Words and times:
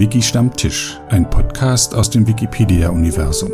Wiki 0.00 0.22
Stammtisch, 0.22 0.98
ein 1.10 1.28
Podcast 1.28 1.94
aus 1.94 2.08
dem 2.08 2.26
Wikipedia-Universum. 2.26 3.50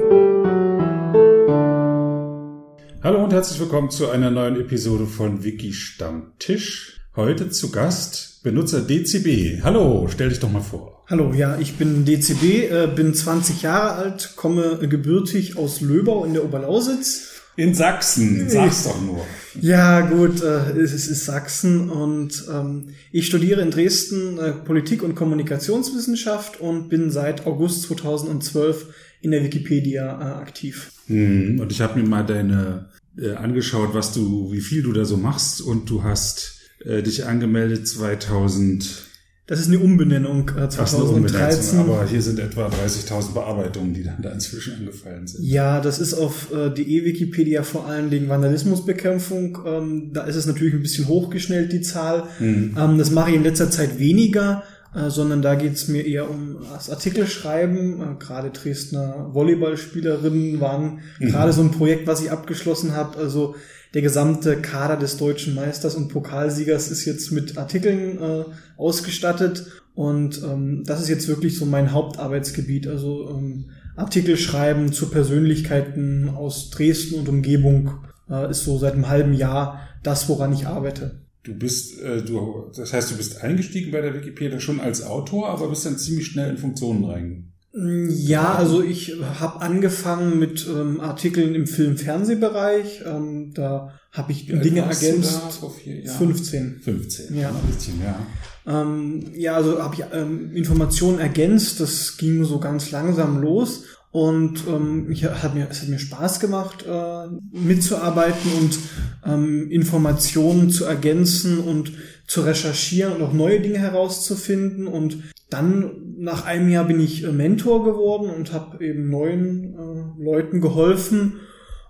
Hallo 3.02 3.24
und 3.24 3.32
herzlich 3.32 3.58
willkommen 3.58 3.90
zu 3.90 4.10
einer 4.10 4.30
neuen 4.30 4.54
Episode 4.60 5.06
von 5.06 5.42
Wiki 5.42 5.72
Stammtisch. 5.72 7.00
Heute 7.16 7.50
zu 7.50 7.72
Gast 7.72 8.44
Benutzer 8.44 8.82
DCB. 8.82 9.64
Hallo, 9.64 10.06
stell 10.08 10.28
dich 10.28 10.38
doch 10.38 10.52
mal 10.52 10.62
vor. 10.62 11.02
Hallo, 11.08 11.32
ja, 11.34 11.58
ich 11.58 11.78
bin 11.78 12.04
DCB, 12.04 12.70
äh, 12.70 12.88
bin 12.94 13.12
20 13.12 13.62
Jahre 13.62 13.94
alt, 13.94 14.34
komme 14.36 14.78
gebürtig 14.78 15.58
aus 15.58 15.80
Löbau 15.80 16.24
in 16.24 16.34
der 16.34 16.44
Oberlausitz 16.44 17.42
in 17.56 17.74
Sachsen, 17.74 18.48
sag's 18.48 18.84
doch 18.84 19.00
nur. 19.00 19.26
Ja, 19.60 20.00
gut, 20.02 20.42
äh, 20.42 20.78
es 20.78 20.92
ist 20.92 21.24
Sachsen 21.24 21.90
und 21.90 22.44
ähm, 22.52 22.88
ich 23.12 23.26
studiere 23.26 23.62
in 23.62 23.70
Dresden 23.70 24.38
äh, 24.38 24.52
Politik- 24.52 25.02
und 25.02 25.14
Kommunikationswissenschaft 25.14 26.60
und 26.60 26.88
bin 26.88 27.10
seit 27.10 27.46
August 27.46 27.82
2012 27.82 28.94
in 29.22 29.30
der 29.30 29.42
Wikipedia 29.42 30.04
äh, 30.04 30.42
aktiv. 30.42 30.92
Hm, 31.06 31.60
und 31.60 31.72
ich 31.72 31.80
habe 31.80 32.00
mir 32.00 32.08
mal 32.08 32.24
deine 32.24 32.90
äh, 33.18 33.32
angeschaut, 33.32 33.90
was 33.92 34.12
du, 34.12 34.52
wie 34.52 34.60
viel 34.60 34.82
du 34.82 34.92
da 34.92 35.04
so 35.04 35.16
machst 35.16 35.60
und 35.60 35.88
du 35.88 36.02
hast 36.02 36.60
äh, 36.84 37.02
dich 37.02 37.24
angemeldet 37.24 37.88
2000 37.88 39.05
das 39.46 39.60
ist 39.60 39.68
eine 39.68 39.78
Umbenennung 39.78 40.50
äh, 40.58 40.68
2013. 40.68 41.78
aber 41.78 42.04
hier 42.04 42.20
sind 42.20 42.40
etwa 42.40 42.66
30.000 42.66 43.32
Bearbeitungen, 43.32 43.94
die 43.94 44.02
dann 44.02 44.20
da 44.20 44.30
inzwischen 44.30 44.74
angefallen 44.74 45.28
sind. 45.28 45.44
Ja, 45.44 45.80
das 45.80 46.00
ist 46.00 46.14
auf 46.14 46.52
äh, 46.52 46.70
die 46.70 46.96
E-Wikipedia 46.96 47.62
vor 47.62 47.86
allen 47.86 48.10
Dingen 48.10 48.28
Vandalismusbekämpfung. 48.28 49.58
Ähm, 49.64 50.10
da 50.12 50.24
ist 50.24 50.34
es 50.34 50.46
natürlich 50.46 50.74
ein 50.74 50.82
bisschen 50.82 51.06
hochgeschnellt, 51.06 51.72
die 51.72 51.80
Zahl. 51.80 52.24
Mhm. 52.40 52.76
Ähm, 52.76 52.98
das 52.98 53.12
mache 53.12 53.30
ich 53.30 53.36
in 53.36 53.44
letzter 53.44 53.70
Zeit 53.70 54.00
weniger, 54.00 54.64
äh, 54.96 55.10
sondern 55.10 55.42
da 55.42 55.54
geht 55.54 55.74
es 55.74 55.86
mir 55.86 56.04
eher 56.04 56.28
um 56.28 56.56
das 56.72 56.90
Artikelschreiben. 56.90 58.00
Äh, 58.00 58.04
gerade 58.18 58.50
Dresdner 58.50 59.30
Volleyballspielerinnen 59.32 60.60
waren 60.60 60.98
mhm. 61.20 61.28
gerade 61.28 61.52
so 61.52 61.62
ein 61.62 61.70
Projekt, 61.70 62.08
was 62.08 62.20
ich 62.20 62.32
abgeschlossen 62.32 62.96
habe. 62.96 63.16
Also 63.16 63.54
der 63.96 64.02
gesamte 64.02 64.60
Kader 64.60 64.98
des 64.98 65.16
deutschen 65.16 65.54
Meisters 65.54 65.94
und 65.94 66.08
Pokalsiegers 66.08 66.90
ist 66.90 67.06
jetzt 67.06 67.32
mit 67.32 67.56
Artikeln 67.56 68.20
äh, 68.20 68.44
ausgestattet 68.76 69.68
und 69.94 70.42
ähm, 70.44 70.82
das 70.84 71.00
ist 71.00 71.08
jetzt 71.08 71.28
wirklich 71.28 71.56
so 71.56 71.64
mein 71.64 71.92
Hauptarbeitsgebiet. 71.92 72.88
Also 72.88 73.30
ähm, 73.30 73.70
Artikel 73.96 74.36
schreiben 74.36 74.92
zu 74.92 75.08
Persönlichkeiten 75.08 76.28
aus 76.28 76.68
Dresden 76.68 77.18
und 77.18 77.30
Umgebung 77.30 78.04
äh, 78.28 78.50
ist 78.50 78.64
so 78.64 78.76
seit 78.76 78.92
einem 78.92 79.08
halben 79.08 79.32
Jahr 79.32 79.80
das, 80.02 80.28
woran 80.28 80.52
ich 80.52 80.66
arbeite. 80.66 81.22
Du 81.42 81.54
bist, 81.54 81.98
äh, 82.02 82.22
du, 82.22 82.70
das 82.76 82.92
heißt, 82.92 83.12
du 83.12 83.16
bist 83.16 83.40
eingestiegen 83.42 83.92
bei 83.92 84.02
der 84.02 84.12
Wikipedia 84.12 84.60
schon 84.60 84.78
als 84.78 85.02
Autor, 85.02 85.48
aber 85.48 85.70
bist 85.70 85.86
dann 85.86 85.96
ziemlich 85.96 86.26
schnell 86.26 86.50
in 86.50 86.58
Funktionen 86.58 87.02
rein 87.06 87.55
ja, 87.78 88.54
also 88.54 88.82
ich 88.82 89.12
habe 89.38 89.60
angefangen 89.60 90.38
mit 90.38 90.66
ähm, 90.66 91.00
Artikeln 91.00 91.54
im 91.54 91.66
Film-Fernsehbereich. 91.66 93.02
Ähm, 93.04 93.52
da 93.52 93.92
habe 94.12 94.32
ich 94.32 94.48
Wie 94.48 94.58
Dinge 94.58 94.80
ergänzt. 94.80 95.40
vor 95.60 95.70
vier 95.70 96.00
Jahren? 96.00 96.16
15. 96.16 96.80
15. 96.82 97.36
Ja. 97.36 97.50
Ein 97.50 97.54
bisschen, 97.66 98.00
ja. 98.02 98.18
Ähm, 98.66 99.30
ja, 99.34 99.56
also 99.56 99.82
habe 99.82 99.94
ich 99.94 100.04
ähm, 100.12 100.52
Informationen 100.56 101.18
ergänzt. 101.18 101.80
Das 101.80 102.16
ging 102.16 102.44
so 102.44 102.58
ganz 102.60 102.90
langsam 102.92 103.42
los. 103.42 103.84
Und 104.16 104.66
ähm, 104.66 105.10
ich, 105.10 105.26
hat 105.26 105.54
mir, 105.54 105.68
es 105.68 105.82
hat 105.82 105.90
mir 105.90 105.98
Spaß 105.98 106.40
gemacht, 106.40 106.86
äh, 106.88 107.26
mitzuarbeiten 107.52 108.50
und 108.58 108.78
ähm, 109.26 109.70
Informationen 109.70 110.70
zu 110.70 110.86
ergänzen 110.86 111.58
und 111.58 111.92
zu 112.26 112.40
recherchieren 112.40 113.12
und 113.12 113.22
auch 113.22 113.34
neue 113.34 113.60
Dinge 113.60 113.76
herauszufinden. 113.76 114.86
Und 114.86 115.18
dann 115.50 116.14
nach 116.16 116.46
einem 116.46 116.70
Jahr 116.70 116.86
bin 116.86 116.98
ich 116.98 117.24
äh, 117.24 117.30
Mentor 117.30 117.84
geworden 117.84 118.30
und 118.30 118.54
habe 118.54 118.82
eben 118.82 119.10
neuen 119.10 119.74
äh, 119.74 120.24
Leuten 120.24 120.62
geholfen 120.62 121.34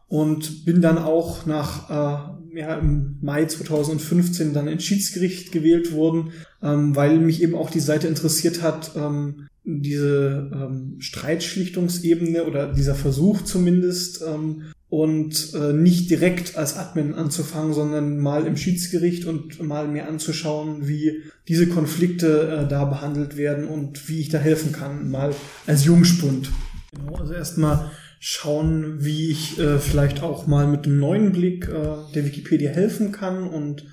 und 0.08 0.64
bin 0.64 0.82
dann 0.82 0.98
auch 0.98 1.46
nach 1.46 1.88
äh, 1.88 2.58
ja, 2.58 2.74
im 2.74 3.18
Mai 3.22 3.44
2015 3.44 4.52
dann 4.52 4.66
ins 4.66 4.82
Schiedsgericht 4.82 5.52
gewählt 5.52 5.92
worden, 5.92 6.32
ähm, 6.60 6.96
weil 6.96 7.20
mich 7.20 7.40
eben 7.40 7.54
auch 7.54 7.70
die 7.70 7.78
Seite 7.78 8.08
interessiert 8.08 8.62
hat, 8.62 8.96
ähm, 8.96 9.46
diese 9.66 10.50
ähm, 10.54 10.96
Streitschlichtungsebene 11.00 12.44
oder 12.44 12.72
dieser 12.72 12.94
Versuch 12.94 13.42
zumindest 13.42 14.22
ähm, 14.22 14.62
und 14.88 15.52
äh, 15.54 15.72
nicht 15.72 16.08
direkt 16.08 16.56
als 16.56 16.76
Admin 16.76 17.14
anzufangen, 17.14 17.74
sondern 17.74 18.18
mal 18.18 18.46
im 18.46 18.56
Schiedsgericht 18.56 19.24
und 19.24 19.60
mal 19.60 19.88
mir 19.88 20.08
anzuschauen, 20.08 20.86
wie 20.86 21.22
diese 21.48 21.66
Konflikte 21.66 22.64
äh, 22.66 22.68
da 22.68 22.84
behandelt 22.84 23.36
werden 23.36 23.66
und 23.66 24.08
wie 24.08 24.20
ich 24.20 24.28
da 24.28 24.38
helfen 24.38 24.70
kann, 24.70 25.10
mal 25.10 25.34
als 25.66 25.84
Jungspund. 25.84 26.52
Genau, 26.92 27.16
also 27.16 27.34
erstmal 27.34 27.90
schauen, 28.20 29.04
wie 29.04 29.30
ich 29.30 29.58
äh, 29.58 29.78
vielleicht 29.78 30.22
auch 30.22 30.46
mal 30.46 30.68
mit 30.68 30.86
einem 30.86 31.00
neuen 31.00 31.32
Blick 31.32 31.68
äh, 31.68 32.12
der 32.14 32.24
Wikipedia 32.24 32.70
helfen 32.70 33.10
kann 33.10 33.48
und 33.48 33.84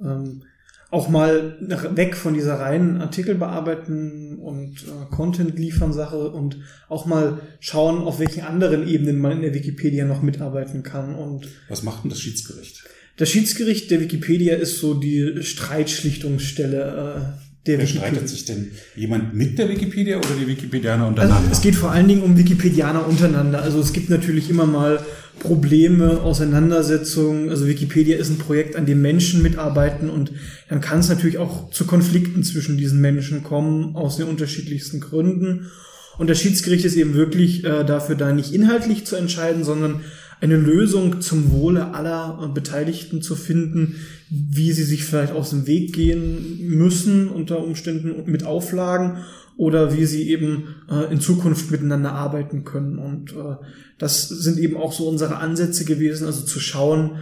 ähm, 0.00 0.42
auch 0.92 1.08
mal 1.08 1.56
weg 1.96 2.14
von 2.14 2.34
dieser 2.34 2.60
reinen 2.60 3.00
Artikel 3.00 3.34
bearbeiten 3.34 4.36
und 4.38 4.82
äh, 4.82 5.06
Content 5.10 5.58
liefern 5.58 5.94
Sache 5.94 6.30
und 6.30 6.58
auch 6.90 7.06
mal 7.06 7.40
schauen, 7.60 8.02
auf 8.02 8.20
welchen 8.20 8.42
anderen 8.42 8.86
Ebenen 8.86 9.18
man 9.18 9.32
in 9.32 9.40
der 9.40 9.54
Wikipedia 9.54 10.04
noch 10.04 10.20
mitarbeiten 10.20 10.82
kann. 10.82 11.14
Und 11.14 11.48
was 11.70 11.82
macht 11.82 12.04
denn 12.04 12.10
das 12.10 12.20
Schiedsgericht? 12.20 12.84
Das 13.16 13.30
Schiedsgericht 13.30 13.90
der 13.90 14.02
Wikipedia 14.02 14.56
ist 14.56 14.80
so 14.80 14.92
die 14.92 15.42
Streitschlichtungsstelle 15.42 17.38
äh, 17.40 17.51
der 17.66 17.78
Wer 17.78 17.86
streitet 17.86 18.28
sich 18.28 18.44
denn 18.44 18.72
jemand 18.96 19.34
mit 19.34 19.56
der 19.56 19.68
Wikipedia 19.68 20.18
oder 20.18 20.34
die 20.40 20.48
Wikipedianer 20.48 21.06
untereinander? 21.06 21.42
Also 21.42 21.52
es 21.52 21.60
geht 21.60 21.76
vor 21.76 21.92
allen 21.92 22.08
Dingen 22.08 22.22
um 22.22 22.36
Wikipedianer 22.36 23.06
untereinander. 23.06 23.62
Also 23.62 23.78
es 23.78 23.92
gibt 23.92 24.10
natürlich 24.10 24.50
immer 24.50 24.66
mal 24.66 25.04
Probleme, 25.38 26.20
Auseinandersetzungen. 26.22 27.50
Also 27.50 27.68
Wikipedia 27.68 28.16
ist 28.16 28.30
ein 28.30 28.38
Projekt, 28.38 28.74
an 28.74 28.84
dem 28.84 29.00
Menschen 29.00 29.42
mitarbeiten 29.42 30.10
und 30.10 30.32
dann 30.68 30.80
kann 30.80 30.98
es 30.98 31.08
natürlich 31.08 31.38
auch 31.38 31.70
zu 31.70 31.84
Konflikten 31.84 32.42
zwischen 32.42 32.78
diesen 32.78 33.00
Menschen 33.00 33.44
kommen, 33.44 33.94
aus 33.94 34.16
den 34.16 34.26
unterschiedlichsten 34.26 34.98
Gründen. 34.98 35.70
Und 36.18 36.28
das 36.28 36.40
Schiedsgericht 36.40 36.84
ist 36.84 36.96
eben 36.96 37.14
wirklich 37.14 37.64
äh, 37.64 37.84
dafür 37.84 38.16
da, 38.16 38.32
nicht 38.32 38.52
inhaltlich 38.52 39.06
zu 39.06 39.16
entscheiden, 39.16 39.64
sondern 39.64 40.02
eine 40.42 40.56
Lösung 40.56 41.20
zum 41.20 41.52
Wohle 41.52 41.94
aller 41.94 42.40
äh, 42.42 42.48
Beteiligten 42.48 43.22
zu 43.22 43.36
finden, 43.36 43.94
wie 44.28 44.72
sie 44.72 44.82
sich 44.82 45.04
vielleicht 45.04 45.32
aus 45.32 45.50
dem 45.50 45.66
Weg 45.66 45.92
gehen 45.92 46.58
müssen 46.68 47.28
unter 47.28 47.62
Umständen 47.62 48.30
mit 48.30 48.44
Auflagen 48.44 49.18
oder 49.56 49.96
wie 49.96 50.04
sie 50.04 50.28
eben 50.30 50.74
äh, 50.90 51.12
in 51.12 51.20
Zukunft 51.20 51.70
miteinander 51.70 52.12
arbeiten 52.12 52.64
können. 52.64 52.98
Und 52.98 53.32
äh, 53.32 53.56
das 53.98 54.28
sind 54.28 54.58
eben 54.58 54.76
auch 54.76 54.92
so 54.92 55.08
unsere 55.08 55.36
Ansätze 55.36 55.84
gewesen, 55.84 56.26
also 56.26 56.44
zu 56.44 56.58
schauen, 56.58 57.12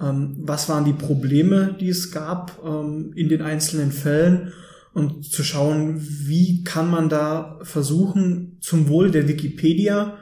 ähm, 0.00 0.36
was 0.38 0.68
waren 0.70 0.86
die 0.86 0.94
Probleme, 0.94 1.76
die 1.78 1.90
es 1.90 2.10
gab 2.10 2.62
ähm, 2.64 3.12
in 3.14 3.28
den 3.28 3.42
einzelnen 3.42 3.92
Fällen 3.92 4.52
und 4.94 5.24
zu 5.24 5.42
schauen, 5.42 6.00
wie 6.00 6.64
kann 6.64 6.90
man 6.90 7.10
da 7.10 7.58
versuchen, 7.62 8.56
zum 8.60 8.88
Wohl 8.88 9.10
der 9.10 9.28
Wikipedia 9.28 10.16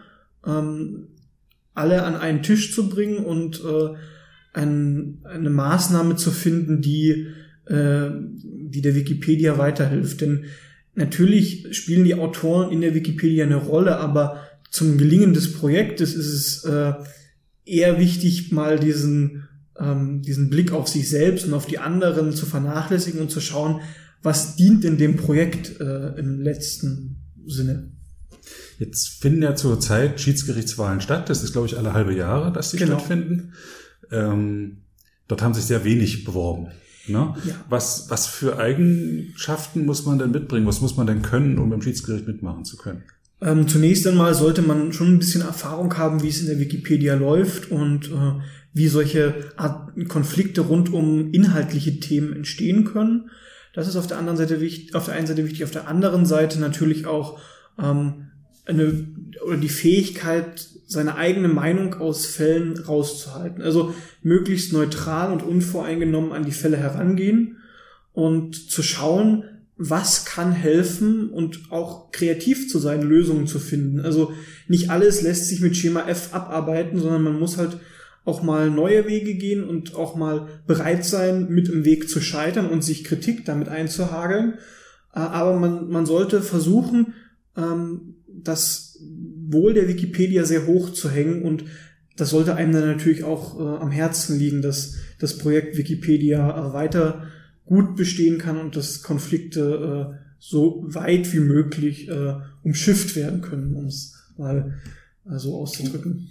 ähm, 0.45 1.08
alle 1.79 2.03
an 2.03 2.17
einen 2.17 2.43
Tisch 2.43 2.75
zu 2.75 2.89
bringen 2.89 3.19
und 3.19 3.63
äh, 3.65 3.95
ein, 4.53 5.19
eine 5.25 5.51
Maßnahme 5.51 6.17
zu 6.17 6.31
finden, 6.31 6.83
die, 6.83 7.29
äh, 7.67 8.11
die 8.43 8.83
der 8.83 8.95
Wikipedia 8.95 9.57
weiterhilft. 9.59 10.21
Denn 10.21 10.45
natürlich 10.95 11.69
spielen 11.77 12.05
die 12.05 12.15
Autoren 12.15 12.73
in 12.73 12.81
der 12.81 12.95
Wikipedia 12.95 13.45
eine 13.45 13.57
Rolle, 13.57 13.99
aber 13.99 14.43
zum 14.71 14.99
Gelingen 14.99 15.33
des 15.33 15.53
Projektes 15.53 16.15
ist 16.15 16.27
es 16.27 16.65
äh, 16.65 16.93
eher 17.65 17.99
wichtig, 17.99 18.53
mal 18.53 18.79
diesen, 18.79 19.49
ähm, 19.79 20.23
diesen 20.23 20.51
Blick 20.51 20.73
auf 20.73 20.89
sich 20.89 21.09
selbst 21.09 21.47
und 21.47 21.55
auf 21.55 21.67
die 21.67 21.79
anderen 21.79 22.33
zu 22.33 22.47
vernachlässigen 22.47 23.21
und 23.21 23.31
zu 23.31 23.41
schauen, 23.41 23.81
was 24.23 24.57
dient 24.57 24.85
in 24.85 24.99
dem 24.99 25.17
Projekt 25.17 25.81
äh, 25.81 26.19
im 26.19 26.41
letzten 26.41 27.17
Sinne. 27.47 27.93
Jetzt 28.79 29.21
finden 29.21 29.43
ja 29.43 29.57
zurzeit 29.57 30.21
Schiedsgerichtswahlen 30.21 31.01
statt. 31.01 31.29
Das 31.29 31.43
ist, 31.43 31.53
glaube 31.53 31.67
ich, 31.67 31.77
alle 31.77 31.93
halbe 31.93 32.15
Jahre, 32.15 32.53
dass 32.53 32.71
sie 32.71 32.79
genau. 32.79 32.95
stattfinden. 32.99 33.55
Ähm, 34.11 34.79
dort 35.27 35.43
haben 35.43 35.55
sich 35.55 35.65
sehr 35.65 35.85
wenig 35.85 36.25
beworben. 36.25 36.69
Ne? 37.09 37.35
Ja. 37.45 37.55
Was, 37.69 38.11
was 38.11 38.27
für 38.27 38.59
Eigenschaften 38.59 39.85
muss 39.85 40.07
man 40.07 40.19
denn 40.19 40.31
mitbringen? 40.31 40.67
Was 40.67 40.81
muss 40.81 40.97
man 40.97 41.07
denn 41.07 41.23
können, 41.23 41.59
um 41.59 41.73
im 41.73 41.83
Schiedsgericht 41.83 42.27
mitmachen 42.27 42.65
zu 42.65 42.77
können? 42.77 43.03
Ähm, 43.41 43.69
zunächst 43.69 44.07
einmal 44.07 44.35
sollte 44.35 44.63
man 44.63 44.93
schon 44.93 45.15
ein 45.15 45.19
bisschen 45.19 45.43
Erfahrung 45.43 45.97
haben, 45.97 46.23
wie 46.23 46.29
es 46.29 46.41
in 46.41 46.49
der 46.49 46.59
Wikipedia 46.59 47.15
läuft 47.15 47.71
und 47.71 48.11
äh, 48.11 48.41
wie 48.73 48.89
solche 48.89 49.53
Art 49.57 49.93
Konflikte 50.09 50.63
rund 50.63 50.93
um 50.93 51.33
inhaltliche 51.33 51.99
Themen 52.01 52.33
entstehen 52.33 52.85
können. 52.85 53.31
Das 53.75 53.87
ist 53.87 53.97
auf 53.97 54.07
der 54.07 54.19
anderen 54.19 54.37
Seite 54.37 54.61
wichtig, 54.61 54.95
auf 54.95 55.05
der 55.05 55.15
einen 55.15 55.27
Seite 55.27 55.45
wichtig, 55.45 55.65
auf 55.65 55.71
der 55.71 55.89
anderen 55.89 56.27
Seite 56.27 56.59
natürlich 56.61 57.07
auch 57.07 57.39
ähm, 57.81 58.28
eine 58.69 59.09
oder 59.45 59.57
die 59.57 59.69
Fähigkeit, 59.69 60.69
seine 60.87 61.17
eigene 61.17 61.49
Meinung 61.49 61.95
aus 61.95 62.27
Fällen 62.27 62.79
rauszuhalten. 62.79 63.63
Also 63.63 63.95
möglichst 64.23 64.73
neutral 64.73 65.33
und 65.33 65.43
unvoreingenommen 65.43 66.33
an 66.33 66.45
die 66.45 66.53
Fälle 66.53 66.77
herangehen 66.77 67.59
und 68.13 68.71
zu 68.71 68.83
schauen, 68.83 69.45
was 69.77 70.25
kann 70.25 70.53
helfen 70.53 71.31
und 71.31 71.71
auch 71.71 72.11
kreativ 72.11 72.69
zu 72.69 72.79
sein, 72.79 73.03
Lösungen 73.03 73.47
zu 73.47 73.61
finden. 73.61 74.01
Also 74.01 74.33
nicht 74.67 74.91
alles 74.91 75.23
lässt 75.23 75.47
sich 75.47 75.61
mit 75.61 75.77
Schema 75.77 76.09
F 76.09 76.35
abarbeiten, 76.35 76.99
sondern 76.99 77.23
man 77.23 77.39
muss 77.39 77.59
halt 77.59 77.79
auch 78.25 78.43
mal 78.43 78.71
neue 78.71 79.07
Wege 79.07 79.35
gehen 79.35 79.65
und 79.65 79.95
auch 79.95 80.17
mal 80.17 80.49
bereit 80.67 81.05
sein, 81.05 81.49
mit 81.49 81.69
im 81.69 81.85
Weg 81.85 82.11
zu 82.11 82.21
scheitern 82.21 82.69
und 82.69 82.83
sich 82.83 83.05
Kritik 83.05 83.45
damit 83.45 83.69
einzuhageln. 83.69 84.55
Äh, 85.15 85.21
aber 85.21 85.59
man, 85.59 85.89
man 85.89 86.05
sollte 86.05 86.43
versuchen, 86.43 87.15
ähm, 87.57 88.17
das 88.45 88.99
Wohl 89.49 89.75
der 89.75 89.89
Wikipedia 89.89 90.45
sehr 90.45 90.67
hoch 90.67 90.93
zu 90.93 91.11
hängen 91.11 91.43
und 91.43 91.65
das 92.17 92.31
sollte 92.31 92.57
einem 92.57 92.73
dann 92.73 92.87
natürlich 92.87 93.23
auch 93.23 93.59
äh, 93.59 93.63
am 93.63 93.91
Herzen 93.91 94.39
liegen, 94.39 94.61
dass 94.61 94.97
das 95.19 95.39
Projekt 95.39 95.77
Wikipedia 95.77 96.51
äh, 96.51 96.73
weiter 96.73 97.29
gut 97.65 97.97
bestehen 97.97 98.39
kann 98.39 98.59
und 98.59 98.77
dass 98.77 99.03
Konflikte 99.03 100.15
äh, 100.15 100.25
so 100.41 100.85
weit 100.89 101.33
wie 101.33 101.41
möglich 101.41 102.09
äh, 102.09 102.35
umschifft 102.63 103.15
werden 103.15 103.41
können, 103.41 103.75
um 103.75 103.87
es 103.87 104.15
mal 104.37 104.75
äh, 105.31 105.39
so 105.39 105.57
auszudrücken. 105.57 106.29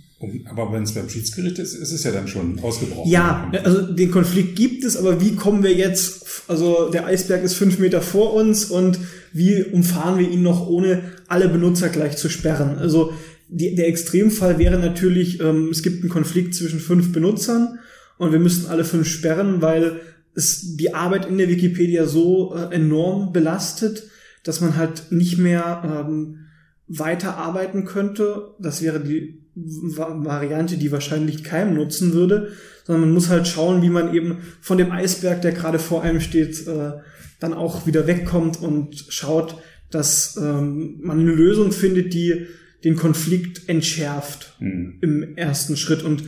Aber 0.50 0.74
wenn 0.74 0.82
es 0.82 0.94
beim 0.94 1.08
Schiedsgericht 1.08 1.60
ist, 1.60 1.76
ist 1.76 1.92
es 1.92 2.04
ja 2.04 2.12
dann 2.12 2.28
schon 2.28 2.60
ausgebrochen. 2.60 3.10
Ja, 3.10 3.52
also 3.64 3.94
den 3.94 4.10
Konflikt 4.10 4.56
gibt 4.56 4.84
es, 4.84 4.98
aber 4.98 5.22
wie 5.22 5.36
kommen 5.36 5.62
wir 5.62 5.76
jetzt, 5.76 6.44
also 6.48 6.90
der 6.90 7.06
Eisberg 7.06 7.44
ist 7.44 7.54
fünf 7.54 7.78
Meter 7.78 8.02
vor 8.02 8.34
uns 8.34 8.66
und 8.66 8.98
wie 9.32 9.64
umfahren 9.64 10.18
wir 10.18 10.28
ihn 10.28 10.42
noch, 10.42 10.68
ohne 10.68 11.04
alle 11.28 11.50
Benutzer 11.50 11.90
gleich 11.90 12.18
zu 12.18 12.30
sperren? 12.30 12.78
Also 12.78 13.14
die, 13.50 13.76
der 13.76 13.88
Extremfall 13.88 14.60
wäre 14.60 14.78
natürlich, 14.78 15.40
ähm, 15.40 15.70
es 15.70 15.84
gibt 15.84 16.02
einen 16.02 16.10
Konflikt 16.10 16.56
zwischen 16.56 16.80
fünf 16.80 17.12
Benutzern 17.12 17.80
und 18.18 18.32
wir 18.32 18.40
müssten 18.40 18.68
alle 18.68 18.84
fünf 18.84 19.08
sperren, 19.08 19.62
weil 19.62 20.02
es 20.36 20.76
die 20.76 20.94
Arbeit 20.94 21.26
in 21.26 21.38
der 21.38 21.50
Wikipedia 21.50 22.06
so 22.06 22.56
äh, 22.56 22.74
enorm 22.76 23.34
belastet, 23.34 24.04
dass 24.44 24.62
man 24.62 24.78
halt 24.78 25.12
nicht 25.12 25.38
mehr 25.38 26.06
ähm, 26.08 26.48
weiter 26.88 27.38
arbeiten 27.38 27.86
könnte. 27.86 28.56
Das 28.60 28.82
wäre 28.82 29.00
die 29.00 29.44
Variante, 29.56 30.78
die 30.78 30.92
wahrscheinlich 30.92 31.44
keinem 31.44 31.74
nutzen 31.74 32.14
würde, 32.14 32.52
sondern 32.86 33.02
man 33.02 33.14
muss 33.14 33.30
halt 33.30 33.48
schauen, 33.48 33.82
wie 33.82 33.90
man 33.90 34.14
eben 34.14 34.38
von 34.62 34.78
dem 34.78 34.92
Eisberg, 34.92 35.42
der 35.42 35.52
gerade 35.52 35.80
vor 35.80 36.04
einem 36.04 36.22
steht, 36.22 36.68
äh, 36.68 36.92
dann 37.40 37.54
auch 37.54 37.88
wieder 37.88 38.08
wegkommt 38.08 38.62
und 38.62 39.06
schaut, 39.10 39.56
dass 39.92 40.38
ähm, 40.38 41.00
man 41.02 41.20
eine 41.20 41.32
Lösung 41.32 41.72
findet, 41.72 42.14
die 42.14 42.48
den 42.84 42.96
Konflikt 42.96 43.68
entschärft 43.70 44.56
mhm. 44.60 45.00
im 45.02 45.38
ersten 45.38 45.78
Schritt. 45.78 46.04
Und 46.04 46.24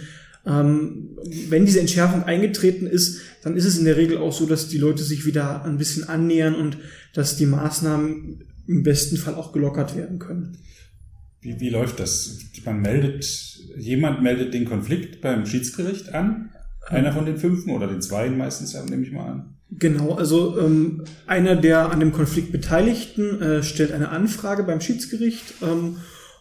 ähm, 0.46 1.18
wenn 1.50 1.66
diese 1.66 1.80
Entschärfung 1.80 2.24
eingetreten 2.24 2.88
ist, 2.88 3.22
dann 3.44 3.56
ist 3.56 3.66
es 3.66 3.78
in 3.78 3.86
der 3.86 3.98
Regel 3.98 4.18
auch 4.18 4.34
so, 4.34 4.46
dass 4.46 4.68
die 4.68 4.78
Leute 4.78 5.04
sich 5.04 5.26
wieder 5.26 5.64
ein 5.64 5.78
bisschen 5.78 6.08
annähern 6.10 6.56
und 6.56 6.78
dass 7.14 7.38
die 7.38 7.46
Maßnahmen 7.46 8.44
im 8.68 8.84
besten 8.84 9.18
Fall 9.18 9.36
auch 9.36 9.52
gelockert 9.52 9.96
werden 9.96 10.20
können. 10.20 10.58
Wie, 11.42 11.60
wie 11.60 11.70
läuft 11.70 12.00
das? 12.00 12.40
Man 12.66 12.82
meldet, 12.82 13.26
jemand 13.78 14.22
meldet 14.22 14.54
den 14.54 14.66
Konflikt 14.66 15.22
beim 15.22 15.46
Schiedsgericht 15.46 16.14
an? 16.14 16.52
Einer 16.88 17.14
von 17.14 17.26
den 17.26 17.38
fünfen 17.38 17.72
oder 17.72 17.88
den 17.88 18.02
zweien 18.02 18.38
meistens, 18.38 18.74
nehme 18.90 19.04
ich 19.04 19.12
mal 19.12 19.32
an. 19.32 19.59
Genau, 19.72 20.14
also 20.16 20.60
ähm, 20.60 21.04
einer 21.28 21.56
der 21.56 21.92
an 21.92 22.00
dem 22.00 22.12
Konflikt 22.12 22.52
Beteiligten 22.52 23.42
äh, 23.42 23.64
stellt 23.64 23.92
eine 23.92 24.10
Anfrage 24.10 24.64
beim 24.64 24.82
Schiedsgericht 24.82 25.56
ähm, 25.62 25.98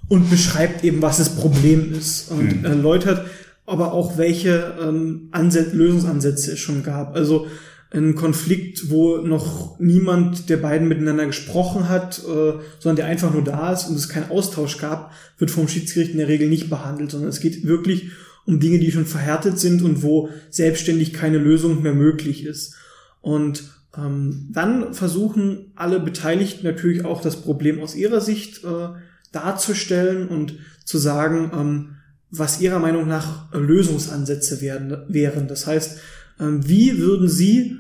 und 0.09 0.31
beschreibt 0.31 0.83
eben, 0.83 1.03
was 1.03 1.19
das 1.19 1.37
Problem 1.37 1.93
ist 1.93 2.31
und 2.31 2.51
hm. 2.51 2.65
erläutert 2.65 3.27
aber 3.69 3.93
auch 3.93 4.17
welche 4.17 4.77
ähm, 4.83 5.29
Ansätze, 5.31 5.77
Lösungsansätze 5.77 6.53
es 6.53 6.59
schon 6.59 6.83
gab. 6.83 7.15
Also 7.15 7.47
ein 7.91 8.15
Konflikt, 8.15 8.91
wo 8.91 9.19
noch 9.19 9.79
niemand 9.79 10.49
der 10.49 10.57
beiden 10.59 10.89
miteinander 10.89 11.27
gesprochen 11.27 11.89
hat, 11.89 12.19
äh, 12.19 12.53
sondern 12.79 12.97
der 12.97 13.07
einfach 13.07 13.33
nur 13.33 13.45
da 13.45 13.73
ist 13.73 13.89
und 13.89 13.97
es 13.97 14.09
keinen 14.09 14.31
Austausch 14.31 14.79
gab, 14.79 15.13
wird 15.39 15.51
vom 15.51 15.69
Schiedsgericht 15.69 16.13
in 16.13 16.19
der 16.19 16.29
Regel 16.29 16.49
nicht 16.49 16.71
behandelt, 16.71 17.11
sondern 17.11 17.31
es 17.31 17.41
geht 17.41 17.67
wirklich 17.67 18.11
um 18.47 18.61
Dinge, 18.61 18.79
die 18.79 18.91
schon 18.91 19.07
verhärtet 19.07 19.59
sind 19.59 19.83
und 19.83 20.03
wo 20.03 20.31
selbstständig 20.51 21.13
keine 21.13 21.39
Lösung 21.39 21.83
mehr 21.83 21.95
möglich 21.95 22.45
ist. 22.47 22.75
Und 23.20 23.65
ähm, 23.97 24.49
dann 24.53 24.94
versuchen 24.94 25.73
alle 25.75 26.00
Beteiligten 26.00 26.67
natürlich 26.67 27.05
auch 27.05 27.20
das 27.20 27.43
Problem 27.43 27.81
aus 27.81 27.94
ihrer 27.94 28.20
Sicht 28.20 28.65
äh, 28.65 28.88
darzustellen 29.32 30.29
und 30.29 30.59
zu 30.85 30.99
sagen, 30.99 31.50
ähm, 31.55 31.94
was 32.31 32.61
ihrer 32.61 32.79
Meinung 32.79 33.09
nach 33.09 33.53
Lösungsansätze 33.53 34.61
werden, 34.61 34.97
wären. 35.09 35.49
Das 35.49 35.67
heißt, 35.67 35.99
ähm, 36.41 36.69
wie 36.69 36.99
würden 36.99 37.29
Sie 37.29 37.76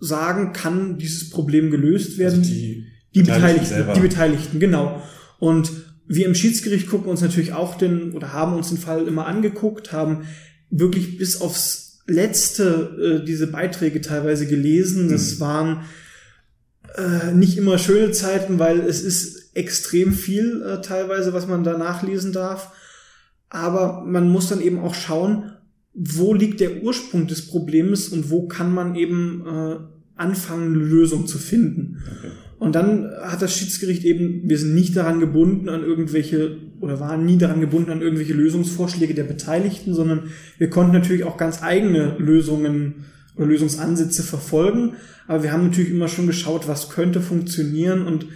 sagen, 0.00 0.52
kann 0.52 0.98
dieses 0.98 1.30
Problem 1.30 1.70
gelöst 1.70 2.18
werden? 2.18 2.40
Also 2.40 2.50
die, 2.50 2.86
die 3.14 3.22
Beteiligten, 3.22 3.68
Beteiligten 3.68 3.94
die 3.94 4.08
Beteiligten, 4.08 4.60
genau. 4.60 5.02
Und 5.38 5.70
wir 6.06 6.26
im 6.26 6.34
Schiedsgericht 6.34 6.88
gucken 6.88 7.10
uns 7.10 7.20
natürlich 7.20 7.52
auch 7.52 7.76
den 7.76 8.12
oder 8.12 8.32
haben 8.32 8.54
uns 8.54 8.68
den 8.68 8.78
Fall 8.78 9.06
immer 9.06 9.26
angeguckt, 9.26 9.92
haben 9.92 10.24
wirklich 10.70 11.18
bis 11.18 11.40
aufs 11.40 11.81
letzte 12.06 13.20
äh, 13.22 13.24
diese 13.24 13.46
Beiträge 13.46 14.00
teilweise 14.00 14.46
gelesen. 14.46 15.08
Das 15.08 15.36
mhm. 15.36 15.40
waren 15.40 15.84
äh, 16.96 17.32
nicht 17.32 17.56
immer 17.56 17.78
schöne 17.78 18.10
Zeiten, 18.10 18.58
weil 18.58 18.80
es 18.80 19.02
ist 19.02 19.56
extrem 19.56 20.12
viel 20.12 20.62
äh, 20.62 20.80
teilweise, 20.80 21.32
was 21.32 21.46
man 21.46 21.64
da 21.64 21.78
nachlesen 21.78 22.32
darf. 22.32 22.72
Aber 23.48 24.02
man 24.06 24.28
muss 24.28 24.48
dann 24.48 24.60
eben 24.60 24.78
auch 24.78 24.94
schauen, 24.94 25.52
wo 25.94 26.32
liegt 26.34 26.60
der 26.60 26.82
Ursprung 26.82 27.26
des 27.26 27.46
Problems 27.46 28.08
und 28.08 28.30
wo 28.30 28.48
kann 28.48 28.72
man 28.72 28.94
eben 28.94 29.44
äh, 29.46 29.76
anfangen, 30.16 30.74
eine 30.74 30.82
Lösung 30.82 31.26
zu 31.26 31.38
finden. 31.38 31.98
Okay. 32.18 32.32
Und 32.58 32.74
dann 32.74 33.10
hat 33.20 33.42
das 33.42 33.56
Schiedsgericht 33.56 34.04
eben, 34.04 34.48
wir 34.48 34.56
sind 34.56 34.74
nicht 34.74 34.96
daran 34.96 35.20
gebunden 35.20 35.68
an 35.68 35.82
irgendwelche 35.82 36.58
oder 36.82 36.98
waren 36.98 37.24
nie 37.24 37.38
daran 37.38 37.60
gebunden 37.60 37.92
an 37.92 38.02
irgendwelche 38.02 38.34
Lösungsvorschläge 38.34 39.14
der 39.14 39.22
Beteiligten, 39.22 39.94
sondern 39.94 40.30
wir 40.58 40.68
konnten 40.68 40.92
natürlich 40.92 41.22
auch 41.24 41.36
ganz 41.36 41.62
eigene 41.62 42.16
Lösungen 42.18 43.04
oder 43.36 43.46
Lösungsansätze 43.46 44.24
verfolgen. 44.24 44.94
Aber 45.28 45.44
wir 45.44 45.52
haben 45.52 45.62
natürlich 45.62 45.92
immer 45.92 46.08
schon 46.08 46.26
geschaut, 46.26 46.66
was 46.66 46.90
könnte 46.90 47.20
funktionieren 47.20 48.06
und 48.06 48.26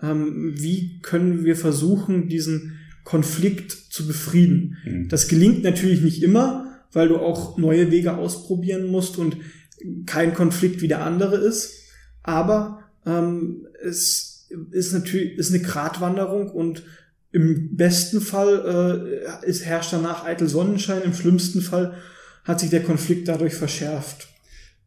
ähm, 0.00 0.54
wie 0.54 1.00
können 1.02 1.44
wir 1.44 1.56
versuchen, 1.56 2.28
diesen 2.28 2.78
Konflikt 3.02 3.72
zu 3.72 4.06
befrieden. 4.06 4.76
Mhm. 4.84 5.08
Das 5.08 5.26
gelingt 5.26 5.64
natürlich 5.64 6.00
nicht 6.02 6.22
immer, 6.22 6.78
weil 6.92 7.08
du 7.08 7.16
auch 7.16 7.58
neue 7.58 7.90
Wege 7.90 8.16
ausprobieren 8.16 8.86
musst 8.86 9.18
und 9.18 9.36
kein 10.06 10.32
Konflikt 10.32 10.80
wie 10.80 10.88
der 10.88 11.04
andere 11.04 11.36
ist. 11.36 11.74
Aber 12.22 12.84
ähm, 13.04 13.66
es 13.84 14.48
ist 14.70 14.92
natürlich 14.92 15.36
ist 15.38 15.52
eine 15.52 15.62
Gratwanderung 15.62 16.50
und 16.50 16.84
im 17.36 17.76
besten 17.76 18.22
Fall 18.22 19.12
äh, 19.44 19.46
ist 19.46 19.66
herrscht 19.66 19.92
danach 19.92 20.24
eitel 20.24 20.48
Sonnenschein, 20.48 21.02
im 21.02 21.12
schlimmsten 21.12 21.60
Fall 21.60 21.94
hat 22.44 22.60
sich 22.60 22.70
der 22.70 22.82
Konflikt 22.82 23.28
dadurch 23.28 23.52
verschärft. 23.52 24.28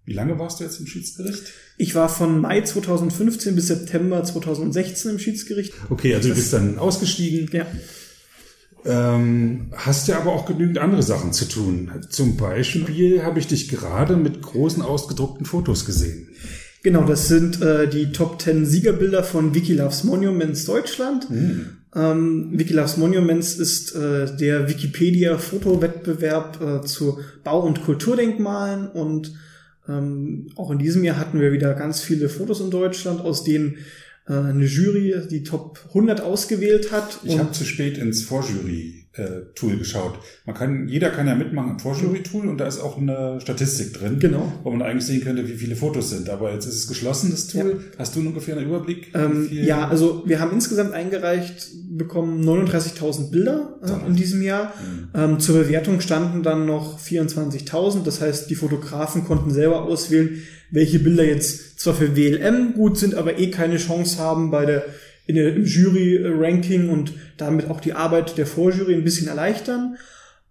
Wie 0.06 0.14
lange 0.14 0.40
warst 0.40 0.60
du 0.60 0.64
jetzt 0.64 0.80
im 0.80 0.88
Schiedsgericht? 0.88 1.44
Ich 1.78 1.94
war 1.94 2.10
von 2.10 2.42
Mai 2.42 2.62
2015 2.62 3.54
bis 3.54 3.68
September 3.68 4.24
2016 4.24 5.12
im 5.12 5.20
Schiedsgericht. 5.20 5.74
Okay, 5.92 6.16
also 6.16 6.30
du 6.30 6.34
bist 6.34 6.52
dann 6.52 6.80
ausgestiegen. 6.80 7.52
Ja. 7.54 7.68
Ähm, 8.84 9.68
hast 9.74 10.08
ja 10.08 10.20
aber 10.20 10.32
auch 10.32 10.48
genügend 10.48 10.80
andere 10.80 11.04
Sachen 11.04 11.34
zu 11.34 11.46
tun. 11.46 11.92
Zum 12.10 12.36
Beispiel 12.36 13.22
habe 13.22 13.38
ich 13.38 13.46
dich 13.46 13.68
gerade 13.68 14.18
mit 14.18 14.42
großen 14.42 14.82
ausgedruckten 14.82 15.46
Fotos 15.46 15.86
gesehen. 15.86 16.30
Genau, 16.82 17.04
das 17.04 17.28
sind 17.28 17.62
äh, 17.62 17.88
die 17.88 18.12
Top 18.12 18.42
10 18.42 18.66
Siegerbilder 18.66 19.24
von 19.24 19.54
Wiki 19.54 19.74
Loves 19.74 20.04
Monuments 20.04 20.66
Deutschland. 20.66 21.30
Mhm. 21.30 21.79
Ähm, 21.96 22.50
Wiki 22.54 22.74
Loves 22.74 22.98
Monuments 22.98 23.56
ist 23.56 23.96
äh, 23.96 24.36
der 24.38 24.70
Wikipedia-Fotowettbewerb 24.70 26.62
äh, 26.62 26.82
zu 26.86 27.20
Bau- 27.44 27.66
und 27.66 27.84
Kulturdenkmalen 27.84 28.88
und 28.90 29.34
ähm, 29.88 30.52
auch 30.56 30.70
in 30.70 30.78
diesem 30.78 31.04
Jahr 31.04 31.18
hatten 31.18 31.40
wir 31.42 31.52
wieder 31.52 31.74
ganz 31.74 32.02
viele 32.02 32.30
Fotos 32.30 32.62
in 32.62 32.70
Deutschland, 32.70 33.22
aus 33.22 33.44
denen 33.44 33.78
äh, 34.28 34.34
eine 34.34 34.66
Jury 34.66 35.16
die 35.30 35.42
Top 35.44 35.80
100 35.90 36.22
ausgewählt 36.22 36.92
hat. 36.92 37.22
Ich 37.24 37.40
habe 37.40 37.52
zu 37.54 37.64
spät 37.64 37.98
ins 37.98 38.22
Vorjury 38.22 38.99
Tool 39.56 39.78
geschaut. 39.78 40.20
Man 40.46 40.56
kann, 40.56 40.88
jeder 40.88 41.10
kann 41.10 41.28
ja 41.28 41.36
mitmachen 41.36 41.72
im 41.72 41.80
Vorjury-Tool 41.80 42.48
und 42.48 42.58
da 42.60 42.68
ist 42.68 42.80
auch 42.80 42.98
eine 42.98 43.42
Statistik 43.42 43.94
drin, 43.94 44.20
genau. 44.20 44.54
wo 44.64 44.70
man 44.70 44.82
eigentlich 44.82 45.06
sehen 45.06 45.24
könnte, 45.24 45.48
wie 45.48 45.56
viele 45.56 45.76
Fotos 45.76 46.12
sind. 46.12 46.30
Aber 46.30 46.54
jetzt 46.54 46.66
ist 46.66 46.76
es 46.76 46.88
geschlossen, 46.88 47.32
das 47.32 47.48
Tool. 47.48 47.82
Ja. 47.92 47.98
Hast 47.98 48.16
du 48.16 48.20
ungefähr 48.20 48.56
einen 48.56 48.68
Überblick? 48.68 49.12
Ähm, 49.16 49.50
ja, 49.52 49.88
also 49.88 50.24
wir 50.26 50.40
haben 50.40 50.52
insgesamt 50.54 50.94
eingereicht 50.94 51.70
bekommen 51.90 52.44
39.000 52.48 53.32
Bilder 53.32 53.80
äh, 53.84 54.08
in 54.08 54.16
diesem 54.16 54.42
Jahr. 54.44 54.74
Mhm. 54.80 55.10
Ähm, 55.14 55.40
zur 55.40 55.64
Bewertung 55.64 56.02
standen 56.02 56.44
dann 56.44 56.66
noch 56.66 57.00
24.000. 57.00 58.04
Das 58.04 58.22
heißt, 58.22 58.50
die 58.50 58.56
Fotografen 58.56 59.26
konnten 59.26 59.52
selber 59.52 59.84
auswählen, 59.84 60.42
welche 60.72 61.00
Bilder 61.00 61.26
jetzt 61.26 61.80
zwar 61.80 61.96
für 61.96 62.16
WLM 62.16 62.74
gut 62.74 62.98
sind, 62.98 63.16
aber 63.16 63.40
eh 63.40 63.50
keine 63.50 63.78
Chance 63.78 64.20
haben 64.20 64.52
bei 64.52 64.66
der 64.66 64.86
in 65.30 65.36
der, 65.36 65.56
im 65.56 65.64
Jury-Ranking 65.64 66.90
und 66.90 67.14
damit 67.38 67.70
auch 67.70 67.80
die 67.80 67.94
Arbeit 67.94 68.40
der 68.40 68.48
Vorjury 68.48 68.96
ein 68.96 69.04
bisschen 69.04 69.28
erleichtern. 69.28 69.98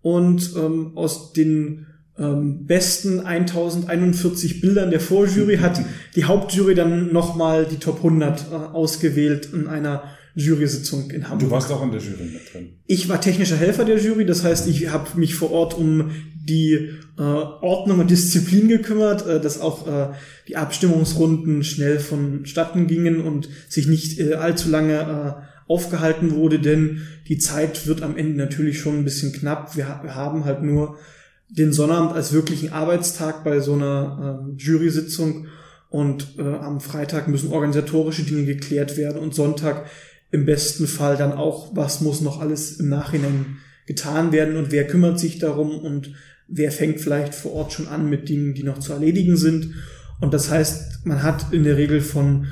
Und 0.03 0.53
ähm, 0.57 0.93
aus 0.95 1.33
den 1.33 1.87
ähm, 2.17 2.65
besten 2.65 3.19
1041 3.19 4.61
Bildern 4.61 4.93
der 4.93 5.01
Vorjury 5.01 5.57
hat 5.57 5.81
die 6.15 6.27
Hauptjury 6.27 6.77
dann 6.77 7.13
nochmal 7.13 7.67
die 7.67 7.79
Top 7.79 7.97
100 7.97 8.41
äh, 8.41 8.55
ausgewählt 8.55 9.49
in 9.53 9.67
einer 9.67 10.05
Jury-Sitzung 10.39 11.11
in 11.11 11.29
Hamburg. 11.29 11.49
Du 11.49 11.51
warst 11.51 11.71
auch 11.73 11.83
in 11.83 11.91
der 11.91 12.01
Jury 12.01 12.25
mit 12.33 12.53
drin. 12.53 12.79
Ich 12.87 13.09
war 13.09 13.21
technischer 13.21 13.57
Helfer 13.57 13.85
der 13.85 13.99
Jury, 13.99 14.25
das 14.25 14.45
heißt, 14.45 14.69
ich 14.69 14.91
habe 14.91 15.19
mich 15.19 15.35
vor 15.35 15.51
Ort 15.51 15.77
um 15.77 16.13
die 16.35 16.91
äh, 17.19 17.23
Ordnung 17.23 17.99
und 17.99 18.11
Disziplin 18.11 18.69
gekümmert, 18.69 19.27
äh, 19.27 19.41
dass 19.41 19.61
auch 19.61 19.87
äh, 19.89 20.15
die 20.47 20.57
Abstimmungsrunden 20.57 21.65
schnell 21.65 21.99
vonstatten 21.99 22.87
gingen 22.87 23.21
und 23.21 23.49
sich 23.69 23.89
nicht 23.89 24.21
äh, 24.21 24.35
allzu 24.35 24.71
lange 24.71 24.95
äh, 25.43 25.71
aufgehalten 25.71 26.35
wurde, 26.35 26.61
denn 26.61 27.03
die 27.27 27.39
Zeit 27.39 27.87
wird 27.87 28.03
am 28.03 28.17
Ende 28.17 28.39
natürlich 28.39 28.79
schon 28.79 28.99
ein 28.99 29.05
bisschen 29.05 29.33
knapp. 29.33 29.77
Wir, 29.77 30.01
wir 30.03 30.15
haben 30.15 30.45
halt 30.45 30.63
nur 30.63 30.97
den 31.51 31.73
Sonnabend 31.73 32.13
als 32.13 32.33
wirklichen 32.33 32.73
Arbeitstag 32.73 33.43
bei 33.43 33.61
so 33.61 33.75
einer 33.75 34.41
ähm, 34.49 34.57
Jury-Sitzung 34.57 35.49
und 35.91 36.37
äh, 36.39 36.43
am 36.43 36.81
Freitag 36.81 37.29
müssen 37.29 37.53
organisatorische 37.53 38.23
Dinge 38.23 38.45
geklärt 38.45 38.97
werden 38.97 39.19
und 39.19 39.35
Sonntag 39.35 39.87
im 40.31 40.45
besten 40.45 40.87
Fall 40.87 41.17
dann 41.17 41.33
auch, 41.33 41.75
was 41.75 42.01
muss 42.01 42.21
noch 42.21 42.41
alles 42.41 42.79
im 42.79 42.89
Nachhinein 42.89 43.59
getan 43.87 44.33
werden 44.33 44.57
und 44.57 44.71
wer 44.71 44.87
kümmert 44.87 45.19
sich 45.19 45.39
darum 45.39 45.79
und 45.79 46.13
wer 46.47 46.71
fängt 46.71 47.01
vielleicht 47.01 47.35
vor 47.35 47.53
Ort 47.53 47.73
schon 47.73 47.89
an 47.89 48.09
mit 48.09 48.29
Dingen, 48.29 48.55
die 48.55 48.63
noch 48.63 48.79
zu 48.79 48.93
erledigen 48.93 49.37
sind. 49.37 49.75
Und 50.21 50.35
das 50.35 50.51
heißt, 50.51 51.07
man 51.07 51.23
hat 51.23 51.53
in 51.53 51.65
der 51.65 51.77
Regel 51.77 52.01
von 52.01 52.47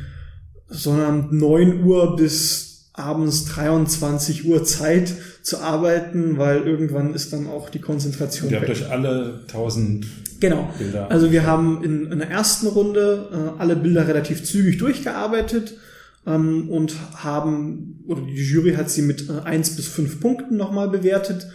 Sonnabend 0.69 1.33
neun 1.33 1.85
Uhr 1.85 2.17
bis 2.17 2.91
abends 2.93 3.45
23 3.47 4.47
Uhr 4.47 4.65
Zeit 4.65 5.13
zu 5.43 5.61
arbeiten, 5.61 6.39
weil 6.39 6.63
irgendwann 6.63 7.15
ist 7.15 7.33
dann 7.33 7.47
auch 7.47 7.69
die 7.69 7.79
Konzentration. 7.79 8.51
Ihr 8.51 8.61
habt 8.61 8.71
euch 8.71 8.91
alle 8.91 9.45
tausend 9.47 10.07
Genau. 10.41 10.69
Bilder. 10.79 11.11
Also 11.11 11.33
wir 11.33 11.47
haben 11.47 11.83
in, 11.83 12.13
in 12.13 12.19
der 12.19 12.31
ersten 12.31 12.67
Runde 12.67 13.29
äh, 13.33 13.61
alle 13.61 13.77
Bilder 13.77 14.07
relativ 14.07 14.45
zügig 14.45 14.79
durchgearbeitet 14.79 15.75
ähm, 16.27 16.69
und 16.69 16.95
haben, 17.23 18.05
oder 18.07 18.23
die 18.23 18.35
Jury 18.35 18.75
hat 18.75 18.91
sie 18.91 19.03
mit 19.03 19.29
äh, 19.29 19.41
eins 19.45 19.77
bis 19.77 19.87
fünf 19.87 20.21
Punkten 20.21 20.57
nochmal 20.57 20.89
bewertet. 20.89 21.47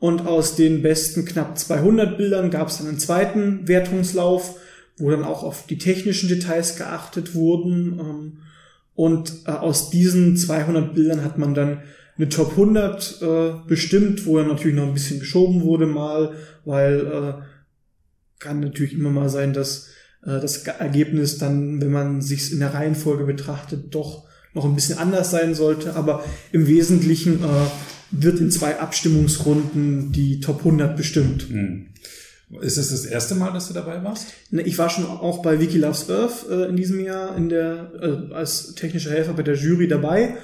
Und 0.00 0.26
aus 0.26 0.56
den 0.56 0.82
besten 0.82 1.24
knapp 1.24 1.56
200 1.58 2.18
Bildern 2.18 2.50
gab 2.50 2.68
es 2.68 2.78
dann 2.78 2.88
einen 2.88 2.98
zweiten 2.98 3.68
Wertungslauf, 3.68 4.56
wo 4.98 5.10
dann 5.10 5.24
auch 5.24 5.42
auf 5.42 5.66
die 5.66 5.78
technischen 5.78 6.28
Details 6.28 6.76
geachtet 6.76 7.34
wurden. 7.34 7.98
Ähm, 7.98 8.32
und 8.94 9.32
äh, 9.46 9.50
aus 9.50 9.90
diesen 9.90 10.36
200 10.36 10.94
Bildern 10.94 11.24
hat 11.24 11.38
man 11.38 11.54
dann 11.54 11.82
eine 12.16 12.28
Top 12.28 12.50
100 12.50 13.22
äh, 13.22 13.52
bestimmt, 13.66 14.26
wo 14.26 14.38
dann 14.38 14.48
natürlich 14.48 14.76
noch 14.76 14.86
ein 14.86 14.94
bisschen 14.94 15.20
geschoben 15.20 15.62
wurde 15.62 15.86
mal, 15.86 16.34
weil 16.64 17.00
äh, 17.00 17.34
kann 18.38 18.60
natürlich 18.60 18.94
immer 18.94 19.10
mal 19.10 19.28
sein, 19.28 19.52
dass 19.52 19.88
äh, 20.26 20.40
das 20.40 20.66
Ergebnis 20.66 21.38
dann, 21.38 21.80
wenn 21.80 21.92
man 21.92 22.22
sich 22.22 22.52
in 22.52 22.60
der 22.60 22.74
Reihenfolge 22.74 23.24
betrachtet, 23.24 23.94
doch 23.94 24.24
noch 24.54 24.64
ein 24.64 24.74
bisschen 24.74 24.98
anders 24.98 25.30
sein 25.30 25.54
sollte. 25.54 25.96
Aber 25.96 26.24
im 26.52 26.66
Wesentlichen 26.66 27.42
äh, 27.42 27.46
wird 28.10 28.40
in 28.40 28.50
zwei 28.50 28.78
Abstimmungsrunden 28.78 30.12
die 30.12 30.40
Top 30.40 30.60
100 30.60 30.96
bestimmt. 30.96 31.48
Hm. 31.48 31.86
Ist 32.60 32.76
es 32.76 32.90
das 32.90 33.04
erste 33.04 33.34
Mal, 33.34 33.52
dass 33.52 33.68
du 33.68 33.74
dabei 33.74 34.02
warst? 34.04 34.28
Ne, 34.50 34.62
ich 34.62 34.78
war 34.78 34.90
schon 34.90 35.06
auch 35.06 35.42
bei 35.42 35.60
Wiki 35.60 35.78
Loves 35.78 36.08
Earth 36.08 36.46
äh, 36.48 36.66
in 36.68 36.76
diesem 36.76 37.00
Jahr 37.00 37.36
in 37.36 37.48
der, 37.48 37.90
äh, 38.00 38.34
als 38.34 38.74
technischer 38.74 39.10
Helfer 39.10 39.32
bei 39.32 39.42
der 39.42 39.56
Jury 39.56 39.88
dabei. 39.88 40.36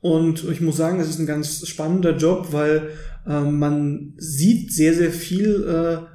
Und 0.00 0.44
ich 0.50 0.60
muss 0.60 0.76
sagen, 0.76 1.00
es 1.00 1.08
ist 1.08 1.18
ein 1.18 1.26
ganz 1.26 1.66
spannender 1.66 2.16
Job, 2.16 2.48
weil 2.50 2.90
äh, 3.26 3.40
man 3.40 4.12
sieht 4.18 4.72
sehr, 4.72 4.92
sehr 4.92 5.10
viel 5.10 5.64
äh, 5.66 6.13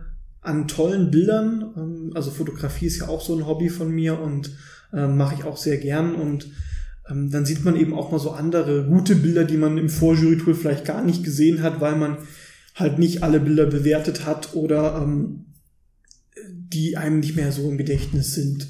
an 0.50 0.68
tollen 0.68 1.12
Bildern. 1.12 1.74
Ähm, 1.77 2.12
also 2.15 2.32
Fotografie 2.32 2.88
ist 2.88 3.00
ja 3.00 3.08
auch 3.08 3.22
so 3.22 3.38
ein 3.38 3.48
Hobby 3.48 3.70
von 3.70 3.91
mir 3.91 4.20
und 4.20 4.51
äh, 4.91 5.08
mache 5.08 5.36
ich 5.36 5.44
auch 5.44 5.58
sehr 5.58 5.77
gern. 5.77 6.15
Und 6.15 6.50
ähm, 7.10 7.32
dann 7.32 7.46
sieht 7.46 7.63
man 7.63 7.75
eben 7.75 7.94
auch 7.94 8.12
mal 8.12 8.20
so 8.20 8.32
andere 8.32 8.86
gute 8.86 9.15
Bilder, 9.15 9.46
die 9.46 9.58
man 9.58 9.77
im 9.77 9.89
Vorjury-Tool 9.89 10.56
vielleicht 10.56 10.86
gar 10.86 11.03
nicht 11.03 11.24
gesehen 11.24 11.62
hat, 11.62 11.79
weil 11.79 11.96
man 11.96 12.18
halt 12.75 13.00
nicht 13.00 13.24
alle 13.24 13.39
Bilder 13.39 13.65
bewertet 13.65 14.25
hat 14.25 14.56
oder 14.56 15.01
ähm, 15.01 15.46
die 16.50 16.98
einem 16.98 17.20
nicht 17.20 17.36
mehr 17.36 17.51
so 17.51 17.70
im 17.70 17.77
Gedächtnis 17.77 18.34
sind. 18.34 18.68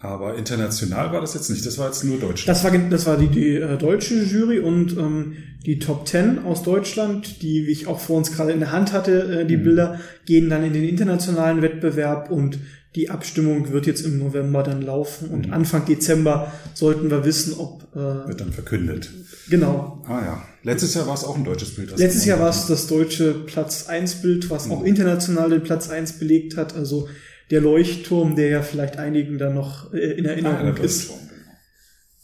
Aber 0.00 0.36
international 0.36 1.12
war 1.12 1.20
das 1.20 1.34
jetzt 1.34 1.50
nicht, 1.50 1.66
das 1.66 1.76
war 1.76 1.86
jetzt 1.86 2.04
nur 2.04 2.18
Deutschland. 2.18 2.48
Das 2.48 2.62
war, 2.62 2.70
das 2.70 3.06
war 3.06 3.16
die, 3.16 3.26
die 3.26 3.56
äh, 3.56 3.76
deutsche 3.76 4.22
Jury 4.22 4.60
und 4.60 4.96
ähm, 4.96 5.36
die 5.66 5.80
Top 5.80 6.06
10 6.06 6.44
aus 6.44 6.62
Deutschland, 6.62 7.42
die 7.42 7.66
wie 7.66 7.72
ich 7.72 7.88
auch 7.88 7.98
vor 7.98 8.16
uns 8.16 8.30
gerade 8.30 8.52
in 8.52 8.60
der 8.60 8.70
Hand 8.70 8.92
hatte, 8.92 9.40
äh, 9.40 9.44
die 9.44 9.56
mhm. 9.56 9.64
Bilder, 9.64 10.00
gehen 10.24 10.50
dann 10.50 10.62
in 10.62 10.72
den 10.72 10.84
internationalen 10.84 11.62
Wettbewerb 11.62 12.30
und 12.30 12.60
die 12.94 13.10
Abstimmung 13.10 13.72
wird 13.72 13.86
jetzt 13.86 14.00
im 14.02 14.18
November 14.18 14.62
dann 14.62 14.82
laufen 14.82 15.30
und 15.30 15.48
mhm. 15.48 15.52
Anfang 15.52 15.84
Dezember 15.84 16.52
sollten 16.74 17.10
wir 17.10 17.24
wissen, 17.24 17.54
ob... 17.58 17.82
Äh, 17.94 18.28
wird 18.28 18.40
dann 18.40 18.52
verkündet. 18.52 19.10
Genau. 19.50 20.02
Ah 20.06 20.20
ja. 20.24 20.42
Letztes 20.62 20.94
Jahr 20.94 21.06
war 21.06 21.14
es 21.14 21.24
auch 21.24 21.36
ein 21.36 21.44
deutsches 21.44 21.74
Bild. 21.74 21.96
Letztes 21.96 22.24
Jahr 22.24 22.38
war 22.38 22.50
es 22.50 22.66
das 22.66 22.86
deutsche 22.86 23.34
Platz 23.34 23.86
1 23.88 24.22
Bild, 24.22 24.48
was 24.48 24.66
mhm. 24.66 24.72
auch 24.72 24.84
international 24.84 25.50
den 25.50 25.62
Platz 25.62 25.90
1 25.90 26.14
belegt 26.20 26.56
hat. 26.56 26.76
Also 26.76 27.08
der 27.50 27.60
Leuchtturm, 27.60 28.36
der 28.36 28.48
ja 28.48 28.62
vielleicht 28.62 28.98
einigen 28.98 29.38
da 29.38 29.50
noch 29.50 29.92
äh, 29.92 30.18
in 30.18 30.24
Erinnerung 30.24 30.76
ah, 30.76 30.82
ist. 30.82 31.08
Genau. 31.08 31.18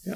Ja. 0.05 0.15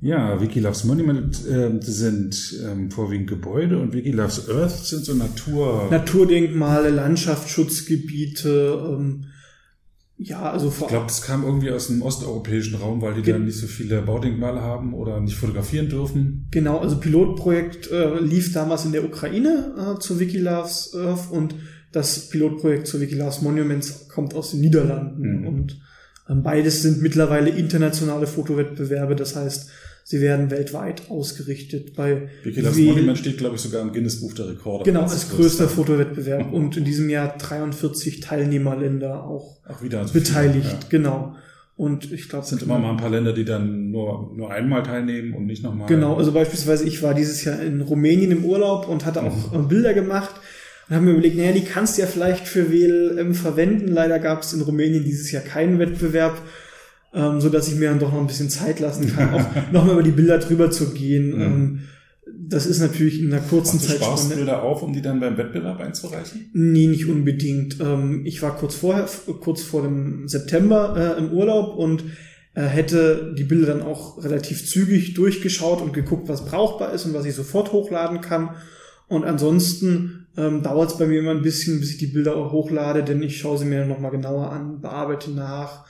Ja, 0.00 0.40
Wiki 0.40 0.60
Loves 0.60 0.84
Monument 0.84 1.44
äh, 1.46 1.72
sind 1.80 2.56
ähm, 2.64 2.90
vorwiegend 2.90 3.28
Gebäude 3.28 3.78
und 3.78 3.92
Wiki 3.92 4.12
Loves 4.12 4.48
Earth 4.48 4.86
sind 4.86 5.04
so 5.04 5.14
Natur... 5.14 5.88
Naturdenkmale, 5.90 6.90
Landschaftsschutzgebiete, 6.90 8.96
ähm, 8.96 9.26
ja, 10.20 10.50
also 10.50 10.70
vor 10.70 10.86
Ich 10.86 10.92
glaube, 10.92 11.06
das 11.06 11.22
kam 11.22 11.44
irgendwie 11.44 11.70
aus 11.70 11.86
dem 11.86 12.02
osteuropäischen 12.02 12.76
Raum, 12.76 13.00
weil 13.02 13.14
die 13.14 13.22
dann 13.22 13.44
nicht 13.44 13.58
so 13.58 13.68
viele 13.68 14.02
Baudenkmale 14.02 14.60
haben 14.60 14.92
oder 14.92 15.20
nicht 15.20 15.36
fotografieren 15.36 15.88
dürfen. 15.88 16.48
Genau, 16.50 16.78
also 16.78 16.98
Pilotprojekt 16.98 17.88
äh, 17.90 18.18
lief 18.18 18.52
damals 18.52 18.84
in 18.84 18.90
der 18.90 19.04
Ukraine 19.04 19.96
äh, 19.96 20.00
zu 20.00 20.18
Wiki 20.18 20.38
Loves 20.38 20.92
Earth 20.94 21.30
und 21.30 21.54
das 21.92 22.28
Pilotprojekt 22.28 22.86
zu 22.86 23.00
Wikilas 23.00 23.42
Monuments 23.42 24.08
kommt 24.08 24.34
aus 24.34 24.50
den 24.50 24.60
Niederlanden 24.60 25.40
mhm. 25.40 25.46
und 25.46 25.80
ähm, 26.28 26.42
beides 26.42 26.82
sind 26.82 27.02
mittlerweile 27.02 27.50
internationale 27.50 28.26
Fotowettbewerbe. 28.26 29.16
Das 29.16 29.34
heißt, 29.34 29.70
sie 30.04 30.20
werden 30.20 30.50
weltweit 30.50 31.10
ausgerichtet. 31.10 31.94
Bei 31.94 32.28
Wikilas 32.42 32.76
Monument 32.76 33.18
steht, 33.18 33.38
glaube 33.38 33.56
ich, 33.56 33.62
sogar 33.62 33.82
im 33.82 33.92
Guinness 33.92 34.20
Buch 34.20 34.34
der 34.34 34.48
Rekorde. 34.48 34.84
Genau, 34.84 35.02
als 35.02 35.30
größter 35.30 35.68
Fotowettbewerb 35.68 36.52
und 36.52 36.76
in 36.76 36.84
diesem 36.84 37.08
Jahr 37.08 37.36
43 37.36 38.20
Teilnehmerländer 38.20 39.24
auch 39.24 39.58
Ach, 39.66 39.82
wieder 39.82 40.00
also 40.00 40.12
beteiligt. 40.12 40.66
Viele, 40.66 40.80
ja. 40.80 40.88
Genau. 40.90 41.36
Und 41.76 42.10
ich 42.10 42.28
glaube, 42.28 42.42
es 42.42 42.50
sind 42.50 42.60
immer 42.62 42.76
mal 42.80 42.90
ein 42.90 42.96
paar 42.96 43.08
Länder, 43.08 43.32
die 43.32 43.44
dann 43.44 43.92
nur, 43.92 44.32
nur 44.36 44.50
einmal 44.50 44.82
teilnehmen 44.82 45.32
und 45.32 45.46
nicht 45.46 45.62
nochmal. 45.62 45.86
Genau, 45.86 46.16
also 46.16 46.32
beispielsweise 46.32 46.84
ich 46.84 47.04
war 47.04 47.14
dieses 47.14 47.44
Jahr 47.44 47.62
in 47.62 47.80
Rumänien 47.80 48.32
im 48.32 48.44
Urlaub 48.44 48.88
und 48.88 49.06
hatte 49.06 49.22
auch 49.22 49.52
mhm. 49.52 49.68
Bilder 49.68 49.94
gemacht 49.94 50.34
und 50.88 50.96
haben 50.96 51.04
mir 51.04 51.12
überlegt, 51.12 51.36
naja, 51.36 51.52
die 51.52 51.64
kannst 51.64 51.96
du 51.96 52.02
ja 52.02 52.08
vielleicht 52.08 52.48
für 52.48 52.72
WLM 52.72 53.34
verwenden. 53.34 53.88
Leider 53.88 54.18
gab 54.18 54.42
es 54.42 54.52
in 54.52 54.62
Rumänien 54.62 55.04
dieses 55.04 55.30
Jahr 55.30 55.42
keinen 55.42 55.78
Wettbewerb, 55.78 56.40
ähm, 57.12 57.40
so 57.40 57.50
dass 57.50 57.68
ich 57.68 57.74
mir 57.74 57.90
dann 57.90 57.98
doch 57.98 58.12
noch 58.12 58.20
ein 58.20 58.26
bisschen 58.26 58.50
Zeit 58.50 58.80
lassen 58.80 59.14
kann, 59.14 59.34
auch 59.34 59.46
nochmal 59.72 59.94
über 59.94 60.02
die 60.02 60.12
Bilder 60.12 60.38
drüber 60.38 60.70
zu 60.70 60.94
gehen. 60.94 61.36
Mhm. 61.36 61.42
Ähm, 61.42 61.80
das 62.40 62.66
ist 62.66 62.80
natürlich 62.80 63.20
in 63.20 63.32
einer 63.32 63.42
kurzen 63.42 63.80
Zeit. 63.80 64.00
Du 64.00 64.04
sparst 64.04 64.34
Bilder 64.34 64.62
auf, 64.62 64.82
um 64.82 64.92
die 64.92 65.02
dann 65.02 65.20
beim 65.20 65.36
Wettbewerb 65.36 65.80
einzureichen? 65.80 66.50
Nee, 66.52 66.86
nicht 66.86 67.06
unbedingt. 67.06 67.78
Ähm, 67.80 68.22
ich 68.24 68.40
war 68.42 68.56
kurz 68.56 68.74
vorher, 68.74 69.06
kurz 69.40 69.62
vor 69.62 69.82
dem 69.82 70.28
September 70.28 71.16
äh, 71.16 71.18
im 71.18 71.32
Urlaub 71.32 71.76
und 71.76 72.04
äh, 72.54 72.62
hätte 72.62 73.34
die 73.36 73.44
Bilder 73.44 73.74
dann 73.74 73.82
auch 73.82 74.22
relativ 74.22 74.66
zügig 74.66 75.14
durchgeschaut 75.14 75.82
und 75.82 75.92
geguckt, 75.92 76.28
was 76.28 76.46
brauchbar 76.46 76.92
ist 76.92 77.04
und 77.04 77.14
was 77.14 77.26
ich 77.26 77.34
sofort 77.34 77.72
hochladen 77.72 78.20
kann. 78.20 78.50
Und 79.08 79.24
ansonsten 79.24 80.26
ähm, 80.38 80.62
dauert 80.62 80.92
es 80.92 80.98
bei 80.98 81.06
mir 81.06 81.18
immer 81.18 81.32
ein 81.32 81.42
bisschen, 81.42 81.80
bis 81.80 81.90
ich 81.90 81.98
die 81.98 82.06
Bilder 82.06 82.36
auch 82.36 82.52
hochlade, 82.52 83.02
denn 83.02 83.22
ich 83.22 83.38
schaue 83.38 83.58
sie 83.58 83.64
mir 83.64 83.84
nochmal 83.84 84.12
genauer 84.12 84.52
an, 84.52 84.80
bearbeite 84.80 85.32
nach 85.32 85.84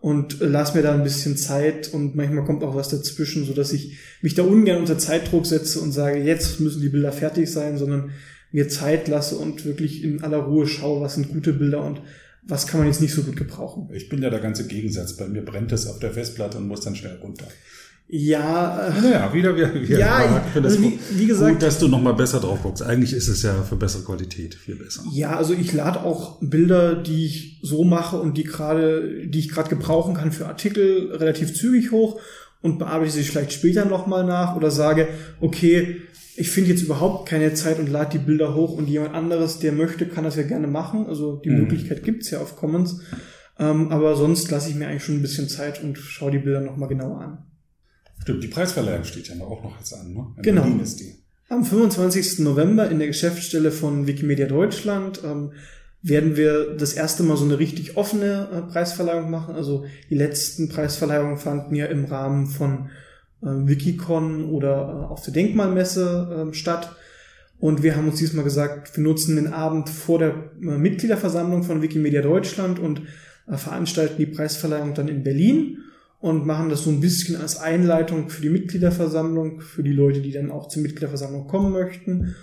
und 0.00 0.42
äh, 0.42 0.46
lass 0.46 0.74
mir 0.74 0.82
da 0.82 0.92
ein 0.92 1.02
bisschen 1.02 1.36
Zeit 1.36 1.92
und 1.92 2.14
manchmal 2.14 2.44
kommt 2.44 2.62
auch 2.62 2.74
was 2.74 2.90
dazwischen, 2.90 3.46
so 3.46 3.54
dass 3.54 3.72
ich 3.72 3.96
mich 4.20 4.34
da 4.34 4.42
ungern 4.42 4.80
unter 4.80 4.98
Zeitdruck 4.98 5.46
setze 5.46 5.80
und 5.80 5.92
sage, 5.92 6.18
jetzt 6.18 6.60
müssen 6.60 6.82
die 6.82 6.90
Bilder 6.90 7.10
fertig 7.10 7.50
sein, 7.50 7.78
sondern 7.78 8.10
mir 8.52 8.68
Zeit 8.68 9.08
lasse 9.08 9.36
und 9.36 9.64
wirklich 9.64 10.04
in 10.04 10.22
aller 10.22 10.38
Ruhe 10.38 10.66
schaue, 10.66 11.00
was 11.00 11.14
sind 11.14 11.30
gute 11.30 11.54
Bilder 11.54 11.82
und 11.82 12.02
was 12.42 12.66
kann 12.66 12.78
man 12.78 12.88
jetzt 12.88 13.00
nicht 13.00 13.14
so 13.14 13.22
gut 13.22 13.36
gebrauchen. 13.36 13.88
Ich 13.92 14.08
bin 14.08 14.22
ja 14.22 14.30
der 14.30 14.38
ganze 14.38 14.66
Gegensatz. 14.68 15.16
Bei 15.16 15.26
mir 15.26 15.44
brennt 15.44 15.72
es 15.72 15.88
auf 15.88 15.98
der 15.98 16.12
Festplatte 16.12 16.58
und 16.58 16.68
muss 16.68 16.82
dann 16.82 16.94
schnell 16.94 17.16
runter. 17.16 17.46
Ja, 18.08 18.88
äh, 18.88 19.00
naja, 19.00 19.34
wieder, 19.34 19.56
wieder, 19.56 19.74
wieder. 19.74 19.98
Ja, 19.98 20.42
ich 20.46 20.52
finde 20.52 20.68
also 20.68 20.80
wie, 20.80 20.98
wie 21.10 21.26
gesagt, 21.26 21.52
gut, 21.54 21.62
dass 21.62 21.80
du 21.80 21.88
noch 21.88 22.00
mal 22.00 22.12
besser 22.12 22.38
drauf 22.38 22.62
guckst. 22.62 22.82
Eigentlich 22.82 23.12
ist 23.12 23.26
es 23.26 23.42
ja 23.42 23.62
für 23.62 23.74
bessere 23.74 24.04
Qualität 24.04 24.54
viel 24.54 24.76
besser. 24.76 25.02
Ja, 25.12 25.36
also 25.36 25.54
ich 25.54 25.72
lade 25.72 26.02
auch 26.02 26.38
Bilder, 26.40 26.94
die 26.94 27.26
ich 27.26 27.60
so 27.62 27.82
mache 27.82 28.20
und 28.20 28.36
die 28.38 28.44
gerade, 28.44 29.26
die 29.26 29.40
ich 29.40 29.48
gerade 29.48 29.68
gebrauchen 29.68 30.14
kann 30.14 30.30
für 30.30 30.46
Artikel, 30.46 31.10
relativ 31.16 31.54
zügig 31.54 31.90
hoch 31.90 32.20
und 32.62 32.78
bearbeite 32.78 33.10
sie 33.10 33.24
vielleicht 33.24 33.52
später 33.52 33.84
noch 33.84 34.06
mal 34.06 34.24
nach 34.24 34.54
oder 34.54 34.70
sage, 34.70 35.08
okay, 35.40 36.02
ich 36.36 36.50
finde 36.50 36.70
jetzt 36.70 36.82
überhaupt 36.82 37.28
keine 37.28 37.54
Zeit 37.54 37.80
und 37.80 37.88
lade 37.88 38.18
die 38.18 38.24
Bilder 38.24 38.54
hoch 38.54 38.76
und 38.76 38.88
jemand 38.88 39.14
anderes, 39.14 39.58
der 39.58 39.72
möchte, 39.72 40.06
kann 40.06 40.22
das 40.22 40.36
ja 40.36 40.42
gerne 40.42 40.68
machen. 40.68 41.06
Also 41.06 41.40
die 41.44 41.50
mhm. 41.50 41.60
Möglichkeit 41.62 42.04
gibt's 42.04 42.30
ja 42.30 42.40
auf 42.40 42.56
Commons. 42.56 43.00
Ähm, 43.58 43.90
aber 43.90 44.14
sonst 44.14 44.50
lasse 44.50 44.70
ich 44.70 44.76
mir 44.76 44.86
eigentlich 44.86 45.02
schon 45.02 45.16
ein 45.16 45.22
bisschen 45.22 45.48
Zeit 45.48 45.82
und 45.82 45.98
schaue 45.98 46.30
die 46.30 46.38
Bilder 46.38 46.60
nochmal 46.60 46.88
genauer 46.88 47.20
an. 47.20 47.38
Stimmt, 48.26 48.42
die 48.42 48.48
Preisverleihung 48.48 49.04
steht 49.04 49.28
ja 49.28 49.36
auch 49.44 49.62
noch 49.62 49.78
jetzt 49.78 49.94
an, 49.94 50.12
ne? 50.12 50.26
In 50.38 50.42
genau. 50.42 50.62
Berlin 50.62 50.80
ist 50.80 50.98
die. 50.98 51.14
Am 51.48 51.64
25. 51.64 52.40
November 52.40 52.90
in 52.90 52.98
der 52.98 53.06
Geschäftsstelle 53.06 53.70
von 53.70 54.08
Wikimedia 54.08 54.48
Deutschland 54.48 55.20
ähm, 55.24 55.52
werden 56.02 56.36
wir 56.36 56.74
das 56.76 56.94
erste 56.94 57.22
Mal 57.22 57.36
so 57.36 57.44
eine 57.44 57.60
richtig 57.60 57.96
offene 57.96 58.48
äh, 58.52 58.72
Preisverleihung 58.72 59.30
machen. 59.30 59.54
Also 59.54 59.84
die 60.10 60.16
letzten 60.16 60.68
Preisverleihungen 60.68 61.36
fanden 61.36 61.76
ja 61.76 61.86
im 61.86 62.06
Rahmen 62.06 62.48
von 62.48 62.90
äh, 63.42 63.46
Wikicon 63.46 64.50
oder 64.50 65.04
äh, 65.04 65.12
auf 65.12 65.22
der 65.22 65.32
Denkmalmesse 65.32 66.48
äh, 66.50 66.52
statt. 66.52 66.96
Und 67.60 67.84
wir 67.84 67.94
haben 67.94 68.08
uns 68.08 68.18
diesmal 68.18 68.42
gesagt, 68.42 68.96
wir 68.96 69.04
nutzen 69.04 69.36
den 69.36 69.52
Abend 69.52 69.88
vor 69.88 70.18
der 70.18 70.30
äh, 70.60 70.78
Mitgliederversammlung 70.78 71.62
von 71.62 71.80
Wikimedia 71.80 72.22
Deutschland 72.22 72.80
und 72.80 73.02
äh, 73.46 73.56
veranstalten 73.56 74.16
die 74.18 74.26
Preisverleihung 74.26 74.94
dann 74.94 75.06
in 75.06 75.22
Berlin 75.22 75.78
und 76.20 76.46
machen 76.46 76.68
das 76.68 76.84
so 76.84 76.90
ein 76.90 77.00
bisschen 77.00 77.36
als 77.36 77.58
Einleitung 77.58 78.30
für 78.30 78.42
die 78.42 78.48
Mitgliederversammlung, 78.48 79.60
für 79.60 79.82
die 79.82 79.92
Leute, 79.92 80.20
die 80.20 80.32
dann 80.32 80.50
auch 80.50 80.68
zur 80.68 80.82
Mitgliederversammlung 80.82 81.46
kommen 81.46 81.72
möchten. 81.72 82.34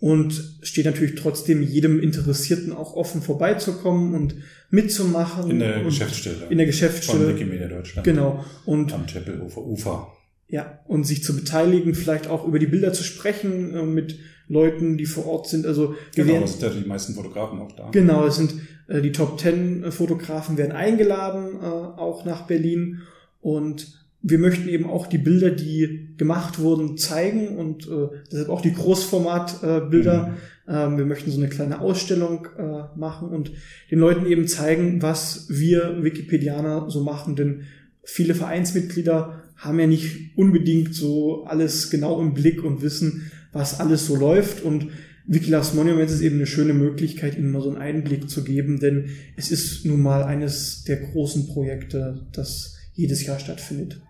Und 0.00 0.58
steht 0.62 0.84
natürlich 0.84 1.14
trotzdem 1.14 1.62
jedem 1.62 1.98
Interessierten 1.98 2.72
auch 2.72 2.94
offen 2.94 3.22
vorbeizukommen 3.22 4.14
und 4.14 4.34
mitzumachen. 4.68 5.50
In 5.50 5.60
der 5.60 5.82
Geschäftsstelle. 5.82 6.46
In 6.50 6.58
der 6.58 6.66
Geschäftsstelle. 6.66 7.24
Von 7.24 7.34
Wikimedia 7.34 7.68
Deutschland. 7.68 8.04
Genau. 8.04 8.44
Und 8.66 8.92
am 8.92 9.06
Tempelhofer 9.06 9.62
Ufer. 9.62 10.12
Ja, 10.54 10.78
und 10.86 11.02
sich 11.02 11.24
zu 11.24 11.34
beteiligen, 11.34 11.96
vielleicht 11.96 12.28
auch 12.28 12.46
über 12.46 12.60
die 12.60 12.68
Bilder 12.68 12.92
zu 12.92 13.02
sprechen, 13.02 13.74
äh, 13.74 13.82
mit 13.82 14.20
Leuten, 14.46 14.96
die 14.96 15.04
vor 15.04 15.26
Ort 15.26 15.48
sind. 15.48 15.66
Also 15.66 15.96
genau, 16.14 16.28
werden, 16.28 16.44
es 16.44 16.52
sind 16.52 16.62
ja 16.62 16.68
die 16.80 16.86
meisten 16.86 17.14
Fotografen 17.14 17.58
auch 17.58 17.72
da. 17.72 17.90
Genau, 17.90 18.24
es 18.24 18.36
sind 18.36 18.54
äh, 18.86 19.02
die 19.02 19.10
Top 19.10 19.36
Ten 19.36 19.90
Fotografen 19.90 20.56
werden 20.56 20.70
eingeladen, 20.70 21.56
äh, 21.60 21.64
auch 21.64 22.24
nach 22.24 22.42
Berlin. 22.42 23.00
Und 23.40 24.06
wir 24.22 24.38
möchten 24.38 24.68
eben 24.68 24.88
auch 24.88 25.08
die 25.08 25.18
Bilder, 25.18 25.50
die 25.50 26.14
gemacht 26.18 26.60
wurden, 26.60 26.98
zeigen 26.98 27.56
und 27.56 27.88
äh, 27.88 28.10
deshalb 28.30 28.48
auch 28.48 28.60
die 28.60 28.74
Großformatbilder. 28.74 30.28
Mhm. 30.28 30.34
Ähm, 30.68 30.98
wir 30.98 31.04
möchten 31.04 31.32
so 31.32 31.40
eine 31.40 31.48
kleine 31.48 31.80
Ausstellung 31.80 32.46
äh, 32.56 32.96
machen 32.96 33.30
und 33.30 33.50
den 33.90 33.98
Leuten 33.98 34.24
eben 34.24 34.46
zeigen, 34.46 35.02
was 35.02 35.46
wir 35.48 36.04
Wikipedianer 36.04 36.88
so 36.90 37.02
machen, 37.02 37.34
denn 37.34 37.64
viele 38.04 38.36
Vereinsmitglieder 38.36 39.43
haben 39.56 39.80
ja 39.80 39.86
nicht 39.86 40.36
unbedingt 40.36 40.94
so 40.94 41.44
alles 41.44 41.90
genau 41.90 42.20
im 42.20 42.34
Blick 42.34 42.62
und 42.62 42.82
wissen, 42.82 43.30
was 43.52 43.80
alles 43.80 44.06
so 44.06 44.16
läuft 44.16 44.62
und 44.62 44.88
Wikilas 45.26 45.72
Monuments 45.72 46.12
ist 46.12 46.20
eben 46.20 46.36
eine 46.36 46.46
schöne 46.46 46.74
Möglichkeit, 46.74 47.38
ihnen 47.38 47.50
mal 47.50 47.62
so 47.62 47.70
einen 47.70 47.78
Einblick 47.78 48.28
zu 48.28 48.44
geben, 48.44 48.78
denn 48.78 49.08
es 49.36 49.50
ist 49.50 49.86
nun 49.86 50.02
mal 50.02 50.22
eines 50.22 50.84
der 50.84 50.98
großen 50.98 51.46
Projekte, 51.46 52.26
das 52.32 52.76
jedes 52.92 53.24
Jahr 53.24 53.38
stattfindet. 53.38 54.02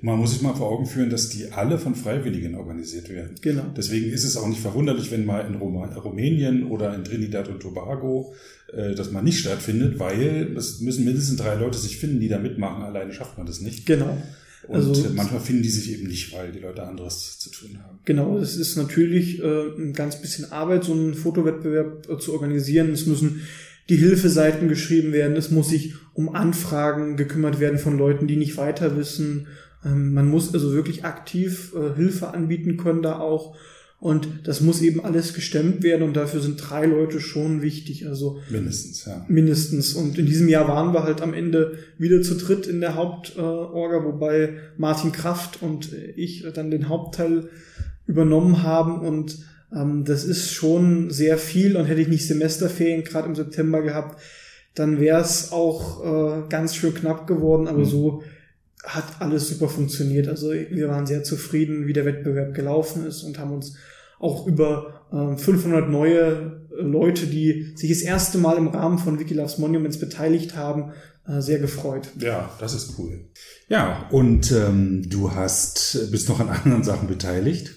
Man 0.00 0.18
muss 0.18 0.32
sich 0.32 0.40
mal 0.40 0.54
vor 0.54 0.70
Augen 0.70 0.86
führen, 0.86 1.10
dass 1.10 1.28
die 1.28 1.52
alle 1.52 1.78
von 1.78 1.94
Freiwilligen 1.94 2.54
organisiert 2.54 3.10
werden. 3.10 3.36
Genau. 3.42 3.66
Deswegen 3.76 4.10
ist 4.10 4.24
es 4.24 4.36
auch 4.36 4.48
nicht 4.48 4.60
verwunderlich, 4.60 5.10
wenn 5.10 5.26
mal 5.26 5.46
in 5.46 5.56
Rumänien 5.56 6.64
oder 6.64 6.94
in 6.94 7.04
Trinidad 7.04 7.48
und 7.48 7.60
Tobago 7.60 8.34
äh, 8.72 8.94
das 8.94 9.12
mal 9.12 9.22
nicht 9.22 9.38
stattfindet, 9.38 9.98
weil 9.98 10.56
es 10.56 10.80
müssen 10.80 11.04
mindestens 11.04 11.36
drei 11.36 11.54
Leute 11.54 11.78
sich 11.78 11.98
finden, 11.98 12.18
die 12.18 12.28
da 12.28 12.38
mitmachen. 12.38 12.82
Alleine 12.82 13.12
schafft 13.12 13.36
man 13.36 13.46
das 13.46 13.60
nicht. 13.60 13.84
Genau. 13.84 14.16
Und 14.70 14.76
also, 14.76 15.08
manchmal 15.14 15.40
finden 15.40 15.64
die 15.64 15.68
sich 15.68 15.92
eben 15.92 16.06
nicht, 16.06 16.32
weil 16.32 16.52
die 16.52 16.60
Leute 16.60 16.84
anderes 16.84 17.40
zu 17.40 17.50
tun 17.50 17.76
haben. 17.82 17.98
Genau, 18.04 18.38
es 18.38 18.56
ist 18.56 18.76
natürlich 18.76 19.42
äh, 19.42 19.66
ein 19.76 19.94
ganz 19.94 20.20
bisschen 20.20 20.52
Arbeit, 20.52 20.84
so 20.84 20.92
einen 20.92 21.14
Fotowettbewerb 21.14 22.08
äh, 22.08 22.18
zu 22.18 22.32
organisieren. 22.32 22.92
Es 22.92 23.04
müssen 23.04 23.42
die 23.88 23.96
Hilfeseiten 23.96 24.68
geschrieben 24.68 25.12
werden, 25.12 25.36
es 25.36 25.50
muss 25.50 25.70
sich 25.70 25.94
um 26.14 26.36
Anfragen 26.36 27.16
gekümmert 27.16 27.58
werden 27.58 27.80
von 27.80 27.98
Leuten, 27.98 28.28
die 28.28 28.36
nicht 28.36 28.58
weiter 28.58 28.96
wissen. 28.96 29.48
Ähm, 29.84 30.14
man 30.14 30.28
muss 30.28 30.54
also 30.54 30.72
wirklich 30.72 31.04
aktiv 31.04 31.74
äh, 31.74 31.96
Hilfe 31.96 32.28
anbieten 32.28 32.76
können 32.76 33.02
da 33.02 33.18
auch. 33.18 33.56
Und 34.00 34.26
das 34.44 34.62
muss 34.62 34.80
eben 34.80 35.04
alles 35.04 35.34
gestemmt 35.34 35.82
werden 35.82 36.02
und 36.02 36.16
dafür 36.16 36.40
sind 36.40 36.56
drei 36.56 36.86
Leute 36.86 37.20
schon 37.20 37.60
wichtig. 37.60 38.06
Also 38.06 38.40
mindestens, 38.48 39.04
ja. 39.04 39.26
Mindestens. 39.28 39.92
Und 39.92 40.16
in 40.16 40.24
diesem 40.24 40.48
Jahr 40.48 40.66
waren 40.68 40.94
wir 40.94 41.02
halt 41.02 41.20
am 41.20 41.34
Ende 41.34 41.76
wieder 41.98 42.22
zu 42.22 42.34
dritt 42.34 42.66
in 42.66 42.80
der 42.80 42.94
Hauptorga, 42.94 44.02
wobei 44.04 44.54
Martin 44.78 45.12
Kraft 45.12 45.62
und 45.62 45.90
ich 46.16 46.46
dann 46.54 46.70
den 46.70 46.88
Hauptteil 46.88 47.50
übernommen 48.06 48.62
haben 48.62 49.00
und 49.00 49.38
ähm, 49.74 50.04
das 50.04 50.24
ist 50.24 50.50
schon 50.50 51.10
sehr 51.10 51.38
viel 51.38 51.76
und 51.76 51.84
hätte 51.84 52.00
ich 52.00 52.08
nicht 52.08 52.26
Semesterferien 52.26 53.04
gerade 53.04 53.28
im 53.28 53.34
September 53.34 53.82
gehabt, 53.82 54.20
dann 54.74 55.00
wäre 55.00 55.20
es 55.20 55.52
auch 55.52 56.04
äh, 56.04 56.48
ganz 56.48 56.74
schön 56.74 56.94
knapp 56.94 57.26
geworden, 57.26 57.68
aber 57.68 57.80
mhm. 57.80 57.84
so 57.84 58.22
hat 58.84 59.20
alles 59.20 59.48
super 59.48 59.68
funktioniert. 59.68 60.28
Also 60.28 60.52
wir 60.52 60.88
waren 60.88 61.06
sehr 61.06 61.22
zufrieden, 61.22 61.86
wie 61.86 61.92
der 61.92 62.06
Wettbewerb 62.06 62.54
gelaufen 62.54 63.06
ist 63.06 63.22
und 63.22 63.38
haben 63.38 63.52
uns 63.52 63.76
auch 64.18 64.46
über 64.46 65.06
äh, 65.12 65.36
500 65.36 65.88
neue 65.88 66.66
Leute, 66.70 67.26
die 67.26 67.72
sich 67.74 67.90
das 67.90 68.02
erste 68.02 68.38
Mal 68.38 68.56
im 68.56 68.68
Rahmen 68.68 68.98
von 68.98 69.18
Wikiloves 69.18 69.58
Monuments 69.58 69.98
beteiligt 69.98 70.56
haben, 70.56 70.92
äh, 71.26 71.40
sehr 71.40 71.58
gefreut. 71.58 72.08
Ja, 72.18 72.50
das 72.58 72.74
ist 72.74 72.98
cool. 72.98 73.26
Ja, 73.68 74.08
und 74.10 74.52
ähm, 74.52 75.08
du 75.08 75.34
hast 75.34 76.10
bist 76.10 76.28
noch 76.28 76.40
an 76.40 76.48
anderen 76.48 76.84
Sachen 76.84 77.08
beteiligt. 77.08 77.74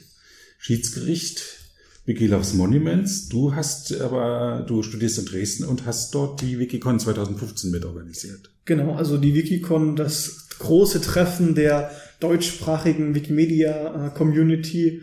Schiedsgericht, 0.58 1.63
Wikiloves 2.06 2.54
Monuments. 2.54 3.30
Du 3.30 3.56
hast 3.56 3.94
aber, 4.00 4.66
du 4.68 4.84
studierst 4.84 5.20
in 5.20 5.26
Dresden 5.26 5.63
und 5.66 5.86
hast 5.86 6.13
dort 6.16 6.42
die 6.42 6.60
Wikicon 6.60 7.00
2015 7.00 7.72
mitorganisiert. 7.72 8.50
Genau, 8.66 8.96
also 8.96 9.18
die 9.18 9.34
Wikicon, 9.34 9.96
das 9.96 10.42
große 10.63 11.02
Treffen 11.02 11.56
der 11.56 11.91
deutschsprachigen 12.19 13.15
Wikimedia-Community, 13.15 15.02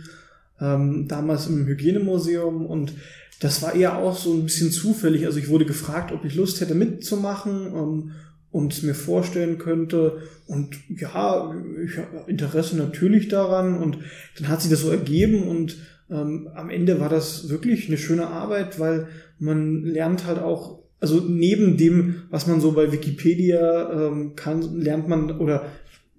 ähm, 0.61 1.07
damals 1.09 1.47
im 1.47 1.67
Hygienemuseum 1.67 2.67
und 2.67 2.95
das 3.41 3.63
war 3.63 3.75
eher 3.75 3.97
auch 3.97 4.17
so 4.17 4.35
ein 4.35 4.45
bisschen 4.45 4.71
zufällig. 4.71 5.25
Also 5.25 5.39
ich 5.39 5.49
wurde 5.49 5.65
gefragt, 5.65 6.13
ob 6.13 6.25
ich 6.25 6.35
Lust 6.35 6.61
hätte 6.61 6.75
mitzumachen 6.75 7.67
ähm, 7.75 8.11
und 8.51 8.83
mir 8.83 8.95
vorstellen 8.95 9.57
könnte. 9.57 10.19
Und 10.47 10.77
ja, 10.89 11.55
ich 11.83 11.97
habe 11.97 12.25
Interesse 12.31 12.77
natürlich 12.77 13.29
daran. 13.29 13.79
Und 13.79 13.99
dann 14.39 14.49
hat 14.49 14.61
sich 14.61 14.71
das 14.71 14.83
so 14.83 14.91
ergeben 14.91 15.49
und 15.49 15.79
ähm, 16.11 16.51
am 16.55 16.69
Ende 16.69 17.01
war 17.01 17.09
das 17.09 17.49
wirklich 17.49 17.89
eine 17.89 17.97
schöne 17.97 18.27
Arbeit, 18.27 18.79
weil 18.79 19.09
man 19.39 19.85
lernt 19.85 20.27
halt 20.27 20.39
auch, 20.39 20.80
also 21.01 21.21
neben 21.21 21.77
dem, 21.77 22.23
was 22.31 22.47
man 22.47 22.61
so 22.61 22.73
bei 22.73 22.93
Wikipedia 22.93 23.91
ähm, 24.09 24.37
kann, 24.37 24.81
lernt 24.81 25.09
man 25.09 25.39
oder 25.39 25.67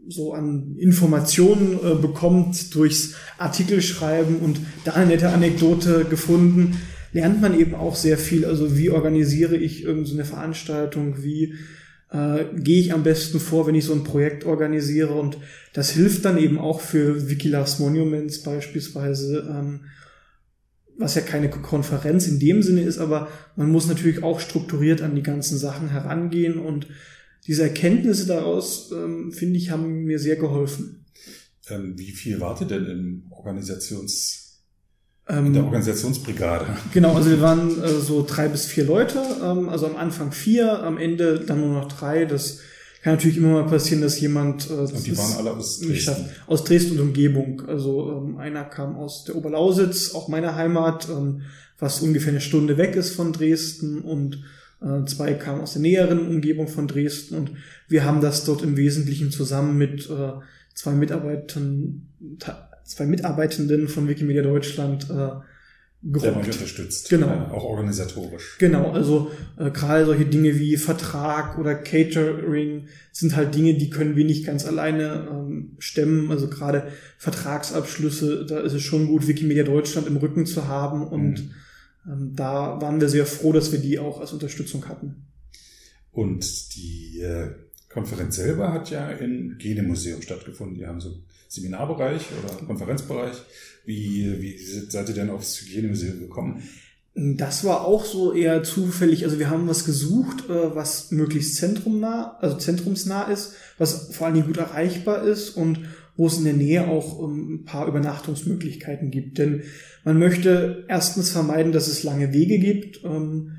so 0.08 0.34
an 0.34 0.76
Informationen 0.78 1.80
äh, 1.84 1.96
bekommt 1.96 2.74
durchs 2.74 3.14
Artikelschreiben 3.38 4.38
und 4.38 4.60
da 4.84 4.94
eine 4.94 5.12
nette 5.12 5.30
Anekdote 5.30 6.06
gefunden, 6.10 6.78
lernt 7.14 7.42
man 7.42 7.60
eben 7.60 7.76
auch 7.76 7.96
sehr 7.96 8.18
viel. 8.18 8.46
Also 8.46 8.78
wie 8.78 8.90
organisiere 8.90 9.56
ich 9.56 9.84
irgendeine 9.84 10.26
Veranstaltung, 10.26 11.22
wie 11.22 11.54
äh, 12.12 12.46
gehe 12.56 12.80
ich 12.80 12.94
am 12.94 13.04
besten 13.04 13.40
vor, 13.40 13.68
wenn 13.68 13.76
ich 13.76 13.86
so 13.86 13.94
ein 13.94 14.04
Projekt 14.04 14.46
organisiere. 14.46 15.14
Und 15.14 15.38
das 15.74 15.92
hilft 15.92 16.26
dann 16.26 16.38
eben 16.38 16.58
auch 16.58 16.82
für 16.82 17.30
Wikilas 17.30 17.80
Monuments 17.80 18.44
beispielsweise, 18.44 19.48
ähm, 19.50 19.82
was 20.98 21.16
ja 21.16 21.22
keine 21.22 21.50
Konferenz 21.50 22.28
in 22.28 22.40
dem 22.40 22.62
Sinne 22.62 22.82
ist, 22.82 23.00
aber 23.00 23.28
man 23.56 23.72
muss 23.72 23.88
natürlich 23.88 24.24
auch 24.24 24.40
strukturiert 24.40 25.02
an 25.02 25.16
die 25.16 25.24
ganzen 25.24 25.58
Sachen 25.58 25.90
herangehen 25.90 26.60
und 26.60 26.88
diese 27.48 27.64
Erkenntnisse 27.64 28.28
daraus, 28.28 28.92
ähm, 28.92 29.32
finde 29.32 29.58
ich, 29.58 29.72
haben 29.72 30.04
mir 30.04 30.20
sehr 30.20 30.36
geholfen. 30.36 31.06
Ähm, 31.70 31.98
wie 31.98 32.12
viel 32.12 32.40
wartet 32.40 32.72
denn 32.72 32.86
im 32.86 33.24
Organisations 33.32 34.42
in 35.30 35.38
ähm, 35.38 35.54
der 35.54 35.64
Organisationsbrigade. 35.64 36.66
Genau, 36.94 37.16
also 37.16 37.30
wir 37.30 37.42
waren 37.42 37.82
äh, 37.82 37.90
so 37.90 38.26
drei 38.28 38.48
bis 38.48 38.66
vier 38.66 38.86
Leute, 38.86 39.22
ähm, 39.44 39.70
also 39.70 39.86
am 39.88 39.96
Anfang 39.96 40.32
vier, 40.32 40.84
am 40.84 40.98
Ende 40.98 41.40
dann 41.40 41.62
nur 41.62 41.74
noch 41.74 41.92
drei. 41.92 42.26
Das 42.26 42.60
kann 43.02 43.14
natürlich 43.14 43.38
immer 43.38 43.62
mal 43.62 43.68
passieren, 43.68 44.02
dass 44.02 44.20
jemand 44.20 44.70
äh, 44.70 44.74
und 44.74 45.06
die 45.06 45.18
waren 45.18 45.34
alle 45.38 45.52
aus 45.52 45.80
Dresden. 45.80 46.30
aus 46.48 46.64
Dresden 46.64 47.00
und 47.00 47.08
Umgebung. 47.08 47.64
Also 47.68 48.12
ähm, 48.12 48.38
einer 48.38 48.64
kam 48.64 48.96
aus 48.96 49.24
der 49.26 49.36
Oberlausitz, 49.36 50.14
auch 50.14 50.28
meiner 50.28 50.56
Heimat, 50.56 51.10
ähm, 51.10 51.42
was 51.80 52.02
ungefähr 52.02 52.32
eine 52.32 52.42
Stunde 52.42 52.78
weg 52.78 52.96
ist 52.96 53.16
von 53.16 53.34
Dresden 53.34 54.02
und 54.02 54.44
äh, 54.82 55.06
zwei 55.06 55.34
kamen 55.34 55.62
aus 55.62 55.74
der 55.74 55.82
näheren 55.82 56.28
Umgebung 56.28 56.68
von 56.68 56.88
Dresden 56.88 57.36
und 57.36 57.52
wir 57.88 58.06
haben 58.06 58.22
das 58.22 58.46
dort 58.46 58.62
im 58.62 58.78
Wesentlichen 58.78 59.32
zusammen 59.32 59.78
mit 59.78 60.10
äh, 60.10 60.34
zwei 60.74 60.94
Mitarbeitern 60.94 62.08
zwei 62.84 63.06
Mitarbeitenden 63.06 63.88
von 63.88 64.08
Wikimedia 64.08 64.44
Deutschland 64.44 65.10
äh, 65.10 65.30
gerockt. 66.04 66.48
unterstützt. 66.48 67.10
Genau. 67.10 67.28
Ja, 67.28 67.52
auch 67.52 67.64
organisatorisch. 67.64 68.58
Genau, 68.60 68.92
also 68.92 69.32
äh, 69.58 69.70
gerade 69.70 70.06
solche 70.06 70.26
Dinge 70.26 70.58
wie 70.60 70.78
Vertrag 70.78 71.60
oder 71.60 71.76
Catering 71.76 72.88
sind 73.12 73.36
halt 73.36 73.54
Dinge, 73.54 73.76
die 73.76 73.90
können 73.90 74.16
wir 74.16 74.26
nicht 74.26 74.46
ganz 74.46 74.66
alleine 74.66 75.28
ähm, 75.30 75.76
stemmen. 75.80 76.32
Also 76.32 76.48
gerade 76.48 76.92
Vertragsabschlüsse, 77.18 78.46
da 78.46 78.62
ist 78.62 78.74
es 78.74 78.82
schon 78.82 79.08
gut, 79.08 79.28
Wikimedia 79.28 79.64
Deutschland 79.64 80.08
im 80.08 80.18
Rücken 80.18 80.46
zu 80.46 80.68
haben 80.68 81.08
und 81.08 81.40
mhm. 81.40 81.52
ähm, 82.08 82.32
da 82.36 82.82
waren 82.82 83.00
wir 83.00 83.10
sehr 83.10 83.26
froh, 83.26 83.54
dass 83.54 83.72
wir 83.72 83.80
die 83.80 84.00
auch 84.00 84.20
als 84.20 84.34
Unterstützung 84.34 84.88
hatten. 84.88 85.28
Und 86.12 86.76
die 86.76 87.22
äh, 87.22 87.52
Konferenz 87.90 88.38
selber 88.38 88.74
hat 88.74 88.90
ja 88.90 89.10
im 89.12 89.58
Genemuseum 89.58 90.22
stattgefunden. 90.22 90.78
Die 90.78 90.88
haben 90.88 91.00
so 91.00 91.14
Seminarbereich 91.52 92.28
oder 92.42 92.66
Konferenzbereich. 92.66 93.36
Wie, 93.86 94.42
wie 94.42 94.58
seid 94.58 95.10
ihr 95.10 95.16
denn 95.16 95.30
aufs 95.30 95.60
Hygienemuseum 95.60 96.22
gekommen? 96.22 96.64
Das 97.14 97.66
war 97.66 97.82
auch 97.86 98.06
so 98.06 98.32
eher 98.32 98.64
zufällig. 98.64 99.26
Also 99.26 99.38
wir 99.38 99.50
haben 99.50 99.68
was 99.68 99.84
gesucht, 99.84 100.50
äh, 100.50 100.74
was 100.76 101.12
möglichst 101.12 101.58
zentrumnah, 101.58 102.38
also 102.40 102.58
zentrumsnah 102.58 103.24
ist, 103.24 103.56
was 103.78 104.16
vor 104.16 104.28
allen 104.28 104.36
Dingen 104.36 104.48
gut 104.48 104.58
erreichbar 104.58 105.24
ist 105.24 105.50
und 105.50 105.80
wo 106.16 106.28
es 106.28 106.38
in 106.38 106.46
der 106.46 106.54
Nähe 106.54 106.88
auch 106.88 107.22
ähm, 107.22 107.56
ein 107.56 107.66
paar 107.66 107.86
Übernachtungsmöglichkeiten 107.86 109.12
gibt. 109.12 109.38
Denn 109.38 109.64
man 110.06 110.20
möchte 110.20 110.86
erstens 110.88 111.32
vermeiden, 111.32 111.74
dass 111.74 111.90
es 111.90 112.04
lange 112.04 112.32
Wege 112.32 112.60
gibt. 112.60 113.04
Ähm, 113.04 113.58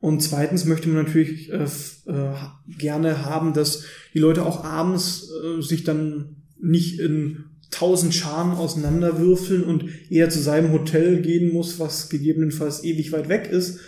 und 0.00 0.20
zweitens 0.20 0.64
möchte 0.64 0.88
man 0.88 1.04
natürlich 1.04 1.52
äh, 1.52 1.66
äh, 2.06 2.34
gerne 2.66 3.24
haben, 3.24 3.52
dass 3.52 3.84
die 4.12 4.18
Leute 4.18 4.44
auch 4.44 4.64
abends 4.64 5.30
sich 5.60 5.84
dann 5.84 6.37
nicht 6.60 7.00
in 7.00 7.44
tausend 7.70 8.14
Scharen 8.14 8.52
auseinanderwürfeln 8.52 9.64
und 9.64 9.84
eher 10.10 10.30
zu 10.30 10.40
seinem 10.40 10.72
Hotel 10.72 11.20
gehen 11.20 11.52
muss, 11.52 11.78
was 11.78 12.08
gegebenenfalls 12.08 12.82
ewig 12.84 13.12
weit 13.12 13.28
weg 13.28 13.48
ist. 13.50 13.80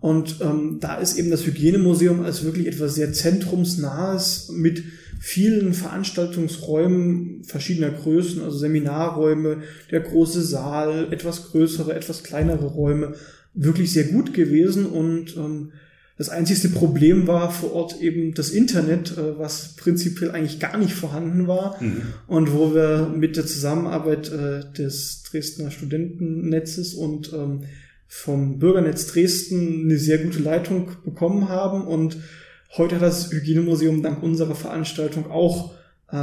Und 0.00 0.36
ähm, 0.40 0.78
da 0.80 0.96
ist 0.96 1.18
eben 1.18 1.30
das 1.30 1.44
Hygienemuseum 1.44 2.22
als 2.22 2.44
wirklich 2.44 2.68
etwas 2.68 2.94
sehr 2.94 3.12
zentrumsnahes 3.12 4.50
mit 4.54 4.84
vielen 5.20 5.74
Veranstaltungsräumen 5.74 7.42
verschiedener 7.42 7.90
Größen, 7.90 8.42
also 8.42 8.56
Seminarräume, 8.56 9.62
der 9.90 10.00
große 10.00 10.42
Saal, 10.42 11.12
etwas 11.12 11.50
größere, 11.50 11.94
etwas 11.94 12.22
kleinere 12.22 12.66
Räume, 12.66 13.14
wirklich 13.54 13.92
sehr 13.92 14.04
gut 14.04 14.34
gewesen 14.34 14.86
und 14.86 15.36
ähm, 15.36 15.72
das 16.18 16.28
einzigste 16.28 16.68
Problem 16.68 17.28
war 17.28 17.52
vor 17.52 17.72
Ort 17.74 18.00
eben 18.00 18.34
das 18.34 18.50
Internet, 18.50 19.16
äh, 19.16 19.38
was 19.38 19.76
prinzipiell 19.76 20.32
eigentlich 20.32 20.58
gar 20.58 20.76
nicht 20.76 20.92
vorhanden 20.92 21.46
war 21.46 21.80
mhm. 21.80 22.02
und 22.26 22.52
wo 22.52 22.74
wir 22.74 23.12
mit 23.16 23.36
der 23.36 23.46
Zusammenarbeit 23.46 24.30
äh, 24.32 24.64
des 24.76 25.22
Dresdner 25.22 25.70
Studentennetzes 25.70 26.94
und 26.94 27.32
ähm, 27.32 27.60
vom 28.08 28.58
Bürgernetz 28.58 29.06
Dresden 29.06 29.84
eine 29.84 29.98
sehr 29.98 30.18
gute 30.18 30.40
Leitung 30.40 30.90
bekommen 31.04 31.48
haben 31.48 31.82
und 31.82 32.16
heute 32.76 32.96
hat 32.96 33.02
das 33.02 33.30
Hygienemuseum 33.30 34.02
dank 34.02 34.20
unserer 34.20 34.56
Veranstaltung 34.56 35.30
auch 35.30 35.72
äh, 36.10 36.16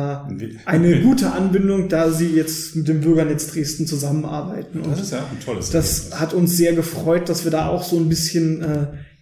eine 0.65 1.01
gute 1.03 1.31
Anbindung, 1.31 1.87
da 1.87 2.11
sie 2.11 2.35
jetzt 2.35 2.75
mit 2.75 2.89
dem 2.89 2.99
Bürgernetz 2.99 3.47
Dresden 3.47 3.87
zusammenarbeiten. 3.87 4.81
Und 4.81 4.91
das 4.91 5.01
ist 5.03 5.11
ja 5.13 5.19
ein 5.19 5.39
tolles 5.39 5.69
Das 5.69 5.99
Ergebnis. 5.99 6.19
hat 6.19 6.33
uns 6.33 6.57
sehr 6.57 6.73
gefreut, 6.73 7.29
dass 7.29 7.45
wir 7.45 7.51
da 7.51 7.67
auch 7.67 7.83
so 7.83 7.97
ein 7.97 8.09
bisschen 8.09 8.61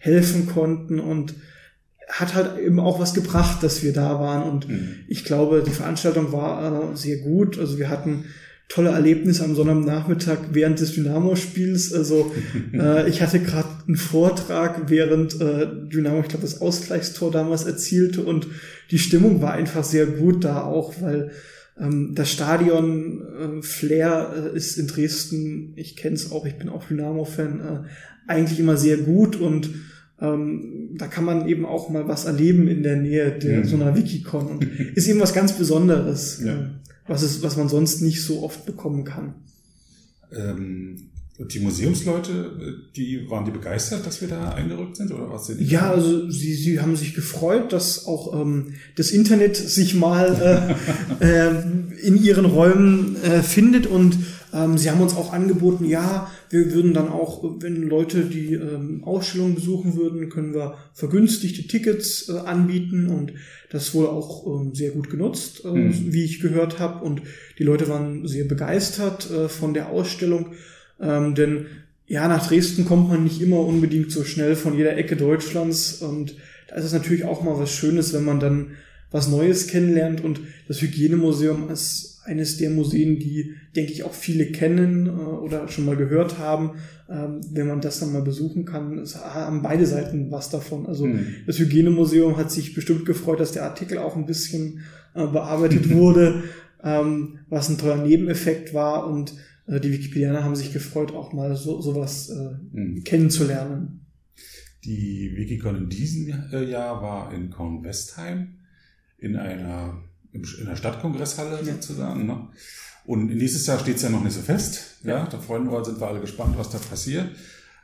helfen 0.04 0.48
konnten 0.48 1.00
und 1.00 1.34
hat 2.10 2.36
halt 2.36 2.60
eben 2.60 2.80
auch 2.80 3.00
was 3.00 3.14
gebracht, 3.14 3.64
dass 3.64 3.84
wir 3.84 3.94
da 3.94 4.20
waren. 4.20 4.44
Und 4.44 4.68
mhm. 4.68 4.96
ich 5.08 5.24
glaube, 5.24 5.64
die 5.66 5.72
Veranstaltung 5.72 6.34
war 6.34 6.92
äh, 6.92 6.98
sehr 6.98 7.18
gut. 7.20 7.58
Also 7.58 7.80
wir 7.80 7.90
hatten 7.90 8.26
tolle 8.68 8.90
Erlebnisse 8.90 9.46
am 9.46 9.56
Sonnabendnachmittag 9.56 10.40
während 10.52 10.82
des 10.82 10.94
Dynamo-Spiels. 10.94 11.94
Also 11.94 12.34
äh, 12.74 13.10
ich 13.10 13.22
hatte 13.22 13.40
gerade 13.40 13.70
einen 13.88 13.96
Vortrag, 13.96 14.90
während 14.90 15.40
äh, 15.40 15.68
Dynamo, 15.88 16.20
ich 16.20 16.28
glaube, 16.28 16.44
das 16.44 16.60
Ausgleichstor 16.60 17.32
damals 17.32 17.64
erzielte 17.64 18.22
und 18.24 18.48
die 18.92 19.00
Stimmung 19.00 19.42
war 19.42 19.54
einfach 19.54 19.86
sehr 19.86 20.06
gut 20.06 20.44
da 20.44 20.64
auch, 20.64 20.94
weil 21.02 21.32
ähm, 21.80 22.12
das 22.14 22.30
Stadion 22.30 23.22
äh, 23.22 23.62
Flair 23.62 24.52
äh, 24.54 24.58
ist 24.58 24.78
in 24.78 24.88
Dresden, 24.88 25.74
ich 25.78 25.96
kenne 25.96 26.16
es 26.16 26.32
auch, 26.32 26.46
ich 26.46 26.58
bin 26.58 26.68
auch 26.68 26.84
Dynamo-Fan, 26.84 27.60
äh, 27.62 28.32
eigentlich 28.32 28.60
immer 28.60 28.78
sehr 28.78 28.98
gut 28.98 29.38
und 29.38 29.70
ähm, 30.22 30.90
da 30.98 31.08
kann 31.08 31.26
man 31.26 31.48
eben 31.48 31.66
auch 31.66 31.90
mal 31.90 32.08
was 32.08 32.26
erleben 32.26 32.68
in 32.68 32.84
der 32.84 32.96
Nähe 32.96 33.32
der 33.32 33.60
mhm. 33.60 33.66
so 33.66 33.76
einer 33.76 33.96
Wikicon 33.96 34.48
und 34.48 34.64
ist 34.96 35.08
eben 35.08 35.20
was 35.20 35.34
ganz 35.34 35.54
Besonderes, 35.54 36.42
ja. 36.44 36.54
äh, 36.54 36.66
was 37.08 37.24
es, 37.24 37.44
was 37.44 37.58
man 37.58 37.68
sonst 37.68 38.02
nicht 38.02 38.22
so 38.22 38.44
oft 38.44 38.66
bekommen 38.66 39.04
kann. 39.04 39.34
Ähm, 40.32 41.10
die 41.40 41.60
Museumsleute, 41.60 42.52
die 42.96 43.28
waren 43.28 43.44
die 43.44 43.52
begeistert, 43.52 44.06
dass 44.06 44.22
wir 44.22 44.28
da 44.28 44.50
eingerückt 44.50 44.98
sind 44.98 45.12
oder 45.12 45.32
was? 45.32 45.52
Ja, 45.58 45.92
also 45.92 46.30
sie, 46.30 46.54
sie 46.54 46.80
haben 46.80 46.96
sich 46.96 47.16
gefreut, 47.16 47.74
dass 47.74 48.06
auch 48.06 48.40
ähm, 48.40 48.76
das 48.96 49.10
Internet 49.10 49.56
sich 49.56 49.96
mal 49.96 50.78
äh, 51.20 51.26
äh, 51.50 52.08
in 52.08 52.22
ihren 52.22 52.46
Räumen 52.46 53.16
äh, 53.24 53.42
findet 53.42 53.88
und 53.88 54.20
ähm, 54.54 54.78
sie 54.78 54.92
haben 54.92 55.02
uns 55.02 55.16
auch 55.16 55.34
angeboten, 55.34 55.86
ja, 55.86 56.30
wir 56.54 56.72
würden 56.72 56.94
dann 56.94 57.10
auch, 57.10 57.44
wenn 57.60 57.82
Leute 57.82 58.26
die 58.26 58.54
ähm, 58.54 59.04
Ausstellung 59.04 59.56
besuchen 59.56 59.98
würden, 59.98 60.30
können 60.30 60.54
wir 60.54 60.78
vergünstigte 60.94 61.68
Tickets 61.68 62.30
äh, 62.30 62.38
anbieten 62.38 63.08
und 63.08 63.34
das 63.72 63.96
wurde 63.96 64.10
auch 64.10 64.46
ähm, 64.46 64.76
sehr 64.76 64.92
gut 64.92 65.10
genutzt, 65.10 65.66
äh, 65.66 65.70
mhm. 65.70 66.14
wie 66.14 66.24
ich 66.24 66.42
gehört 66.42 66.80
habe. 66.80 67.04
Und 67.04 67.24
die 67.58 67.64
Leute 67.64 67.90
waren 67.90 68.28
sehr 68.28 68.46
begeistert 68.46 69.32
äh, 69.32 69.50
von 69.50 69.74
der 69.74 69.90
Ausstellung, 69.90 70.54
ähm, 71.02 71.34
denn 71.34 71.66
ja, 72.06 72.28
nach 72.28 72.48
Dresden 72.48 72.86
kommt 72.86 73.10
man 73.10 73.24
nicht 73.24 73.42
immer 73.42 73.60
unbedingt 73.60 74.12
so 74.12 74.24
schnell 74.24 74.56
von 74.56 74.78
jeder 74.78 74.96
Ecke 74.96 75.16
Deutschlands 75.16 76.02
und 76.04 76.36
da 76.68 76.76
ist 76.76 76.86
es 76.86 76.94
natürlich 76.94 77.24
auch 77.24 77.42
mal 77.42 77.58
was 77.58 77.72
Schönes, 77.72 78.14
wenn 78.14 78.26
man 78.26 78.40
dann 78.40 78.72
was 79.10 79.28
Neues 79.28 79.68
kennenlernt 79.68 80.24
und 80.24 80.42
das 80.68 80.82
Hygienemuseum 80.82 81.70
ist 81.72 82.13
eines 82.26 82.58
der 82.58 82.70
Museen, 82.70 83.20
die, 83.20 83.56
denke 83.76 83.92
ich, 83.92 84.04
auch 84.04 84.14
viele 84.14 84.48
kennen 84.48 85.08
äh, 85.08 85.12
oder 85.12 85.68
schon 85.68 85.86
mal 85.86 85.96
gehört 85.96 86.38
haben. 86.38 86.72
Ähm, 87.10 87.42
wenn 87.52 87.68
man 87.68 87.82
das 87.82 88.00
dann 88.00 88.14
mal 88.14 88.22
besuchen 88.22 88.66
kann, 88.66 88.98
es 89.00 89.16
haben 89.16 89.62
beide 89.62 89.86
Seiten 89.86 90.32
was 90.32 90.50
davon. 90.50 90.86
Also 90.86 91.06
mhm. 91.06 91.28
das 91.46 91.60
Hygienemuseum 91.60 92.38
hat 92.38 92.52
sich 92.52 92.74
bestimmt 92.74 93.06
gefreut, 93.06 93.40
dass 93.40 93.52
der 93.52 93.64
Artikel 93.64 93.98
auch 93.98 94.16
ein 94.16 94.26
bisschen 94.26 94.82
äh, 95.14 95.28
bearbeitet 95.28 95.90
wurde, 95.94 96.44
ähm, 96.84 97.40
was 97.50 97.70
ein 97.70 97.78
toller 97.78 98.04
Nebeneffekt 98.04 98.74
war. 98.74 99.08
Und 99.08 99.34
äh, 99.68 99.80
die 99.80 99.92
Wikipedianer 99.92 100.44
haben 100.44 100.56
sich 100.56 100.72
gefreut, 100.74 101.14
auch 101.14 101.34
mal 101.34 101.56
so 101.56 101.82
sowas 101.82 102.32
mhm. 102.72 103.04
kennenzulernen. 103.04 104.00
Die 104.86 105.34
Wikicon 105.36 105.78
in 105.78 105.90
diesem 105.90 106.34
äh, 106.52 106.64
Jahr 106.70 107.02
war 107.02 107.34
in 107.34 107.50
Kornwestheim 107.50 108.56
in 109.18 109.38
einer 109.38 110.04
in 110.34 110.66
der 110.66 110.76
Stadtkongresshalle 110.76 111.60
ja. 111.64 111.74
sozusagen. 111.74 112.26
Ne? 112.26 112.48
Und 113.06 113.36
nächstes 113.36 113.66
Jahr 113.68 113.80
steht 113.80 113.98
es 113.98 114.02
ja 114.02 114.10
noch 114.10 114.24
nicht 114.24 114.34
so 114.34 114.42
fest. 114.42 114.98
Ja, 115.04 115.26
da 115.26 115.38
freuen 115.38 115.70
wir 115.70 115.78
uns, 115.78 115.88
sind 115.88 116.00
wir 116.00 116.08
alle 116.08 116.22
gespannt, 116.22 116.58
was 116.58 116.70
da 116.70 116.78
passiert. 116.78 117.30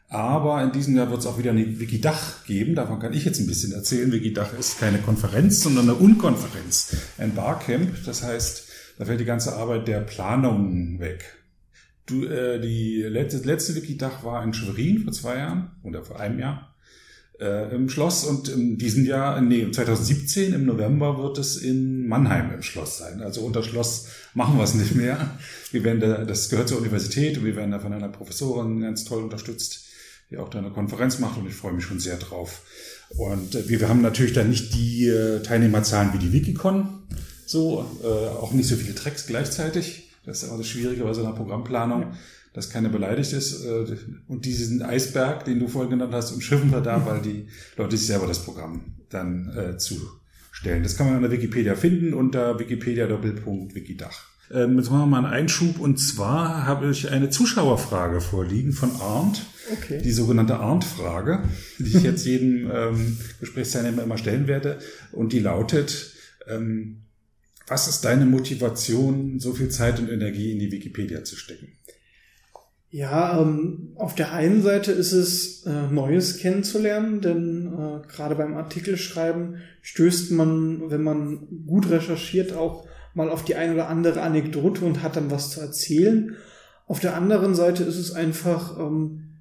Aber 0.08 0.64
in 0.64 0.72
diesem 0.72 0.96
Jahr 0.96 1.12
wird 1.12 1.20
es 1.20 1.28
auch 1.28 1.38
wieder 1.38 1.52
eine 1.52 1.80
Wikidach 1.80 2.46
geben. 2.46 2.74
Davon 2.74 3.00
kann 3.00 3.14
ich 3.14 3.26
jetzt 3.26 3.40
ein 3.40 3.46
bisschen 3.46 3.74
erzählen. 3.74 4.12
Wikidach 4.12 4.54
ist 4.58 4.80
keine 4.80 4.98
Konferenz, 5.00 5.62
sondern 5.62 5.90
eine 5.90 5.96
Unkonferenz. 5.96 6.96
Ein 7.20 7.36
Barcamp. 7.36 8.04
Das 8.06 8.24
heißt, 8.24 8.68
da 8.98 9.06
fällt 9.06 9.20
die 9.20 9.26
ganze 9.26 9.56
Arbeit 9.56 9.88
der 9.88 10.00
Planung 10.00 11.00
weg. 11.00 11.38
Du, 12.08 12.26
äh, 12.26 12.60
die 12.60 13.04
letzte, 13.04 13.46
letzte 13.46 13.76
Wikidach 13.76 14.24
war 14.24 14.44
in 14.44 14.54
Schwerin 14.54 15.04
vor 15.04 15.14
zwei 15.14 15.38
Jahren 15.38 15.72
oder 15.84 16.04
vor 16.04 16.20
einem 16.20 16.40
Jahr 16.40 16.76
äh, 17.40 17.74
im 17.74 17.90
Schloss 17.90 18.26
und 18.26 18.50
in 18.50 18.78
diesem 18.78 19.06
Jahr, 19.06 19.40
nee, 19.42 19.70
2017 19.72 20.54
im 20.54 20.66
November 20.66 21.18
wird 21.18 21.38
es 21.38 21.58
in 21.58 22.08
Mannheim 22.08 22.54
im 22.54 22.62
Schloss 22.62 22.98
sein. 22.98 23.22
Also 23.22 23.42
unter 23.42 23.64
Schloss 23.64 24.08
machen 24.34 24.58
wir 24.58 24.64
es 24.64 24.74
nicht 24.74 24.96
mehr. 24.96 25.38
Wir 25.72 25.84
werden 25.84 26.02
da, 26.02 26.26
das 26.26 26.50
gehört 26.50 26.70
zur 26.70 26.80
Universität 26.80 27.38
und 27.38 27.46
wir 27.46 27.56
werden 27.56 27.72
da 27.72 27.80
von 27.80 27.94
einer 27.94 28.10
Professorin 28.10 28.82
ganz 28.82 29.06
toll 29.06 29.24
unterstützt, 29.24 29.86
die 30.30 30.38
auch 30.38 30.50
da 30.50 30.60
eine 30.60 30.72
Konferenz 30.72 31.20
macht 31.20 31.38
und 31.38 31.48
ich 31.48 31.56
freue 31.56 31.74
mich 31.74 31.86
schon 31.86 32.00
sehr 32.00 32.18
drauf. 32.18 32.62
Und 33.18 33.56
äh, 33.56 33.70
wir, 33.70 33.88
haben 33.88 34.02
natürlich 34.02 34.34
dann 34.34 34.50
nicht 34.50 34.74
die 34.74 35.08
äh, 35.08 35.42
Teilnehmerzahlen 35.42 36.14
wie 36.14 36.20
die 36.20 36.34
Wikicon, 36.34 37.04
so, 37.46 37.86
äh, 38.04 38.08
auch 38.08 38.52
nicht 38.52 38.68
so 38.68 38.76
viele 38.76 38.96
Tracks 38.96 39.26
gleichzeitig. 39.26 40.10
Das 40.26 40.44
ist 40.44 40.50
immer 40.50 40.58
das 40.58 40.68
Schwierige 40.68 41.04
bei 41.04 41.14
so 41.14 41.24
einer 41.24 41.34
Programmplanung. 41.34 42.02
Ja 42.02 42.12
dass 42.54 42.70
keiner 42.70 42.90
beleidigt 42.90 43.34
ist. 43.34 43.64
Äh, 43.64 43.98
und 44.28 44.46
diesen 44.46 44.82
Eisberg, 44.82 45.46
den 45.46 45.60
du 45.60 45.68
vorhin 45.68 45.92
genannt 45.92 46.14
hast, 46.14 46.32
umschiffen 46.32 46.72
wir 46.72 46.82
da, 46.82 47.06
weil 47.06 47.22
die 47.22 47.48
Leute 47.78 47.98
sich 47.98 48.08
selber 48.08 48.28
das 48.28 48.44
Programm 48.44 48.96
dann 49.10 49.50
äh, 49.56 49.78
zustellen. 49.78 50.84
Das 50.84 50.98
kann 50.98 51.08
man 51.08 51.16
an 51.16 51.22
der 51.22 51.32
Wikipedia 51.32 51.76
finden 51.76 52.14
unter 52.14 52.60
wikipedia 52.60 53.08
wikidach. 53.10 54.30
Ähm, 54.52 54.78
jetzt 54.78 54.90
machen 54.90 55.02
wir 55.02 55.06
mal 55.06 55.26
einen 55.26 55.34
Einschub 55.34 55.80
und 55.80 55.98
zwar 55.98 56.66
habe 56.66 56.90
ich 56.90 57.10
eine 57.10 57.30
Zuschauerfrage 57.30 58.20
vorliegen 58.20 58.74
von 58.74 58.92
Arndt. 59.00 59.46
Okay. 59.72 60.02
Die 60.02 60.12
sogenannte 60.12 60.58
Arndt-Frage, 60.58 61.44
die 61.78 61.98
ich 61.98 62.04
jetzt 62.04 62.26
jedem 62.26 62.72
ähm, 62.74 63.18
Gesprächsteilnehmer 63.40 64.02
immer 64.02 64.18
stellen 64.18 64.48
werde. 64.48 64.80
Und 65.12 65.32
die 65.32 65.40
lautet, 65.40 66.14
ähm, 66.48 67.04
was 67.68 67.88
ist 67.88 68.02
deine 68.02 68.26
Motivation, 68.26 69.40
so 69.40 69.54
viel 69.54 69.70
Zeit 69.70 70.00
und 70.00 70.10
Energie 70.10 70.52
in 70.52 70.60
die 70.60 70.72
Wikipedia 70.72 71.24
zu 71.24 71.36
stecken? 71.36 71.68
Ja, 72.92 73.40
ähm, 73.40 73.94
auf 73.96 74.16
der 74.16 74.34
einen 74.34 74.64
Seite 74.64 74.92
ist 74.92 75.12
es 75.12 75.64
äh, 75.66 75.88
Neues 75.92 76.38
kennenzulernen, 76.38 77.22
denn 77.22 77.68
äh, 77.68 78.08
gerade 78.08 78.34
beim 78.36 78.58
Artikelschreiben 78.58 79.58
stößt 79.84 80.32
man, 80.32 80.90
wenn 80.90 81.04
man 81.04 81.66
gut 81.68 81.90
recherchiert, 81.92 82.54
auch 82.54 82.88
mal 83.14 83.30
auf 83.30 83.44
die 83.44 83.56
eine 83.56 83.74
oder 83.74 83.90
andere 83.90 84.22
Anekdote 84.22 84.86
und 84.86 85.04
hat 85.04 85.16
dann 85.16 85.30
was 85.30 85.52
zu 85.52 85.62
erzählen. 85.62 86.36
Auf 86.88 87.00
der 87.00 87.16
anderen 87.16 87.54
Seite 87.54 87.84
ist 87.84 87.98
es 87.98 88.12
einfach 88.12 88.80
ähm, 88.80 89.36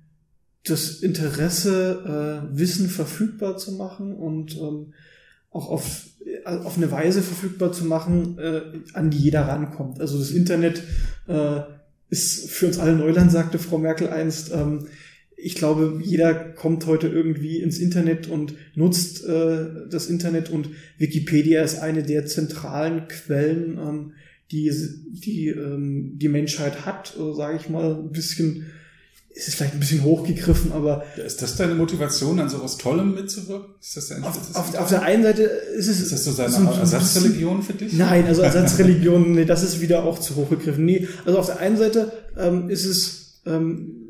das 0.67 0.97
Interesse, 0.97 2.51
äh, 2.53 2.59
Wissen 2.59 2.91
verfügbar 2.91 3.57
zu 3.57 3.73
machen 3.73 4.15
und 4.15 4.57
ähm, 4.59 4.93
auch 5.51 5.71
auf, 5.71 6.07
äh, 6.27 6.45
auf 6.45 6.77
eine 6.77 6.91
Weise 6.91 7.23
verfügbar 7.23 7.73
zu 7.73 7.87
machen, 7.87 8.39
äh, 8.39 8.61
an 8.93 9.09
die 9.09 9.19
jeder 9.19 9.49
rankommt. 9.49 10.01
Also 10.01 10.19
das 10.19 10.33
Internet 10.33 10.83
äh, 11.27 11.61
ist 12.11 12.51
für 12.51 12.67
uns 12.67 12.79
alle 12.79 12.95
Neuland, 12.97 13.31
sagte 13.31 13.59
Frau 13.59 13.79
Merkel 13.79 14.09
einst. 14.09 14.53
Ähm, 14.53 14.87
ich 15.37 15.55
glaube, 15.55 16.01
jeder 16.03 16.35
kommt 16.35 16.87
heute 16.87 17.07
irgendwie 17.07 17.61
ins 17.61 17.79
Internet 17.79 18.27
und 18.27 18.55
nutzt 18.75 19.25
äh, 19.25 19.67
das 19.89 20.09
Internet 20.09 20.51
und 20.51 20.71
Wikipedia 20.99 21.63
ist 21.63 21.79
eine 21.79 22.03
der 22.03 22.27
zentralen 22.27 23.07
Quellen, 23.07 23.79
ähm, 23.79 24.13
die 24.51 24.73
die, 25.11 25.49
ähm, 25.49 26.19
die 26.19 26.29
Menschheit 26.29 26.85
hat, 26.85 27.15
äh, 27.17 27.35
sage 27.35 27.59
ich 27.61 27.69
mal, 27.69 27.95
ein 27.95 28.11
bisschen 28.11 28.67
ist 29.39 29.47
es 29.47 29.55
vielleicht 29.55 29.75
ein 29.75 29.81
bisschen 29.81 30.03
hochgegriffen, 30.03 30.73
aber. 30.73 31.05
Ist 31.17 31.41
das 31.41 31.55
deine 31.55 31.77
Motivation, 31.77 32.41
an 32.41 32.49
sowas 32.49 32.77
Tollem 32.77 33.15
mitzuwirken? 33.15 33.75
Ist 33.81 33.97
das 33.97 34.09
dein, 34.09 34.25
auf, 34.25 34.37
auf, 34.57 34.75
auf, 34.75 34.89
der 34.89 35.03
einen 35.03 35.23
Seite 35.23 35.43
ist 35.43 35.87
es. 35.87 36.01
Ist 36.01 36.13
das 36.13 36.25
so 36.25 36.33
seine 36.33 36.51
so 36.51 36.65
Ersatzreligion 36.65 37.63
für 37.63 37.75
dich? 37.75 37.93
Nein, 37.93 38.27
also 38.27 38.43
Ersatzreligion, 38.49 39.33
nee, 39.33 39.45
das 39.45 39.63
ist 39.63 39.81
wieder 39.81 40.03
auch 40.03 40.19
zu 40.19 40.35
hochgegriffen. 40.35 40.85
Nee, 40.85 41.07
also 41.25 41.39
auf 41.39 41.47
der 41.47 41.61
einen 41.61 41.77
Seite 41.77 42.11
ähm, 42.37 42.69
ist 42.69 42.85
es, 42.85 43.41
ähm, 43.47 44.09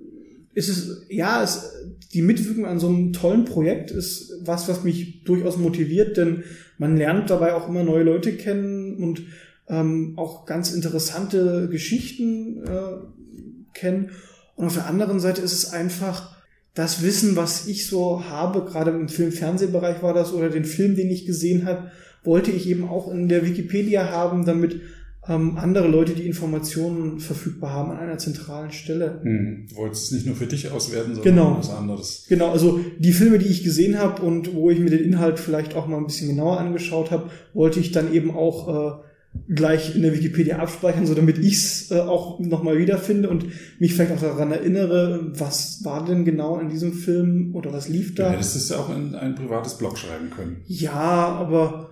ist 0.55 0.71
es, 0.71 1.03
ja, 1.11 1.43
es, 1.43 1.75
die 2.15 2.23
Mitwirkung 2.23 2.65
an 2.65 2.81
so 2.81 2.89
einem 2.89 3.13
tollen 3.13 3.45
Projekt 3.45 3.91
ist 3.91 4.33
was, 4.45 4.67
was 4.67 4.83
mich 4.83 5.25
durchaus 5.25 5.59
motiviert, 5.59 6.17
denn 6.17 6.45
man 6.79 6.97
lernt 6.97 7.29
dabei 7.29 7.53
auch 7.53 7.69
immer 7.69 7.83
neue 7.83 8.05
Leute 8.05 8.33
kennen 8.33 8.97
und 9.03 9.25
ähm, 9.69 10.15
auch 10.17 10.47
ganz 10.47 10.73
interessante 10.73 11.69
Geschichten 11.69 12.65
äh, 12.65 13.75
kennen. 13.75 14.11
Und 14.59 14.67
auf 14.67 14.75
der 14.75 14.89
anderen 14.89 15.21
Seite 15.21 15.41
ist 15.41 15.53
es 15.53 15.73
einfach 15.73 16.37
das 16.75 17.01
Wissen, 17.01 17.37
was 17.37 17.69
ich 17.69 17.87
so 17.87 18.25
habe, 18.29 18.65
gerade 18.65 18.91
im 18.91 19.09
Film-Fernsehbereich 19.09 20.03
war 20.03 20.15
das 20.15 20.33
oder 20.33 20.51
den 20.51 20.65
Film, 20.65 20.97
den 20.97 21.11
ich 21.11 21.27
gesehen 21.27 21.65
habe, 21.65 21.93
wollte 22.25 22.51
ich 22.51 22.69
eben 22.69 22.89
auch 22.89 23.09
in 23.09 23.29
der 23.29 23.47
Wikipedia 23.47 24.11
haben, 24.11 24.45
damit 24.45 24.81
ähm, 25.29 25.59
andere 25.59 25.87
Leute 25.87 26.15
die 26.15 26.27
Informationen 26.27 27.21
verfügbar 27.21 27.73
haben 27.73 27.93
an 27.93 27.99
einer 27.99 28.19
zentralen 28.19 28.73
Stelle. 28.73 29.21
Hm. 29.23 29.67
Du 29.71 29.77
wolltest 29.77 30.07
es 30.07 30.11
nicht 30.11 30.27
nur 30.27 30.35
für 30.35 30.47
dich 30.47 30.73
auswerten, 30.73 31.15
sondern 31.15 31.35
genau. 31.35 31.57
was 31.59 31.71
anderes. 31.71 32.27
Genau, 32.29 32.51
also 32.51 32.81
die 32.99 33.13
Filme, 33.13 33.39
die 33.39 33.47
ich 33.47 33.63
gesehen 33.63 33.97
habe 33.97 34.23
und 34.23 34.57
wo 34.57 34.71
ich 34.71 34.81
mir 34.81 34.91
den 34.91 35.05
Inhalt 35.05 35.39
vielleicht 35.39 35.77
auch 35.77 35.87
mal 35.87 35.99
ein 35.99 36.07
bisschen 36.07 36.29
genauer 36.29 36.59
angeschaut 36.59 37.13
habe, 37.13 37.31
wollte 37.55 37.79
ich 37.79 37.93
dann 37.93 38.13
eben 38.13 38.33
auch 38.33 39.03
äh, 39.05 39.08
gleich 39.49 39.95
in 39.95 40.03
der 40.03 40.13
Wikipedia 40.13 40.59
abspeichern, 40.59 41.07
so 41.07 41.15
damit 41.15 41.39
ich 41.39 41.55
es 41.55 41.91
äh, 41.91 42.01
auch 42.01 42.39
nochmal 42.41 42.79
wiederfinde 42.79 43.29
und 43.29 43.47
mich 43.79 43.95
vielleicht 43.95 44.13
auch 44.13 44.21
daran 44.21 44.53
erinnere, 44.53 45.33
was 45.35 45.85
war 45.85 46.05
denn 46.05 46.25
genau 46.25 46.59
in 46.59 46.69
diesem 46.69 46.93
Film 46.93 47.55
oder 47.55 47.73
was 47.73 47.89
lief 47.89 48.15
da. 48.15 48.29
Du 48.29 48.35
hättest 48.35 48.57
es 48.57 48.69
ja 48.69 48.79
auch 48.79 48.95
in 48.95 49.15
ein 49.15 49.35
privates 49.35 49.79
Blog 49.79 49.99
schreiben 49.99 50.31
können. 50.31 50.63
Ja, 50.67 50.93
aber 50.93 51.91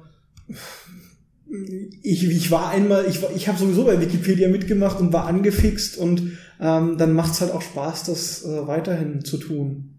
ich, 2.03 2.29
ich 2.29 2.51
war 2.51 2.71
einmal, 2.71 3.07
ich, 3.09 3.21
ich 3.35 3.49
habe 3.49 3.59
sowieso 3.59 3.85
bei 3.85 4.01
Wikipedia 4.01 4.49
mitgemacht 4.49 5.01
und 5.01 5.13
war 5.13 5.27
angefixt 5.27 5.97
und 5.97 6.39
ähm, 6.61 6.99
dann 6.99 7.13
macht 7.13 7.33
es 7.33 7.41
halt 7.41 7.53
auch 7.53 7.63
Spaß, 7.63 8.05
das 8.05 8.45
äh, 8.45 8.67
weiterhin 8.67 9.25
zu 9.25 9.39
tun. 9.39 9.96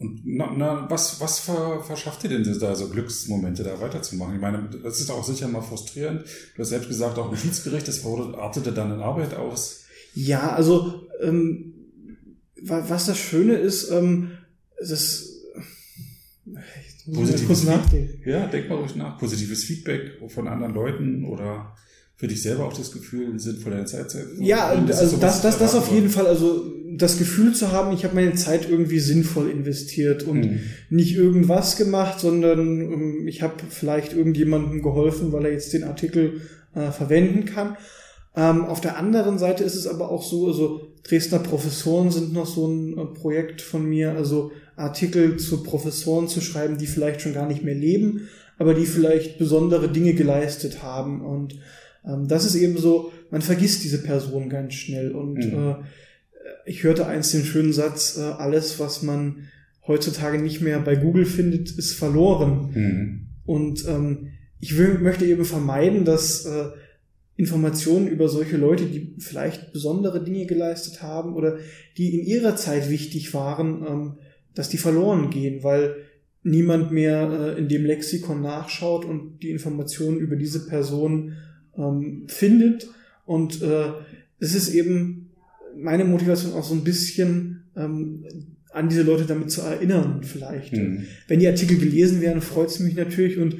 Und 0.00 0.22
na, 0.24 0.50
na, 0.56 0.90
was, 0.90 1.20
was 1.20 1.40
ver, 1.40 1.82
verschafft 1.82 2.22
dir 2.22 2.28
denn 2.28 2.58
da 2.58 2.74
so 2.74 2.88
Glücksmomente, 2.88 3.62
da 3.62 3.78
weiterzumachen? 3.82 4.34
Ich 4.34 4.40
meine, 4.40 4.70
das 4.82 4.98
ist 4.98 5.10
auch 5.10 5.22
sicher 5.22 5.46
mal 5.46 5.60
frustrierend. 5.60 6.24
Du 6.56 6.62
hast 6.62 6.70
selbst 6.70 6.88
gesagt, 6.88 7.18
auch 7.18 7.30
im 7.30 7.36
Schiedsgericht, 7.36 7.86
das 7.86 8.02
artete 8.04 8.72
dann 8.72 8.92
in 8.92 9.00
Arbeit 9.00 9.34
aus. 9.34 9.84
Ja, 10.14 10.54
also 10.54 11.06
ähm, 11.20 11.74
was 12.62 13.06
das 13.06 13.18
Schöne 13.18 13.54
ist, 13.54 13.90
ähm, 13.90 14.30
das 14.78 15.28
Positives 17.12 17.64
Feedback. 17.64 18.26
Ja, 18.26 18.46
denk 18.46 18.70
mal 18.70 18.78
ruhig 18.78 18.96
nach. 18.96 19.18
Positives 19.18 19.64
Feedback 19.64 20.18
von 20.28 20.48
anderen 20.48 20.74
Leuten 20.74 21.26
oder 21.26 21.76
für 22.20 22.28
dich 22.28 22.42
selber 22.42 22.66
auch 22.66 22.74
das 22.74 22.92
Gefühl, 22.92 23.40
sinnvoll 23.40 23.72
deine 23.72 23.86
Zeit 23.86 24.10
zu 24.10 24.18
Ja, 24.40 24.66
also 24.66 25.16
das, 25.16 25.40
das, 25.40 25.58
das 25.58 25.74
auf 25.74 25.90
jeden 25.90 26.10
Fall. 26.10 26.26
Also 26.26 26.70
das 26.86 27.16
Gefühl 27.16 27.54
zu 27.54 27.72
haben, 27.72 27.94
ich 27.94 28.04
habe 28.04 28.14
meine 28.14 28.34
Zeit 28.34 28.68
irgendwie 28.68 28.98
sinnvoll 28.98 29.48
investiert 29.48 30.24
und 30.24 30.40
mhm. 30.40 30.60
nicht 30.90 31.16
irgendwas 31.16 31.76
gemacht, 31.76 32.20
sondern 32.20 32.82
ähm, 32.82 33.26
ich 33.26 33.40
habe 33.40 33.54
vielleicht 33.70 34.12
irgendjemandem 34.12 34.82
geholfen, 34.82 35.32
weil 35.32 35.46
er 35.46 35.52
jetzt 35.52 35.72
den 35.72 35.82
Artikel 35.82 36.42
äh, 36.74 36.90
verwenden 36.90 37.46
kann. 37.46 37.78
Ähm, 38.36 38.66
auf 38.66 38.82
der 38.82 38.98
anderen 38.98 39.38
Seite 39.38 39.64
ist 39.64 39.74
es 39.74 39.86
aber 39.86 40.10
auch 40.10 40.22
so, 40.22 40.46
also 40.46 40.92
Dresdner 41.04 41.38
Professoren 41.38 42.10
sind 42.10 42.34
noch 42.34 42.46
so 42.46 42.68
ein 42.68 42.98
äh, 42.98 43.06
Projekt 43.06 43.62
von 43.62 43.88
mir, 43.88 44.12
also 44.12 44.52
Artikel 44.76 45.38
zu 45.38 45.62
Professoren 45.62 46.28
zu 46.28 46.42
schreiben, 46.42 46.76
die 46.76 46.86
vielleicht 46.86 47.22
schon 47.22 47.32
gar 47.32 47.48
nicht 47.48 47.64
mehr 47.64 47.74
leben, 47.74 48.28
aber 48.58 48.74
die 48.74 48.84
vielleicht 48.84 49.38
besondere 49.38 49.88
Dinge 49.88 50.12
geleistet 50.12 50.82
haben 50.82 51.22
und 51.22 51.54
ähm, 52.06 52.28
das 52.28 52.44
ist 52.44 52.54
eben 52.54 52.78
so, 52.78 53.12
man 53.30 53.42
vergisst 53.42 53.84
diese 53.84 54.02
Person 54.02 54.48
ganz 54.48 54.74
schnell. 54.74 55.12
Und 55.12 55.38
mhm. 55.38 55.54
äh, 55.54 55.74
ich 56.66 56.82
hörte 56.84 57.06
einst 57.06 57.34
den 57.34 57.44
schönen 57.44 57.72
Satz, 57.72 58.16
äh, 58.18 58.22
alles, 58.22 58.78
was 58.78 59.02
man 59.02 59.48
heutzutage 59.86 60.40
nicht 60.40 60.60
mehr 60.60 60.78
bei 60.80 60.96
Google 60.96 61.26
findet, 61.26 61.70
ist 61.70 61.92
verloren. 61.92 62.70
Mhm. 62.74 63.26
Und 63.44 63.86
ähm, 63.88 64.28
ich 64.60 64.76
will, 64.76 64.98
möchte 64.98 65.24
eben 65.24 65.44
vermeiden, 65.44 66.04
dass 66.04 66.44
äh, 66.44 66.66
Informationen 67.36 68.06
über 68.06 68.28
solche 68.28 68.58
Leute, 68.58 68.84
die 68.84 69.16
vielleicht 69.18 69.72
besondere 69.72 70.22
Dinge 70.22 70.46
geleistet 70.46 71.02
haben 71.02 71.34
oder 71.34 71.58
die 71.96 72.14
in 72.20 72.26
ihrer 72.26 72.54
Zeit 72.56 72.90
wichtig 72.90 73.32
waren, 73.32 73.86
ähm, 73.86 74.12
dass 74.54 74.68
die 74.68 74.76
verloren 74.76 75.30
gehen, 75.30 75.62
weil 75.62 75.96
niemand 76.42 76.92
mehr 76.92 77.54
äh, 77.56 77.58
in 77.58 77.68
dem 77.68 77.84
Lexikon 77.84 78.42
nachschaut 78.42 79.04
und 79.04 79.40
die 79.42 79.50
Informationen 79.50 80.18
über 80.18 80.36
diese 80.36 80.66
Person 80.66 81.32
ähm, 81.80 82.24
findet. 82.28 82.88
Und 83.24 83.62
äh, 83.62 83.92
es 84.38 84.54
ist 84.54 84.68
eben 84.74 85.30
meine 85.76 86.04
Motivation 86.04 86.52
auch 86.52 86.64
so 86.64 86.74
ein 86.74 86.84
bisschen 86.84 87.64
ähm, 87.76 88.24
an 88.72 88.88
diese 88.88 89.02
Leute 89.02 89.24
damit 89.24 89.50
zu 89.50 89.62
erinnern, 89.62 90.20
vielleicht. 90.22 90.72
Mhm. 90.72 91.06
Wenn 91.26 91.40
die 91.40 91.48
Artikel 91.48 91.78
gelesen 91.78 92.20
werden, 92.20 92.42
freut 92.42 92.68
es 92.68 92.80
mich 92.80 92.94
natürlich 92.94 93.38
und 93.38 93.56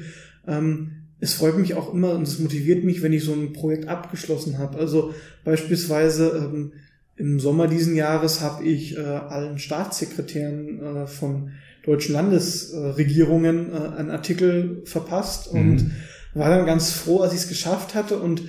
ähm, 0.47 0.91
es 1.19 1.33
freut 1.33 1.57
mich 1.57 1.75
auch 1.75 1.93
immer 1.93 2.15
und 2.15 2.23
es 2.23 2.39
motiviert 2.39 2.83
mich, 2.83 3.01
wenn 3.01 3.13
ich 3.13 3.23
so 3.23 3.33
ein 3.33 3.53
Projekt 3.53 3.87
abgeschlossen 3.87 4.57
habe. 4.57 4.77
Also 4.79 5.13
beispielsweise 5.43 6.49
ähm, 6.51 6.71
im 7.15 7.39
Sommer 7.39 7.67
diesen 7.67 7.95
Jahres 7.95 8.41
habe 8.41 8.63
ich 8.65 8.97
äh, 8.97 9.01
allen 9.01 9.59
Staatssekretären 9.59 10.79
äh, 10.79 11.07
von 11.07 11.51
deutschen 11.85 12.13
Landesregierungen 12.13 13.71
äh, 13.71 13.97
einen 13.97 14.09
Artikel 14.09 14.81
verpasst 14.85 15.53
mhm. 15.53 15.59
und 15.59 15.91
war 16.33 16.49
dann 16.49 16.65
ganz 16.65 16.91
froh, 16.91 17.19
als 17.19 17.33
ich 17.33 17.41
es 17.41 17.49
geschafft 17.49 17.95
hatte 17.95 18.19
und 18.19 18.43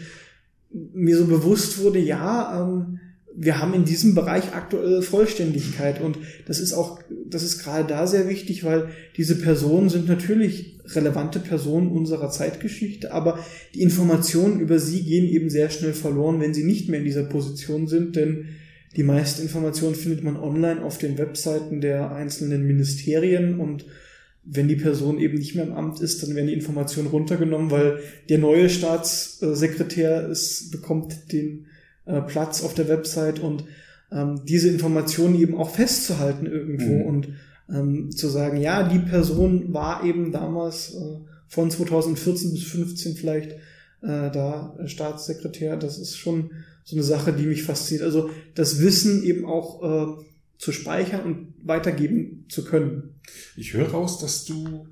mir 0.71 1.17
so 1.17 1.27
bewusst 1.27 1.83
wurde, 1.83 1.99
ja, 1.99 2.63
ähm, 2.63 3.01
wir 3.35 3.59
haben 3.59 3.75
in 3.75 3.85
diesem 3.85 4.15
Bereich 4.15 4.55
aktuell 4.55 5.03
Vollständigkeit. 5.03 6.01
Und 6.01 6.19
das 6.47 6.59
ist 6.59 6.73
auch, 6.73 7.01
das 7.27 7.43
ist 7.43 7.63
gerade 7.63 7.89
da 7.89 8.07
sehr 8.07 8.29
wichtig, 8.29 8.65
weil 8.65 8.89
diese 9.17 9.37
Personen 9.37 9.89
sind 9.89 10.07
natürlich 10.07 10.81
relevante 10.85 11.39
Personen 11.39 11.89
unserer 11.89 12.31
Zeitgeschichte, 12.31 13.13
aber 13.13 13.39
die 13.75 13.83
Informationen 13.83 14.61
über 14.61 14.79
sie 14.79 15.03
gehen 15.03 15.27
eben 15.27 15.49
sehr 15.49 15.71
schnell 15.71 15.95
verloren, 15.95 16.41
wenn 16.41 16.55
sie 16.55 16.65
nicht 16.65 16.89
mehr 16.89 16.99
in 16.99 17.05
dieser 17.05 17.25
Position 17.25 17.87
sind, 17.87 18.17
denn 18.17 18.49
die 18.97 19.05
meisten 19.05 19.43
Informationen 19.43 19.95
findet 19.95 20.23
man 20.23 20.37
online 20.37 20.83
auf 20.83 20.99
den 20.99 21.17
Webseiten 21.17 21.81
der 21.81 22.13
einzelnen 22.13 22.67
Ministerien 22.67 23.59
und 23.59 23.87
wenn 24.45 24.69
die 24.69 24.77
Person 24.77 25.19
eben 25.19 25.39
nicht 25.39 25.55
mehr 25.55 25.65
im 25.65 25.73
Amt 25.73 26.01
ist, 26.01 26.23
dann 26.23 26.35
werden 26.35 26.49
die 26.49 26.55
Informationen 26.55 27.09
runtergenommen, 27.09 27.71
weil 27.71 28.01
der 28.29 28.39
neue 28.39 28.69
Staatssekretär 28.69 30.29
ist, 30.29 30.71
bekommt 30.71 31.33
den 31.33 31.67
äh, 32.07 32.21
Platz 32.23 32.63
auf 32.65 32.75
der 32.75 32.89
Website 32.89 33.39
und 33.39 33.65
ähm, 34.11 34.43
diese 34.45 34.69
Informationen 34.69 35.39
eben 35.39 35.57
auch 35.57 35.71
festzuhalten 35.71 36.47
irgendwo 36.47 36.95
mhm. 36.95 37.03
und 37.03 37.29
ähm, 37.73 38.11
zu 38.11 38.29
sagen, 38.29 38.57
ja, 38.59 38.89
die 38.89 38.99
Person 38.99 39.73
war 39.73 40.05
eben 40.05 40.33
damals 40.33 40.95
äh, 40.95 41.19
von 41.47 41.71
2014 41.71 42.53
bis 42.53 42.65
15 42.65 43.15
vielleicht 43.15 43.53
äh, 44.03 44.31
da 44.31 44.77
Staatssekretär. 44.87 45.77
Das 45.77 45.99
ist 45.99 46.17
schon 46.17 46.51
so 46.85 46.97
eine 46.97 47.05
Sache, 47.05 47.33
die 47.33 47.47
mich 47.47 47.63
fasziniert. 47.63 48.05
Also 48.05 48.31
das 48.55 48.81
Wissen 48.81 49.23
eben 49.23 49.45
auch 49.45 49.83
äh, 49.83 50.25
zu 50.63 50.71
speichern 50.71 51.23
und 51.23 51.55
weitergeben 51.65 52.45
zu 52.49 52.65
können. 52.65 53.17
Ich 53.57 53.73
höre 53.73 53.89
raus, 53.89 54.21
dass 54.21 54.45
du 54.45 54.87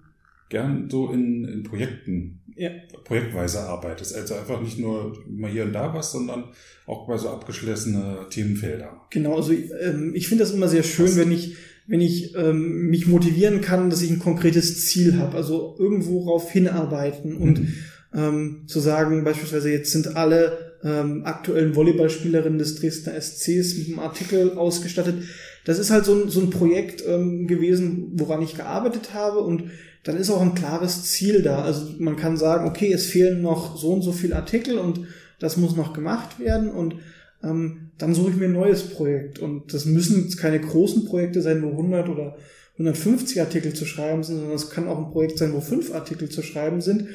gern 0.48 0.90
so 0.90 1.12
in, 1.12 1.44
in 1.44 1.62
Projekten, 1.62 2.40
ja. 2.56 2.70
projektweise 3.04 3.61
arbeitest. 3.61 4.16
Also 4.16 4.35
einfach 4.35 4.61
nicht 4.61 4.80
nur 4.80 5.16
mal 5.28 5.48
hier 5.48 5.62
und 5.62 5.72
da 5.72 5.94
was, 5.94 6.11
sondern 6.11 6.46
auch 6.87 7.06
bei 7.06 7.16
so 7.16 7.28
abgeschlossene 7.28 8.26
Themenfelder. 8.30 9.00
Genau, 9.11 9.37
also 9.37 9.52
ähm, 9.52 10.11
ich 10.12 10.26
finde 10.26 10.42
das 10.42 10.52
immer 10.52 10.66
sehr 10.66 10.83
schön, 10.83 11.06
was? 11.06 11.18
wenn 11.18 11.30
ich 11.30 11.56
wenn 11.87 12.00
ich 12.00 12.35
ähm, 12.35 12.88
mich 12.88 13.06
motivieren 13.06 13.61
kann, 13.61 13.90
dass 13.90 14.02
ich 14.02 14.11
ein 14.11 14.18
konkretes 14.18 14.87
Ziel 14.87 15.18
habe, 15.18 15.37
also 15.37 15.76
irgendwo 15.78 16.24
rauf 16.24 16.50
hinarbeiten 16.50 17.37
und 17.37 17.61
mhm. 17.61 17.74
ähm, 18.12 18.62
zu 18.66 18.80
sagen, 18.80 19.22
beispielsweise 19.22 19.70
jetzt 19.70 19.92
sind 19.92 20.16
alle 20.16 20.69
ähm, 20.84 21.22
aktuellen 21.24 21.76
Volleyballspielerinnen 21.76 22.58
des 22.58 22.76
Dresdner 22.76 23.20
SCs 23.20 23.76
mit 23.76 23.88
einem 23.88 23.98
Artikel 23.98 24.52
ausgestattet. 24.52 25.16
Das 25.64 25.78
ist 25.78 25.90
halt 25.90 26.04
so 26.04 26.14
ein, 26.14 26.28
so 26.28 26.40
ein 26.40 26.50
Projekt 26.50 27.04
ähm, 27.06 27.46
gewesen, 27.46 28.12
woran 28.14 28.42
ich 28.42 28.56
gearbeitet 28.56 29.12
habe 29.12 29.40
und 29.40 29.64
dann 30.04 30.16
ist 30.16 30.30
auch 30.30 30.40
ein 30.40 30.54
klares 30.54 31.04
Ziel 31.04 31.42
da. 31.42 31.62
Also 31.62 31.94
man 31.98 32.16
kann 32.16 32.36
sagen, 32.36 32.66
okay, 32.66 32.92
es 32.92 33.06
fehlen 33.06 33.42
noch 33.42 33.76
so 33.76 33.92
und 33.92 34.02
so 34.02 34.12
viele 34.12 34.36
Artikel 34.36 34.78
und 34.78 35.00
das 35.38 35.56
muss 35.56 35.76
noch 35.76 35.92
gemacht 35.92 36.40
werden 36.40 36.70
und 36.70 36.96
ähm, 37.42 37.90
dann 37.98 38.14
suche 38.14 38.30
ich 38.30 38.36
mir 38.36 38.46
ein 38.46 38.52
neues 38.52 38.82
Projekt. 38.84 39.38
Und 39.38 39.74
das 39.74 39.84
müssen 39.84 40.34
keine 40.36 40.60
großen 40.60 41.04
Projekte 41.04 41.42
sein, 41.42 41.62
wo 41.62 41.70
100 41.70 42.08
oder 42.08 42.36
150 42.74 43.40
Artikel 43.40 43.74
zu 43.74 43.84
schreiben 43.84 44.22
sind, 44.22 44.36
sondern 44.36 44.54
es 44.54 44.70
kann 44.70 44.88
auch 44.88 44.98
ein 44.98 45.12
Projekt 45.12 45.38
sein, 45.38 45.52
wo 45.52 45.60
fünf 45.60 45.94
Artikel 45.94 46.30
zu 46.30 46.42
schreiben 46.42 46.80
sind 46.80 47.08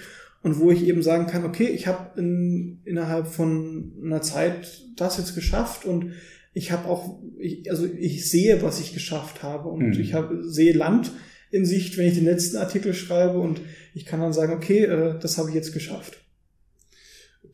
und 0.46 0.60
wo 0.60 0.70
ich 0.70 0.86
eben 0.86 1.02
sagen 1.02 1.26
kann, 1.26 1.44
okay, 1.44 1.66
ich 1.66 1.88
habe 1.88 2.20
in, 2.20 2.80
innerhalb 2.86 3.26
von 3.26 3.94
einer 4.04 4.22
Zeit 4.22 4.84
das 4.96 5.18
jetzt 5.18 5.34
geschafft 5.34 5.86
und 5.86 6.14
ich 6.54 6.72
habe 6.72 6.88
auch, 6.88 7.20
ich, 7.40 7.68
also 7.72 7.88
ich 7.88 8.30
sehe, 8.30 8.62
was 8.62 8.80
ich 8.80 8.94
geschafft 8.94 9.42
habe 9.42 9.70
und 9.70 9.88
mhm. 9.88 10.00
ich 10.00 10.14
habe 10.14 10.48
sehe 10.48 10.74
Land 10.74 11.12
in 11.50 11.66
Sicht, 11.66 11.98
wenn 11.98 12.06
ich 12.06 12.14
den 12.14 12.26
letzten 12.26 12.58
Artikel 12.58 12.94
schreibe 12.94 13.40
und 13.40 13.60
ich 13.96 14.06
kann 14.06 14.20
dann 14.20 14.34
sagen, 14.34 14.54
okay, 14.54 14.84
äh, 14.84 15.20
das 15.20 15.40
habe 15.40 15.50
ich 15.50 15.56
jetzt 15.56 15.74
geschafft. 15.74 16.24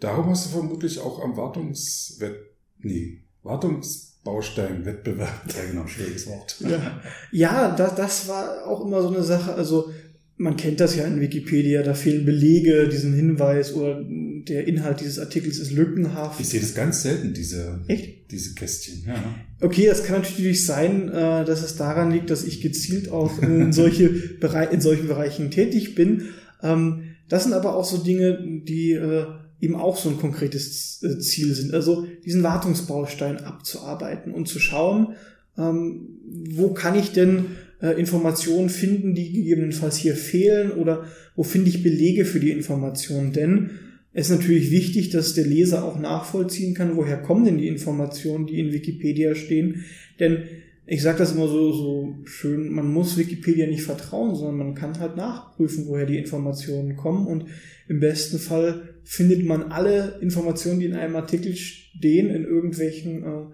Darum 0.01 0.29
hast 0.29 0.47
du 0.47 0.49
vermutlich 0.49 0.99
auch 0.99 1.23
am 1.23 1.37
Wartungswett 1.37 2.41
nee, 2.79 3.23
Wartungsbausteinwettbewerb 3.43 5.47
teilgenommen, 5.47 5.87
schwieriges 5.87 6.27
Wort. 6.27 6.57
Ja, 6.59 7.01
ja 7.31 7.73
das, 7.73 7.95
das 7.95 8.27
war 8.27 8.67
auch 8.67 8.85
immer 8.85 9.01
so 9.01 9.07
eine 9.07 9.23
Sache, 9.23 9.53
also 9.53 9.93
man 10.41 10.57
kennt 10.57 10.79
das 10.79 10.95
ja 10.95 11.05
in 11.05 11.21
Wikipedia, 11.21 11.83
da 11.83 11.93
fehlen 11.93 12.25
Belege, 12.25 12.89
diesen 12.89 13.13
Hinweis 13.13 13.73
oder 13.73 14.03
der 14.03 14.67
Inhalt 14.67 14.99
dieses 14.99 15.19
Artikels 15.19 15.59
ist 15.59 15.71
lückenhaft. 15.71 16.39
Ich 16.39 16.49
sehe 16.49 16.59
das 16.59 16.73
ganz 16.73 17.03
selten, 17.03 17.33
diese, 17.33 17.79
Echt? 17.87 18.31
diese 18.31 18.55
Kästchen. 18.55 19.03
Ja. 19.05 19.23
Okay, 19.61 19.85
das 19.85 20.03
kann 20.03 20.21
natürlich 20.21 20.65
sein, 20.65 21.09
äh, 21.09 21.45
dass 21.45 21.61
es 21.61 21.75
daran 21.75 22.11
liegt, 22.11 22.31
dass 22.31 22.43
ich 22.43 22.59
gezielt 22.59 23.11
auch 23.11 23.39
in, 23.39 23.71
solche 23.71 24.07
in 24.71 24.81
solchen 24.81 25.07
Bereichen 25.07 25.51
tätig 25.51 25.93
bin. 25.93 26.29
Ähm, 26.63 27.03
das 27.29 27.43
sind 27.43 27.53
aber 27.53 27.75
auch 27.75 27.85
so 27.85 27.99
Dinge, 27.99 28.39
die 28.67 28.93
äh, 28.93 29.25
eben 29.59 29.75
auch 29.75 29.95
so 29.95 30.09
ein 30.09 30.17
konkretes 30.17 31.03
äh, 31.03 31.19
Ziel 31.19 31.53
sind. 31.53 31.71
Also 31.71 32.07
diesen 32.25 32.41
Wartungsbaustein 32.41 33.37
abzuarbeiten 33.37 34.33
und 34.33 34.47
zu 34.47 34.57
schauen, 34.59 35.15
ähm, 35.55 36.17
wo 36.49 36.73
kann 36.73 36.97
ich 36.97 37.11
denn 37.11 37.45
äh, 37.81 37.99
Informationen 37.99 38.69
finden, 38.69 39.15
die 39.15 39.31
gegebenenfalls 39.31 39.97
hier 39.97 40.15
fehlen 40.15 40.71
oder 40.71 41.05
wo 41.35 41.43
finde 41.43 41.69
ich 41.69 41.83
Belege 41.83 42.25
für 42.25 42.39
die 42.39 42.51
Informationen. 42.51 43.33
Denn 43.33 43.71
es 44.13 44.29
ist 44.29 44.37
natürlich 44.37 44.71
wichtig, 44.71 45.09
dass 45.09 45.33
der 45.33 45.45
Leser 45.45 45.85
auch 45.85 45.99
nachvollziehen 45.99 46.73
kann, 46.73 46.97
woher 46.97 47.17
kommen 47.17 47.45
denn 47.45 47.57
die 47.57 47.67
Informationen, 47.67 48.45
die 48.45 48.59
in 48.59 48.73
Wikipedia 48.73 49.35
stehen. 49.35 49.85
Denn 50.19 50.43
ich 50.85 51.01
sage 51.01 51.19
das 51.19 51.33
immer 51.33 51.47
so, 51.47 51.71
so 51.71 52.15
schön, 52.25 52.69
man 52.69 52.91
muss 52.91 53.17
Wikipedia 53.17 53.67
nicht 53.67 53.83
vertrauen, 53.83 54.35
sondern 54.35 54.57
man 54.57 54.75
kann 54.75 54.99
halt 54.99 55.15
nachprüfen, 55.15 55.85
woher 55.87 56.05
die 56.05 56.17
Informationen 56.17 56.97
kommen. 56.97 57.25
Und 57.25 57.45
im 57.87 58.01
besten 58.01 58.39
Fall 58.39 58.95
findet 59.03 59.45
man 59.45 59.71
alle 59.71 60.19
Informationen, 60.21 60.81
die 60.81 60.87
in 60.87 60.95
einem 60.95 61.15
Artikel 61.15 61.55
stehen, 61.55 62.29
in 62.29 62.43
irgendwelchen 62.43 63.23
äh, 63.23 63.45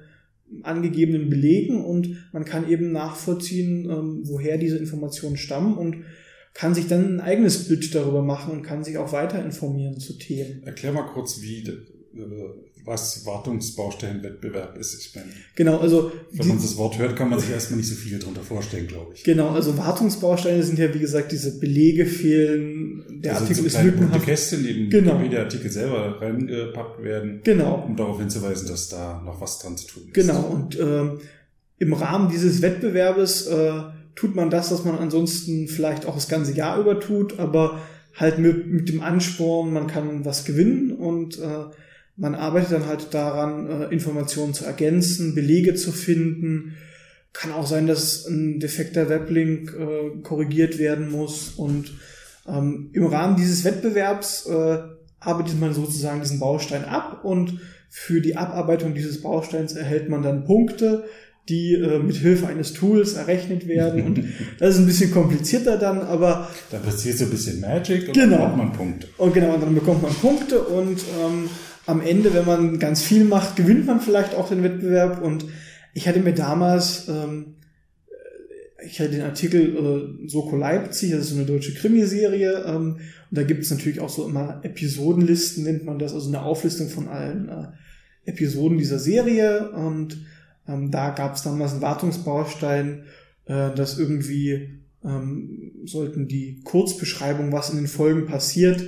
angegebenen 0.63 1.29
Belegen 1.29 1.83
und 1.83 2.29
man 2.31 2.45
kann 2.45 2.69
eben 2.69 2.91
nachvollziehen, 2.91 3.89
ähm, 3.89 4.21
woher 4.23 4.57
diese 4.57 4.77
Informationen 4.77 5.37
stammen 5.37 5.77
und 5.77 6.03
kann 6.53 6.73
sich 6.73 6.87
dann 6.87 7.15
ein 7.15 7.21
eigenes 7.21 7.67
Bild 7.67 7.93
darüber 7.93 8.23
machen 8.23 8.51
und 8.51 8.63
kann 8.63 8.83
sich 8.83 8.97
auch 8.97 9.11
weiter 9.11 9.43
informieren 9.43 9.99
zu 9.99 10.17
Themen. 10.17 10.63
Erklär 10.63 10.91
mal 10.91 11.03
kurz, 11.03 11.41
wie 11.41 11.63
was 12.87 13.25
Wartungsbaustellenwettbewerb 13.25 14.77
ist. 14.77 14.97
Ich 14.97 15.13
meine, 15.13 15.27
genau, 15.55 15.77
also 15.79 16.11
wenn 16.31 16.47
man 16.47 16.57
das 16.57 16.77
Wort 16.77 16.97
hört, 16.97 17.17
kann 17.17 17.29
man 17.29 17.39
sich 17.39 17.51
erstmal 17.51 17.77
nicht 17.79 17.89
so 17.89 17.95
viel 17.95 18.17
darunter 18.17 18.41
vorstellen, 18.41 18.87
glaube 18.87 19.13
ich. 19.13 19.23
Genau, 19.23 19.49
also 19.49 19.77
Wartungsbausteine 19.77 20.63
sind 20.63 20.79
ja 20.79 20.93
wie 20.93 20.99
gesagt 20.99 21.33
diese 21.33 21.59
Belege 21.59 22.05
fehlen, 22.05 23.21
der 23.21 23.33
also 23.33 23.43
Artikel 23.43 23.69
so 23.69 23.77
ist 23.77 23.83
lückenhaft. 23.83 24.25
Kästchen, 24.25 24.63
die 24.63 24.83
in 24.85 24.89
genau. 24.89 25.17
der 25.27 25.41
Artikel 25.41 25.69
selber 25.69 26.21
reingepackt 26.21 27.03
werden, 27.03 27.41
genau. 27.43 27.83
um 27.85 27.97
darauf 27.97 28.19
hinzuweisen, 28.19 28.69
dass 28.69 28.87
da 28.87 29.21
noch 29.25 29.41
was 29.41 29.59
dran 29.59 29.75
zu 29.75 29.87
tun 29.87 30.03
ist. 30.07 30.13
Genau, 30.13 30.43
und 30.43 30.79
ähm, 30.79 31.19
im 31.79 31.93
Rahmen 31.93 32.31
dieses 32.31 32.61
Wettbewerbes 32.61 33.47
äh, 33.47 33.81
tut 34.15 34.33
man 34.33 34.49
das, 34.49 34.71
was 34.71 34.85
man 34.85 34.97
ansonsten 34.97 35.67
vielleicht 35.67 36.05
auch 36.05 36.15
das 36.15 36.29
ganze 36.29 36.53
Jahr 36.53 36.79
über 36.79 37.01
tut, 37.01 37.37
aber 37.37 37.81
halt 38.15 38.39
mit, 38.39 38.67
mit 38.67 38.89
dem 38.89 39.01
Ansporn, 39.01 39.73
man 39.73 39.87
kann 39.87 40.25
was 40.25 40.45
gewinnen 40.45 40.91
und 40.91 41.37
äh, 41.37 41.65
man 42.17 42.35
arbeitet 42.35 42.71
dann 42.71 42.87
halt 42.87 43.13
daran, 43.13 43.69
äh, 43.69 43.85
Informationen 43.85 44.53
zu 44.53 44.65
ergänzen, 44.65 45.35
Belege 45.35 45.75
zu 45.75 45.91
finden. 45.91 46.75
Kann 47.31 47.51
auch 47.51 47.67
sein, 47.67 47.85
dass 47.85 48.25
ein 48.25 48.59
defekter 48.59 49.07
Weblink 49.07 49.73
äh, 49.73 50.21
korrigiert 50.23 50.79
werden 50.79 51.11
muss. 51.11 51.49
Und 51.49 51.93
ähm, 52.47 52.89
im 52.93 53.05
Rahmen 53.05 53.37
dieses 53.37 53.63
Wettbewerbs 53.63 54.47
äh, 54.47 54.79
arbeitet 55.19 55.59
man 55.59 55.73
sozusagen 55.73 56.21
diesen 56.21 56.39
Baustein 56.39 56.85
ab 56.85 57.23
und 57.23 57.59
für 57.89 58.19
die 58.19 58.35
Abarbeitung 58.35 58.93
dieses 58.93 59.21
Bausteins 59.21 59.73
erhält 59.73 60.09
man 60.09 60.21
dann 60.21 60.45
Punkte, 60.45 61.05
die 61.49 61.75
äh, 61.75 61.99
mit 61.99 62.17
Hilfe 62.17 62.47
eines 62.47 62.73
Tools 62.73 63.13
errechnet 63.13 63.67
werden. 63.67 64.03
Und 64.03 64.23
das 64.59 64.75
ist 64.75 64.81
ein 64.81 64.85
bisschen 64.85 65.11
komplizierter 65.11 65.77
dann, 65.77 66.01
aber. 66.01 66.49
Da 66.71 66.79
passiert 66.79 67.17
so 67.17 67.25
ein 67.25 67.31
bisschen 67.31 67.61
Magic 67.61 68.07
und 68.07 68.13
genau. 68.13 68.37
dann 68.37 68.39
bekommt 68.39 68.57
man 68.57 68.73
Punkte. 68.73 69.07
Und 69.17 69.33
genau, 69.33 69.53
und 69.53 69.63
dann 69.63 69.75
bekommt 69.75 70.01
man 70.01 70.13
Punkte 70.15 70.59
und 70.59 70.99
ähm, 71.19 71.49
am 71.87 72.01
Ende, 72.01 72.33
wenn 72.33 72.45
man 72.45 72.79
ganz 72.79 73.01
viel 73.01 73.23
macht, 73.23 73.55
gewinnt 73.55 73.87
man 73.87 74.01
vielleicht 74.01 74.35
auch 74.35 74.49
den 74.49 74.61
Wettbewerb. 74.61 75.21
Und 75.23 75.45
ich 75.93 76.07
hatte 76.07 76.19
mir 76.19 76.33
damals, 76.33 77.07
ähm, 77.07 77.55
ich 78.85 78.99
hatte 78.99 79.11
den 79.11 79.21
Artikel 79.21 80.21
äh, 80.23 80.27
Soko 80.27 80.57
Leipzig, 80.57 81.11
das 81.11 81.31
ist 81.31 81.37
eine 81.37 81.45
deutsche 81.45 81.73
Krimiserie. 81.73 82.63
Ähm, 82.65 82.97
und 83.29 83.37
da 83.37 83.43
gibt 83.43 83.63
es 83.63 83.71
natürlich 83.71 84.01
auch 84.01 84.09
so 84.09 84.27
immer 84.27 84.59
Episodenlisten, 84.63 85.63
nennt 85.63 85.85
man 85.85 85.97
das, 85.97 86.13
also 86.13 86.27
eine 86.27 86.43
Auflistung 86.43 86.89
von 86.89 87.07
allen 87.07 87.49
äh, 87.49 87.67
Episoden 88.25 88.77
dieser 88.77 88.99
Serie. 88.99 89.71
Und 89.71 90.17
ähm, 90.67 90.91
da 90.91 91.11
gab 91.11 91.35
es 91.35 91.43
damals 91.43 91.71
einen 91.71 91.81
Wartungsbaustein, 91.81 93.03
äh, 93.45 93.73
dass 93.73 93.97
irgendwie 93.97 94.81
ähm, 95.05 95.71
sollten 95.85 96.27
die 96.27 96.59
Kurzbeschreibung, 96.65 97.53
was 97.53 97.69
in 97.69 97.77
den 97.77 97.87
Folgen 97.87 98.25
passiert, 98.25 98.83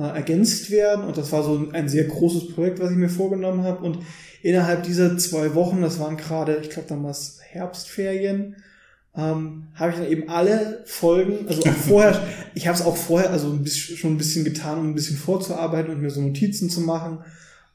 äh, 0.00 0.16
ergänzt 0.16 0.70
werden. 0.70 1.04
Und 1.04 1.18
das 1.18 1.30
war 1.30 1.42
so 1.42 1.68
ein 1.72 1.88
sehr 1.90 2.04
großes 2.04 2.54
Projekt, 2.54 2.80
was 2.80 2.90
ich 2.90 2.96
mir 2.96 3.10
vorgenommen 3.10 3.64
habe. 3.64 3.84
Und 3.84 3.98
innerhalb 4.42 4.84
dieser 4.84 5.18
zwei 5.18 5.54
Wochen, 5.54 5.82
das 5.82 5.98
waren 5.98 6.16
gerade, 6.16 6.56
ich 6.62 6.70
glaube 6.70 6.88
damals 6.88 7.38
Herbstferien, 7.42 8.56
ähm, 9.14 9.64
habe 9.74 9.90
ich 9.90 9.98
dann 9.98 10.08
eben 10.08 10.30
alle 10.30 10.82
Folgen, 10.86 11.46
also 11.48 11.62
auch 11.62 11.74
vorher, 11.74 12.22
ich 12.54 12.66
habe 12.66 12.78
es 12.78 12.84
auch 12.84 12.96
vorher, 12.96 13.30
also 13.30 13.52
ein 13.52 13.62
bisschen, 13.62 13.98
schon 13.98 14.14
ein 14.14 14.18
bisschen 14.18 14.44
getan, 14.44 14.78
um 14.78 14.88
ein 14.88 14.94
bisschen 14.94 15.18
vorzuarbeiten 15.18 15.92
und 15.92 16.00
mir 16.00 16.10
so 16.10 16.22
Notizen 16.22 16.70
zu 16.70 16.80
machen. 16.80 17.18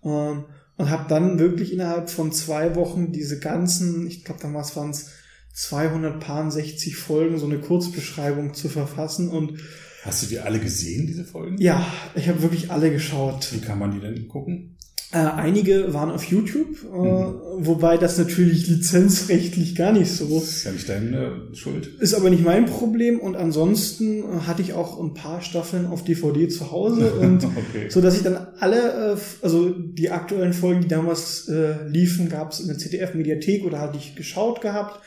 Ähm, 0.03 0.45
und 0.77 0.89
habe 0.89 1.05
dann 1.07 1.37
wirklich 1.37 1.71
innerhalb 1.71 2.09
von 2.09 2.31
zwei 2.31 2.75
Wochen 2.75 3.11
diese 3.11 3.39
ganzen, 3.39 4.07
ich 4.07 4.25
glaube 4.25 4.41
damals 4.41 4.75
waren 4.75 4.89
es 4.89 5.11
260 5.53 6.97
Folgen, 6.97 7.37
so 7.37 7.45
eine 7.45 7.59
Kurzbeschreibung 7.59 8.55
zu 8.55 8.67
verfassen 8.67 9.29
und 9.29 9.59
Hast 10.05 10.21
du 10.21 10.27
die 10.27 10.39
alle 10.39 10.59
gesehen, 10.59 11.07
diese 11.07 11.25
Folgen? 11.25 11.59
Ja, 11.59 11.83
ich 12.13 12.29
habe 12.29 12.43
wirklich 12.43 12.69
alle 12.69 12.91
geschaut. 12.91 13.51
Wie 13.51 13.59
kann 13.59 13.79
man 13.79 13.91
die 13.91 13.99
denn 13.99 14.27
gucken? 14.27 14.77
Äh, 15.11 15.17
einige 15.17 15.93
waren 15.95 16.11
auf 16.11 16.25
YouTube, 16.25 16.77
äh, 16.83 16.97
mhm. 16.97 17.65
wobei 17.65 17.97
das 17.97 18.17
natürlich 18.19 18.67
lizenzrechtlich 18.67 19.73
gar 19.73 19.93
nicht 19.93 20.11
so. 20.11 20.39
Das 20.39 20.49
ist 20.49 20.63
ja 20.65 20.71
nicht 20.73 20.89
deine 20.89 21.47
Schuld. 21.53 21.87
Ist 21.99 22.13
aber 22.13 22.29
nicht 22.29 22.43
mein 22.43 22.67
Problem 22.67 23.19
und 23.19 23.35
ansonsten 23.35 24.19
äh, 24.19 24.41
hatte 24.45 24.61
ich 24.61 24.73
auch 24.73 24.99
ein 25.01 25.15
paar 25.15 25.41
Staffeln 25.41 25.87
auf 25.87 26.03
DVD 26.03 26.49
zu 26.49 26.71
Hause 26.71 27.13
und 27.19 27.43
okay. 27.43 27.89
so 27.89 27.99
dass 27.99 28.15
ich 28.15 28.21
dann 28.23 28.45
alle, 28.59 29.13
äh, 29.13 29.17
also 29.41 29.69
die 29.69 30.11
aktuellen 30.11 30.53
Folgen, 30.53 30.81
die 30.81 30.87
damals 30.87 31.47
äh, 31.47 31.87
liefen, 31.87 32.29
gab 32.29 32.51
es 32.51 32.59
in 32.59 32.67
der 32.67 32.77
ZDF-Mediathek 32.77 33.65
oder 33.65 33.79
hatte 33.79 33.97
ich 33.97 34.15
geschaut 34.15 34.61
gehabt, 34.61 34.99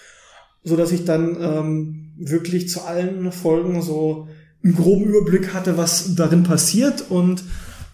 so 0.64 0.76
dass 0.76 0.90
ich 0.90 1.05
dann 1.05 1.36
ähm, 1.40 2.12
wirklich 2.16 2.68
zu 2.68 2.80
allen 2.80 3.30
Folgen 3.30 3.80
so 3.80 4.26
einen 4.62 4.74
groben 4.74 5.04
Überblick 5.04 5.54
hatte, 5.54 5.76
was 5.76 6.14
darin 6.14 6.42
passiert. 6.42 7.04
Und 7.11 7.42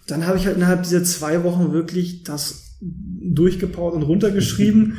dann 0.07 0.25
habe 0.25 0.37
ich 0.37 0.45
halt 0.45 0.57
innerhalb 0.57 0.83
dieser 0.83 1.03
zwei 1.03 1.43
Wochen 1.43 1.73
wirklich 1.73 2.23
das 2.23 2.77
durchgepowert 2.81 3.95
und 3.95 4.03
runtergeschrieben. 4.03 4.97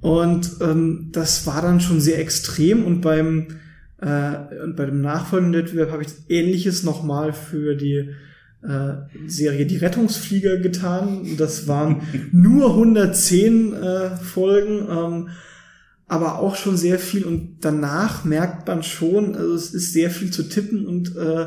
und 0.00 0.50
ähm, 0.60 1.10
das 1.12 1.46
war 1.46 1.62
dann 1.62 1.80
schon 1.80 2.00
sehr 2.00 2.18
extrem. 2.20 2.84
Und 2.84 3.00
beim 3.00 3.48
Äh, 4.00 4.62
und 4.64 4.76
bei 4.76 4.86
dem 4.86 5.00
nachfolgenden 5.00 5.62
Wettbewerb 5.62 5.90
habe 5.90 6.02
ich 6.02 6.08
Ähnliches 6.28 6.84
nochmal 6.84 7.32
für 7.32 7.74
die 7.74 8.10
äh, 8.62 8.94
Serie 9.26 9.66
Die 9.66 9.76
Rettungsflieger 9.76 10.56
getan. 10.58 11.36
Das 11.36 11.68
waren 11.68 12.02
nur 12.32 12.70
110 12.70 13.72
äh, 13.72 14.16
Folgen, 14.16 14.86
ähm, 14.90 15.28
aber 16.10 16.40
auch 16.40 16.56
schon 16.56 16.76
sehr 16.76 16.98
viel. 16.98 17.24
Und 17.24 17.58
danach 17.60 18.24
merkt 18.24 18.66
man 18.66 18.82
schon, 18.82 19.36
also 19.36 19.54
es 19.54 19.72
ist 19.72 19.92
sehr 19.92 20.10
viel 20.10 20.32
zu 20.32 20.42
tippen 20.42 20.84
und 20.84 21.16
äh, 21.16 21.46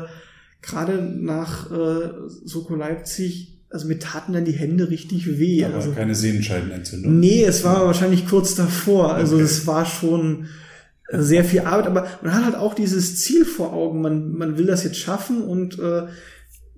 gerade 0.62 1.02
nach 1.02 1.70
äh, 1.70 2.08
Soko 2.44 2.74
Leipzig, 2.74 3.60
also 3.68 3.86
mir 3.86 3.98
taten 3.98 4.32
dann 4.32 4.46
die 4.46 4.52
Hände 4.52 4.88
richtig 4.88 5.38
weh. 5.38 5.66
Aber 5.66 5.74
also, 5.74 5.92
keine 5.92 6.14
Sehenscheidenentzündung. 6.14 7.20
Nee, 7.20 7.44
es 7.44 7.62
war 7.62 7.84
wahrscheinlich 7.84 8.26
kurz 8.26 8.54
davor. 8.54 9.14
Also 9.14 9.34
okay. 9.34 9.44
es 9.44 9.66
war 9.66 9.84
schon 9.84 10.46
sehr 11.10 11.44
viel 11.44 11.60
Arbeit, 11.60 11.86
aber 11.86 12.06
man 12.22 12.34
hat 12.34 12.44
halt 12.46 12.56
auch 12.56 12.72
dieses 12.72 13.20
Ziel 13.20 13.44
vor 13.44 13.74
Augen. 13.74 14.00
Man, 14.00 14.32
man 14.32 14.56
will 14.56 14.64
das 14.64 14.82
jetzt 14.82 14.96
schaffen 14.96 15.42
und 15.42 15.78
äh, 15.78 16.04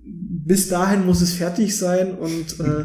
bis 0.03 0.67
dahin 0.67 1.05
muss 1.05 1.21
es 1.21 1.31
fertig 1.31 1.77
sein 1.77 2.15
und 2.15 2.59
äh, 2.59 2.83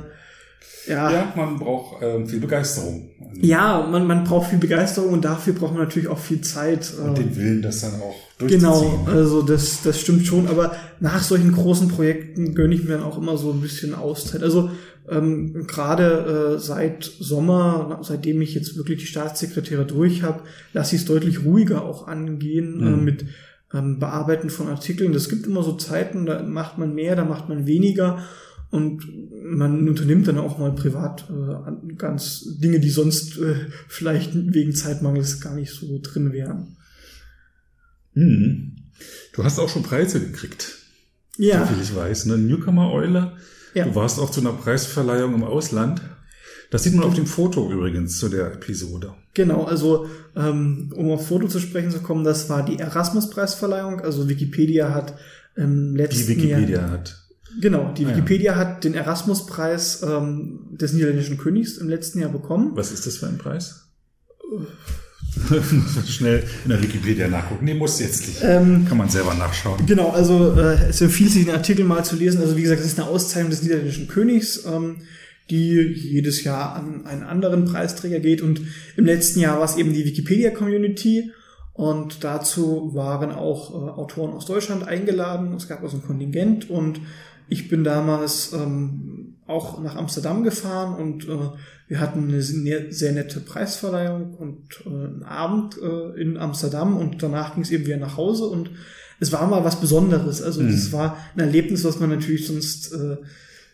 ja. 0.86 1.10
Ja, 1.12 1.32
man 1.36 1.58
braucht 1.58 2.02
äh, 2.02 2.26
viel 2.26 2.40
Begeisterung. 2.40 3.10
Ja, 3.40 3.86
man, 3.90 4.06
man 4.06 4.24
braucht 4.24 4.50
viel 4.50 4.58
Begeisterung 4.58 5.12
und 5.12 5.24
dafür 5.24 5.54
braucht 5.54 5.72
man 5.72 5.84
natürlich 5.84 6.08
auch 6.08 6.18
viel 6.18 6.40
Zeit. 6.40 6.92
Und 6.98 7.18
den 7.18 7.36
Willen, 7.36 7.62
das 7.62 7.80
dann 7.80 7.94
auch 7.94 8.14
durchzuziehen. 8.38 8.60
Genau, 8.60 9.06
also 9.06 9.42
das, 9.42 9.82
das 9.82 10.00
stimmt 10.00 10.26
schon, 10.26 10.48
aber 10.48 10.74
nach 11.00 11.22
solchen 11.22 11.52
großen 11.52 11.88
Projekten 11.88 12.54
gönne 12.54 12.74
ich 12.74 12.82
mir 12.82 12.90
dann 12.90 13.02
auch 13.02 13.18
immer 13.18 13.36
so 13.36 13.52
ein 13.52 13.60
bisschen 13.60 13.94
Auszeit. 13.94 14.42
Also 14.42 14.70
ähm, 15.08 15.66
gerade 15.66 16.56
äh, 16.56 16.58
seit 16.58 17.04
Sommer, 17.04 18.00
seitdem 18.02 18.40
ich 18.42 18.54
jetzt 18.54 18.76
wirklich 18.76 19.00
die 19.00 19.06
Staatssekretäre 19.06 19.84
durch 19.84 20.22
habe, 20.22 20.42
lasse 20.72 20.94
ich 20.94 21.02
es 21.02 21.08
deutlich 21.08 21.44
ruhiger 21.44 21.84
auch 21.84 22.06
angehen 22.06 22.80
äh, 22.80 22.84
mhm. 22.84 22.94
äh, 22.94 23.02
mit 23.02 23.24
ähm, 23.74 23.98
Bearbeiten 23.98 24.50
von 24.50 24.68
Artikeln. 24.68 25.12
Das 25.12 25.28
gibt 25.28 25.46
immer 25.46 25.62
so 25.62 25.72
Zeiten, 25.72 26.26
da 26.26 26.42
macht 26.42 26.78
man 26.78 26.94
mehr, 26.94 27.16
da 27.16 27.24
macht 27.24 27.48
man 27.48 27.66
weniger. 27.66 28.22
Und 28.70 29.04
man 29.56 29.88
unternimmt 29.88 30.28
dann 30.28 30.38
auch 30.38 30.58
mal 30.58 30.72
privat 30.74 31.28
äh, 31.30 31.94
ganz 31.94 32.44
Dinge, 32.58 32.80
die 32.80 32.90
sonst 32.90 33.38
äh, 33.38 33.54
vielleicht 33.88 34.32
wegen 34.34 34.74
Zeitmangels 34.74 35.40
gar 35.40 35.54
nicht 35.54 35.72
so 35.72 36.00
drin 36.02 36.32
wären. 36.32 36.76
Hm. 38.14 38.76
Du 39.32 39.44
hast 39.44 39.58
auch 39.58 39.68
schon 39.68 39.82
Preise 39.82 40.20
gekriegt. 40.20 40.78
Ja. 41.38 41.66
So 41.66 41.74
viel 41.74 41.82
ich 41.82 41.94
weiß. 41.94 42.26
Eine 42.26 42.38
Newcomer-Eule. 42.38 43.32
Ja. 43.74 43.84
Du 43.86 43.94
warst 43.94 44.18
auch 44.18 44.30
zu 44.30 44.40
einer 44.40 44.52
Preisverleihung 44.52 45.34
im 45.34 45.44
Ausland. 45.44 46.02
Das 46.70 46.84
sieht 46.84 46.94
man 46.94 47.04
auf 47.04 47.14
dem 47.14 47.26
Foto 47.26 47.70
übrigens 47.70 48.18
zu 48.18 48.28
der 48.28 48.52
Episode. 48.52 49.14
Genau, 49.34 49.64
also 49.64 50.08
ähm, 50.34 50.90
um 50.96 51.10
auf 51.10 51.28
Foto 51.28 51.46
zu 51.46 51.60
sprechen 51.60 51.90
zu 51.90 52.00
kommen, 52.00 52.24
das 52.24 52.48
war 52.48 52.64
die 52.64 52.78
Erasmus-Preisverleihung. 52.78 54.00
Also 54.00 54.28
Wikipedia 54.28 54.94
hat 54.94 55.14
im 55.54 55.94
letzten 55.94 56.22
Die 56.22 56.28
Wikipedia 56.28 56.80
Jahr, 56.80 56.90
hat. 56.90 57.21
Genau, 57.60 57.92
die 57.96 58.06
ah, 58.06 58.10
Wikipedia 58.10 58.52
ja. 58.52 58.58
hat 58.58 58.84
den 58.84 58.94
Erasmus-Preis 58.94 60.02
ähm, 60.02 60.60
des 60.70 60.92
niederländischen 60.92 61.38
Königs 61.38 61.78
im 61.78 61.88
letzten 61.88 62.20
Jahr 62.20 62.30
bekommen. 62.30 62.72
Was 62.74 62.92
ist 62.92 63.06
das 63.06 63.16
für 63.16 63.26
ein 63.26 63.38
Preis? 63.38 63.88
Schnell 66.06 66.44
in 66.64 66.70
der 66.70 66.82
Wikipedia 66.82 67.28
nachgucken. 67.28 67.64
Nee, 67.64 67.74
muss 67.74 68.00
jetzt 68.00 68.26
nicht. 68.26 68.40
Ähm, 68.42 68.86
Kann 68.88 68.98
man 68.98 69.08
selber 69.08 69.34
nachschauen. 69.34 69.84
Genau, 69.86 70.10
also 70.10 70.54
äh, 70.58 70.88
es 70.88 71.00
empfiehlt 71.00 71.30
sich, 71.30 71.46
den 71.46 71.54
Artikel 71.54 71.84
mal 71.84 72.04
zu 72.04 72.16
lesen. 72.16 72.40
Also 72.40 72.56
wie 72.56 72.62
gesagt, 72.62 72.80
es 72.80 72.86
ist 72.86 73.00
eine 73.00 73.08
Auszeichnung 73.08 73.50
des 73.50 73.62
niederländischen 73.62 74.08
Königs. 74.08 74.64
Ähm, 74.66 74.96
die 75.50 75.92
jedes 75.92 76.44
Jahr 76.44 76.74
an 76.76 77.06
einen 77.06 77.22
anderen 77.22 77.64
Preisträger 77.66 78.20
geht. 78.20 78.42
Und 78.42 78.62
im 78.96 79.04
letzten 79.04 79.40
Jahr 79.40 79.58
war 79.58 79.64
es 79.64 79.76
eben 79.76 79.92
die 79.92 80.04
Wikipedia-Community. 80.04 81.30
Und 81.74 82.22
dazu 82.24 82.90
waren 82.94 83.32
auch 83.32 83.70
äh, 83.70 83.90
Autoren 83.90 84.32
aus 84.32 84.46
Deutschland 84.46 84.86
eingeladen. 84.86 85.54
Es 85.54 85.68
gab 85.68 85.82
also 85.82 85.96
ein 85.96 86.02
Kontingent 86.02 86.68
und 86.70 87.00
ich 87.48 87.68
bin 87.68 87.84
damals 87.84 88.52
ähm, 88.52 89.36
auch 89.46 89.82
nach 89.82 89.96
Amsterdam 89.96 90.42
gefahren 90.42 90.94
und 90.94 91.28
äh, 91.28 91.50
wir 91.88 92.00
hatten 92.00 92.28
eine 92.28 92.42
sehr 92.42 93.12
nette 93.12 93.40
Preisverleihung 93.40 94.34
und 94.34 94.82
äh, 94.86 94.88
einen 94.88 95.22
Abend 95.24 95.76
äh, 95.76 96.20
in 96.20 96.38
Amsterdam 96.38 96.96
und 96.96 97.22
danach 97.22 97.54
ging 97.54 97.62
es 97.62 97.70
eben 97.70 97.86
wieder 97.86 97.98
nach 97.98 98.16
Hause 98.16 98.44
und 98.44 98.70
es 99.20 99.30
war 99.30 99.46
mal 99.46 99.64
was 99.64 99.80
Besonderes. 99.80 100.42
Also 100.42 100.62
es 100.62 100.88
mhm. 100.88 100.92
war 100.92 101.16
ein 101.34 101.40
Erlebnis, 101.40 101.84
was 101.84 102.00
man 102.00 102.10
natürlich 102.10 102.46
sonst 102.46 102.92
äh, 102.92 103.16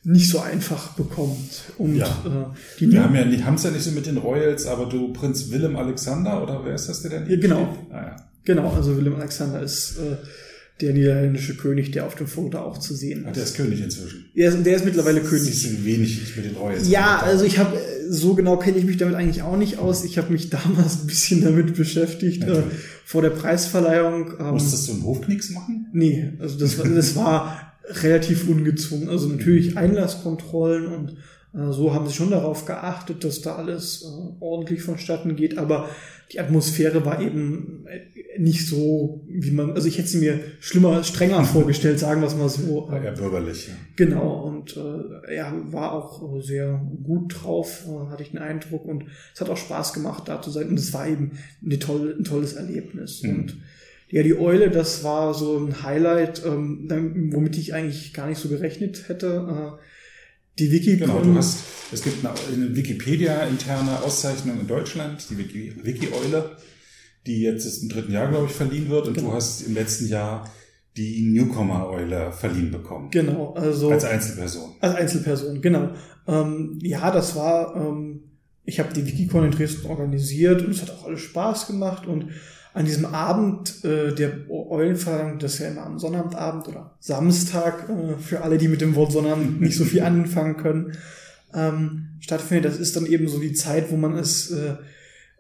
nicht 0.04 0.30
so 0.30 0.40
einfach 0.40 0.94
bekommt. 0.94 1.72
Und 1.78 1.96
ja. 1.96 2.06
äh, 2.06 2.78
die 2.80 2.90
Wir 2.90 3.04
haben 3.04 3.14
ja 3.14 3.24
nicht, 3.24 3.44
haben 3.44 3.54
es 3.54 3.62
ja 3.62 3.70
nicht 3.70 3.84
so 3.84 3.90
mit 3.92 4.06
den 4.06 4.16
Royals, 4.16 4.66
aber 4.66 4.86
du 4.86 5.12
Prinz 5.12 5.50
Willem 5.50 5.76
Alexander 5.76 6.42
oder 6.42 6.64
wer 6.64 6.74
ist 6.74 6.88
das, 6.88 7.02
der 7.02 7.20
denn? 7.20 7.40
Genau. 7.40 7.76
Ah, 7.90 7.94
ja. 7.94 8.16
Genau, 8.44 8.72
also 8.72 8.96
Willem 8.96 9.16
Alexander 9.16 9.60
ist 9.62 9.98
äh, 9.98 10.16
der 10.80 10.92
niederländische 10.92 11.56
König, 11.56 11.90
der 11.90 12.06
auf 12.06 12.14
dem 12.14 12.26
Foto 12.26 12.58
auch 12.58 12.78
zu 12.78 12.94
sehen 12.94 13.20
ist. 13.20 13.26
Ach, 13.28 13.32
der 13.32 13.42
ist 13.42 13.56
König 13.56 13.82
inzwischen. 13.82 14.26
Der 14.36 14.48
ist, 14.50 14.64
der 14.64 14.76
ist 14.76 14.84
mittlerweile 14.84 15.20
König. 15.20 15.44
Siehst 15.44 15.64
du, 15.64 15.84
wenig 15.84 16.22
ich 16.22 16.36
mit 16.36 16.44
den 16.46 16.56
Royals. 16.56 16.88
Ja, 16.88 17.20
also 17.20 17.44
ich 17.44 17.58
habe 17.58 17.76
so 18.08 18.34
genau 18.34 18.56
kenne 18.56 18.78
ich 18.78 18.84
mich 18.84 18.96
damit 18.96 19.14
eigentlich 19.14 19.42
auch 19.42 19.56
nicht 19.56 19.78
aus. 19.78 20.04
Ich 20.04 20.18
habe 20.18 20.32
mich 20.32 20.50
damals 20.50 21.02
ein 21.02 21.06
bisschen 21.06 21.42
damit 21.42 21.74
beschäftigt 21.74 22.44
äh, 22.44 22.62
vor 23.04 23.22
der 23.22 23.30
Preisverleihung. 23.30 24.34
Ähm, 24.38 24.50
Musstest 24.50 24.88
du 24.88 24.92
einen 24.92 25.04
Hofknicks 25.04 25.50
machen? 25.50 25.86
Nee, 25.92 26.32
also 26.38 26.58
das, 26.58 26.76
das 26.76 27.16
war 27.16 27.74
relativ 27.84 28.48
ungezwungen. 28.48 29.08
Also 29.08 29.28
natürlich 29.28 29.76
Einlasskontrollen 29.76 30.86
und 30.86 31.16
so 31.52 31.94
haben 31.94 32.06
sie 32.06 32.12
schon 32.12 32.30
darauf 32.30 32.66
geachtet, 32.66 33.24
dass 33.24 33.40
da 33.40 33.56
alles 33.56 34.02
äh, 34.02 34.06
ordentlich 34.40 34.82
vonstatten 34.82 35.34
geht, 35.34 35.56
aber 35.56 35.88
die 36.30 36.40
Atmosphäre 36.40 37.06
war 37.06 37.22
eben 37.22 37.86
äh, 37.86 38.38
nicht 38.38 38.66
so, 38.66 39.24
wie 39.26 39.50
man, 39.50 39.72
also 39.72 39.88
ich 39.88 39.96
hätte 39.96 40.08
sie 40.08 40.18
mir 40.18 40.40
schlimmer, 40.60 41.02
strenger 41.04 41.42
vorgestellt, 41.44 41.98
sagen 41.98 42.20
wir 42.20 42.28
es 42.28 42.36
mal 42.36 42.50
so. 42.50 42.86
War 42.88 43.02
ja 43.02 43.12
bürgerlich. 43.12 43.68
Ja. 43.68 43.74
Genau, 43.96 44.44
und 44.44 44.76
äh, 44.76 45.36
ja, 45.36 45.54
war 45.70 45.92
auch 45.92 46.42
sehr 46.42 46.82
gut 47.02 47.42
drauf, 47.42 47.86
äh, 47.86 48.10
hatte 48.10 48.22
ich 48.22 48.32
den 48.32 48.40
Eindruck 48.40 48.84
und 48.84 49.04
es 49.34 49.40
hat 49.40 49.48
auch 49.48 49.56
Spaß 49.56 49.94
gemacht, 49.94 50.24
da 50.26 50.42
zu 50.42 50.50
sein 50.50 50.68
und 50.68 50.78
es 50.78 50.92
war 50.92 51.08
eben 51.08 51.32
eine 51.64 51.78
tolle, 51.78 52.14
ein 52.14 52.24
tolles 52.24 52.52
Erlebnis 52.52 53.22
mhm. 53.22 53.30
und 53.30 53.56
ja, 54.10 54.22
die 54.22 54.38
Eule, 54.38 54.70
das 54.70 55.04
war 55.04 55.34
so 55.34 55.58
ein 55.58 55.82
Highlight, 55.82 56.42
ähm, 56.44 57.30
womit 57.32 57.58
ich 57.58 57.74
eigentlich 57.74 58.14
gar 58.14 58.26
nicht 58.26 58.38
so 58.38 58.48
gerechnet 58.48 59.08
hätte. 59.08 59.76
Äh, 59.76 59.82
die 60.58 60.72
Wiki 60.72 60.96
Genau, 60.96 61.20
du 61.20 61.34
hast, 61.34 61.60
es 61.92 62.02
gibt 62.02 62.24
eine, 62.24 62.34
eine 62.52 62.74
Wikipedia-interne 62.74 64.02
Auszeichnung 64.02 64.60
in 64.60 64.66
Deutschland, 64.66 65.24
die 65.30 65.38
Wiki, 65.38 65.74
Wiki-Eule, 65.82 66.56
die 67.26 67.42
jetzt 67.42 67.82
im 67.82 67.88
dritten 67.88 68.12
Jahr, 68.12 68.28
glaube 68.28 68.46
ich, 68.46 68.52
verliehen 68.52 68.88
wird. 68.88 69.08
Und 69.08 69.14
genau. 69.14 69.30
du 69.30 69.34
hast 69.34 69.62
im 69.62 69.74
letzten 69.74 70.08
Jahr 70.08 70.50
die 70.96 71.22
Newcomer-Eule 71.22 72.32
verliehen 72.32 72.70
bekommen. 72.70 73.10
Genau, 73.10 73.54
also. 73.54 73.90
Als 73.90 74.04
Einzelperson. 74.04 74.74
Als 74.80 74.94
Einzelperson, 74.96 75.60
genau. 75.60 75.90
Ähm, 76.26 76.78
ja, 76.82 77.10
das 77.10 77.36
war, 77.36 77.76
ähm, 77.76 78.24
ich 78.64 78.80
habe 78.80 78.92
die 78.92 79.06
Wikicon 79.06 79.44
in 79.44 79.50
Dresden 79.52 79.86
organisiert 79.86 80.62
und 80.62 80.72
es 80.72 80.82
hat 80.82 80.90
auch 80.90 81.06
alles 81.06 81.20
Spaß 81.20 81.68
gemacht 81.68 82.06
und 82.06 82.30
an 82.74 82.84
diesem 82.84 83.06
Abend 83.06 83.84
äh, 83.84 84.14
der 84.14 84.50
Eulenverleihung, 84.50 85.38
das 85.38 85.54
ist 85.54 85.60
ja 85.60 85.68
immer 85.68 85.86
am 85.86 85.98
Sonnabendabend 85.98 86.68
oder 86.68 86.96
Samstag, 87.00 87.88
äh, 87.88 88.18
für 88.20 88.42
alle, 88.42 88.58
die 88.58 88.68
mit 88.68 88.80
dem 88.80 88.94
Wort 88.94 89.12
Sonnabend 89.12 89.60
nicht 89.60 89.76
so 89.76 89.84
viel 89.84 90.02
anfangen 90.02 90.56
können, 90.56 90.92
ähm, 91.54 92.10
stattfindet. 92.20 92.72
Das 92.72 92.78
ist 92.78 92.96
dann 92.96 93.06
eben 93.06 93.28
so 93.28 93.40
die 93.40 93.52
Zeit, 93.52 93.90
wo 93.90 93.96
man 93.96 94.16
es 94.16 94.50
äh, 94.50 94.76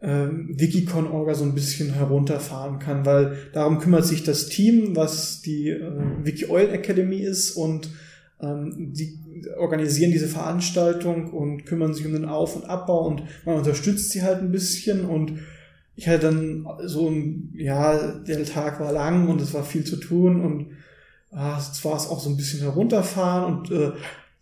äh, 0.00 0.28
Wikicon-Orga 0.30 1.34
so 1.34 1.44
ein 1.44 1.54
bisschen 1.54 1.92
herunterfahren 1.92 2.78
kann, 2.78 3.04
weil 3.04 3.36
darum 3.52 3.78
kümmert 3.78 4.06
sich 4.06 4.24
das 4.24 4.46
Team, 4.48 4.96
was 4.96 5.42
die 5.42 5.68
äh, 5.68 5.92
Wiki-Oil 6.22 6.70
Academy 6.70 7.18
ist 7.18 7.52
und 7.52 7.90
ähm, 8.40 8.92
die 8.94 9.18
organisieren 9.56 10.12
diese 10.12 10.28
Veranstaltung 10.28 11.32
und 11.32 11.64
kümmern 11.64 11.94
sich 11.94 12.06
um 12.06 12.12
den 12.12 12.24
Auf- 12.24 12.56
und 12.56 12.64
Abbau 12.64 13.06
und 13.06 13.22
man 13.44 13.56
unterstützt 13.56 14.10
sie 14.10 14.22
halt 14.22 14.40
ein 14.40 14.52
bisschen 14.52 15.04
und 15.04 15.40
ich 15.98 16.06
hatte 16.06 16.26
dann 16.26 16.64
so 16.84 17.10
ein, 17.10 17.52
ja, 17.56 18.12
der 18.20 18.44
Tag 18.44 18.78
war 18.78 18.92
lang 18.92 19.28
und 19.28 19.40
es 19.40 19.52
war 19.52 19.64
viel 19.64 19.82
zu 19.82 19.96
tun 19.96 20.40
und 20.40 20.76
ah, 21.32 21.58
jetzt 21.58 21.84
war 21.84 21.96
es 21.96 22.06
auch 22.06 22.20
so 22.20 22.30
ein 22.30 22.36
bisschen 22.36 22.60
herunterfahren 22.60 23.52
und 23.52 23.70
äh, 23.72 23.90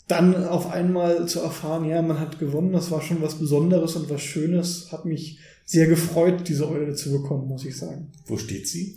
dann 0.06 0.44
auf 0.44 0.70
einmal 0.70 1.26
zu 1.26 1.40
erfahren, 1.40 1.86
ja, 1.86 2.02
man 2.02 2.20
hat 2.20 2.38
gewonnen, 2.38 2.72
das 2.72 2.90
war 2.90 3.00
schon 3.00 3.22
was 3.22 3.36
Besonderes 3.36 3.96
und 3.96 4.10
was 4.10 4.20
Schönes, 4.20 4.92
hat 4.92 5.06
mich 5.06 5.38
sehr 5.64 5.86
gefreut, 5.86 6.46
diese 6.46 6.68
Eule 6.68 6.94
zu 6.94 7.10
bekommen, 7.10 7.48
muss 7.48 7.64
ich 7.64 7.78
sagen. 7.78 8.12
Wo 8.26 8.36
steht 8.36 8.68
sie? 8.68 8.94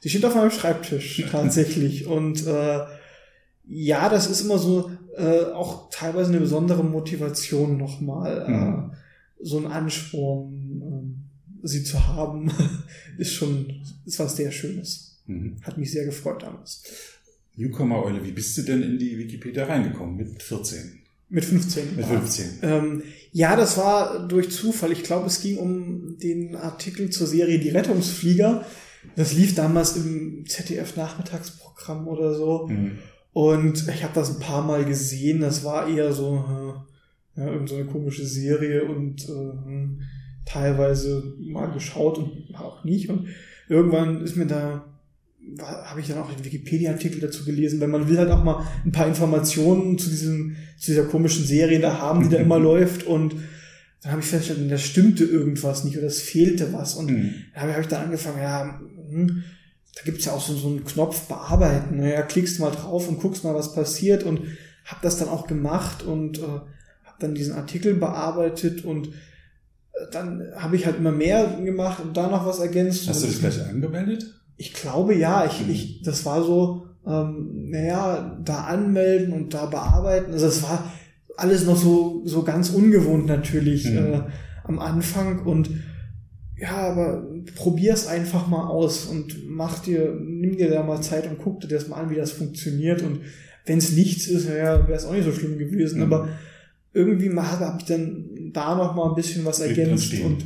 Sie 0.00 0.10
steht 0.10 0.24
auf 0.24 0.34
meinem 0.34 0.50
Schreibtisch 0.50 1.24
tatsächlich 1.30 2.06
und 2.08 2.44
äh, 2.44 2.80
ja, 3.68 4.08
das 4.08 4.28
ist 4.28 4.40
immer 4.40 4.58
so 4.58 4.90
äh, 5.16 5.44
auch 5.52 5.90
teilweise 5.90 6.30
eine 6.30 6.40
besondere 6.40 6.82
Motivation 6.82 7.76
nochmal, 7.76 8.48
mhm. 8.48 8.90
äh, 8.90 8.96
so 9.44 9.58
ein 9.58 9.68
Ansporn. 9.68 10.59
Sie 11.62 11.84
zu 11.84 12.06
haben, 12.06 12.50
ist 13.18 13.32
schon, 13.32 13.82
ist 14.06 14.18
was 14.18 14.36
sehr 14.36 14.52
Schönes. 14.52 15.22
Mhm. 15.26 15.56
Hat 15.62 15.78
mich 15.78 15.90
sehr 15.90 16.04
gefreut 16.04 16.42
damals. 16.42 16.82
Newcomer 17.56 18.04
Eule, 18.04 18.24
wie 18.24 18.32
bist 18.32 18.56
du 18.56 18.62
denn 18.62 18.82
in 18.82 18.98
die 18.98 19.18
Wikipedia 19.18 19.64
reingekommen? 19.66 20.16
Mit 20.16 20.42
14? 20.42 21.00
Mit 21.28 21.44
15. 21.44 21.96
Mit 21.96 22.06
15. 22.06 22.46
Ähm, 22.62 23.02
ja, 23.32 23.54
das 23.54 23.76
war 23.78 24.26
durch 24.26 24.50
Zufall. 24.50 24.90
Ich 24.90 25.04
glaube, 25.04 25.28
es 25.28 25.40
ging 25.40 25.58
um 25.58 26.18
den 26.18 26.56
Artikel 26.56 27.10
zur 27.10 27.26
Serie 27.28 27.60
Die 27.60 27.68
Rettungsflieger. 27.68 28.66
das 29.14 29.32
lief 29.32 29.54
damals 29.54 29.96
im 29.96 30.44
ZDF-Nachmittagsprogramm 30.46 32.08
oder 32.08 32.34
so. 32.34 32.66
Mhm. 32.66 32.98
Und 33.32 33.86
ich 33.88 34.02
habe 34.02 34.14
das 34.14 34.34
ein 34.34 34.40
paar 34.40 34.64
Mal 34.64 34.84
gesehen. 34.84 35.40
Das 35.40 35.62
war 35.62 35.88
eher 35.88 36.12
so, 36.12 36.34
äh, 37.36 37.40
ja, 37.40 37.46
irgendeine 37.46 37.68
so 37.68 37.76
eine 37.76 37.84
komische 37.86 38.26
Serie 38.26 38.84
und 38.84 39.28
äh, 39.28 40.02
teilweise 40.50 41.34
mal 41.38 41.72
geschaut 41.72 42.18
und 42.18 42.54
auch 42.54 42.84
nicht. 42.84 43.08
Und 43.08 43.28
irgendwann 43.68 44.22
ist 44.22 44.36
mir 44.36 44.46
da 44.46 44.84
habe 45.62 46.00
ich 46.00 46.08
dann 46.08 46.18
auch 46.18 46.32
den 46.32 46.44
Wikipedia-Artikel 46.44 47.20
dazu 47.20 47.44
gelesen, 47.44 47.80
weil 47.80 47.88
man 47.88 48.08
will 48.08 48.18
halt 48.18 48.30
auch 48.30 48.44
mal 48.44 48.64
ein 48.84 48.92
paar 48.92 49.06
Informationen 49.06 49.98
zu 49.98 50.10
diesem, 50.10 50.56
zu 50.78 50.92
dieser 50.92 51.04
komischen 51.04 51.44
Serie 51.44 51.80
da 51.80 51.98
haben, 51.98 52.22
die 52.22 52.28
da 52.28 52.40
immer 52.40 52.58
läuft 52.58 53.04
und 53.04 53.36
dann 54.02 54.12
habe 54.12 54.22
ich 54.22 54.28
festgestellt, 54.28 54.70
da 54.70 54.78
stimmte 54.78 55.24
irgendwas 55.24 55.84
nicht 55.84 55.98
oder 55.98 56.06
es 56.06 56.22
fehlte 56.22 56.72
was 56.72 56.94
und 56.94 57.10
mhm. 57.10 57.34
da 57.54 57.62
habe 57.62 57.80
ich 57.80 57.86
dann 57.88 58.04
angefangen, 58.04 58.38
ja, 58.40 58.80
hm, 59.10 59.42
da 59.96 60.02
gibt's 60.04 60.24
ja 60.24 60.32
auch 60.32 60.40
so, 60.40 60.54
so 60.54 60.68
einen 60.68 60.84
Knopf 60.84 61.26
bearbeiten, 61.26 61.98
naja, 61.98 62.22
klickst 62.22 62.60
mal 62.60 62.70
drauf 62.70 63.08
und 63.08 63.20
guckst 63.20 63.44
mal, 63.44 63.54
was 63.54 63.74
passiert 63.74 64.22
und 64.22 64.40
habe 64.84 65.00
das 65.02 65.18
dann 65.18 65.28
auch 65.28 65.46
gemacht 65.46 66.02
und 66.02 66.38
äh, 66.38 66.42
habe 66.42 67.18
dann 67.18 67.34
diesen 67.34 67.54
Artikel 67.54 67.94
bearbeitet 67.94 68.84
und 68.84 69.10
dann 70.12 70.42
habe 70.56 70.76
ich 70.76 70.86
halt 70.86 70.98
immer 70.98 71.12
mehr 71.12 71.58
gemacht 71.64 72.02
und 72.02 72.16
da 72.16 72.28
noch 72.28 72.46
was 72.46 72.58
ergänzt. 72.58 73.08
Hast 73.08 73.22
du 73.22 73.26
das 73.26 73.40
gleich 73.40 73.68
angemeldet? 73.68 74.34
Ich 74.56 74.72
glaube 74.74 75.14
ja, 75.14 75.46
ich, 75.46 75.64
mhm. 75.64 75.70
ich, 75.72 76.02
das 76.02 76.24
war 76.26 76.42
so, 76.42 76.86
ähm, 77.06 77.70
naja, 77.70 78.40
da 78.44 78.64
anmelden 78.64 79.32
und 79.32 79.54
da 79.54 79.66
bearbeiten. 79.66 80.32
Also 80.32 80.46
es 80.46 80.62
war 80.62 80.92
alles 81.36 81.64
noch 81.64 81.76
so, 81.76 82.22
so 82.26 82.42
ganz 82.42 82.70
ungewohnt 82.70 83.26
natürlich 83.26 83.86
mhm. 83.86 83.96
äh, 83.96 84.20
am 84.64 84.78
Anfang 84.78 85.40
und 85.46 85.70
ja, 86.60 86.76
aber 86.76 87.26
probier's 87.56 88.06
einfach 88.06 88.46
mal 88.46 88.68
aus 88.68 89.06
und 89.06 89.48
mach 89.48 89.78
dir, 89.78 90.14
nimm 90.20 90.58
dir 90.58 90.68
da 90.68 90.82
mal 90.82 91.00
Zeit 91.00 91.26
und 91.26 91.38
guck 91.38 91.60
dir 91.60 91.68
das 91.68 91.88
mal 91.88 91.96
an, 91.96 92.10
wie 92.10 92.16
das 92.16 92.32
funktioniert. 92.32 93.02
Und 93.02 93.20
wenn 93.64 93.78
es 93.78 93.92
nichts 93.92 94.26
ist, 94.26 94.46
ja, 94.46 94.86
wäre 94.86 94.92
es 94.92 95.06
auch 95.06 95.14
nicht 95.14 95.24
so 95.24 95.32
schlimm 95.32 95.56
gewesen. 95.56 95.98
Mhm. 95.98 96.12
Aber 96.12 96.28
irgendwie 96.92 97.34
habe 97.34 97.78
ich 97.78 97.86
dann 97.86 98.26
da 98.52 98.74
noch 98.74 98.94
mal 98.94 99.08
ein 99.08 99.14
bisschen 99.14 99.44
was 99.44 99.60
ergänzt 99.60 100.12
und 100.14 100.44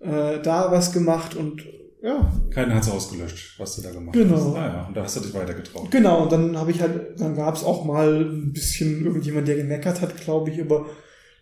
äh, 0.00 0.40
da 0.42 0.70
was 0.70 0.92
gemacht 0.92 1.34
und 1.34 1.62
ja. 2.02 2.32
Keiner 2.50 2.76
hat 2.76 2.82
es 2.84 2.90
ausgelöscht, 2.90 3.58
was 3.58 3.76
du 3.76 3.82
da 3.82 3.90
gemacht 3.90 4.14
genau. 4.14 4.36
hast. 4.36 4.54
Ah 4.54 4.66
ja, 4.66 4.86
und 4.86 4.96
da 4.96 5.02
hast 5.02 5.16
du 5.16 5.20
dich 5.20 5.34
weitergetraut. 5.34 5.90
Genau, 5.90 6.22
und 6.22 6.32
dann 6.32 6.56
habe 6.56 6.70
ich 6.70 6.80
halt, 6.80 7.18
dann 7.18 7.34
gab 7.34 7.56
es 7.56 7.64
auch 7.64 7.84
mal 7.84 8.24
ein 8.24 8.52
bisschen 8.52 9.04
irgendjemand, 9.04 9.48
der 9.48 9.56
gemeckert 9.56 10.00
hat, 10.00 10.16
glaube 10.20 10.50
ich, 10.50 10.60
aber 10.60 10.86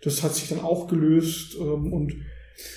das 0.03 0.23
hat 0.23 0.35
sich 0.35 0.49
dann 0.49 0.61
auch 0.61 0.89
gelöst 0.89 1.57
ähm, 1.61 1.93
und 1.93 2.15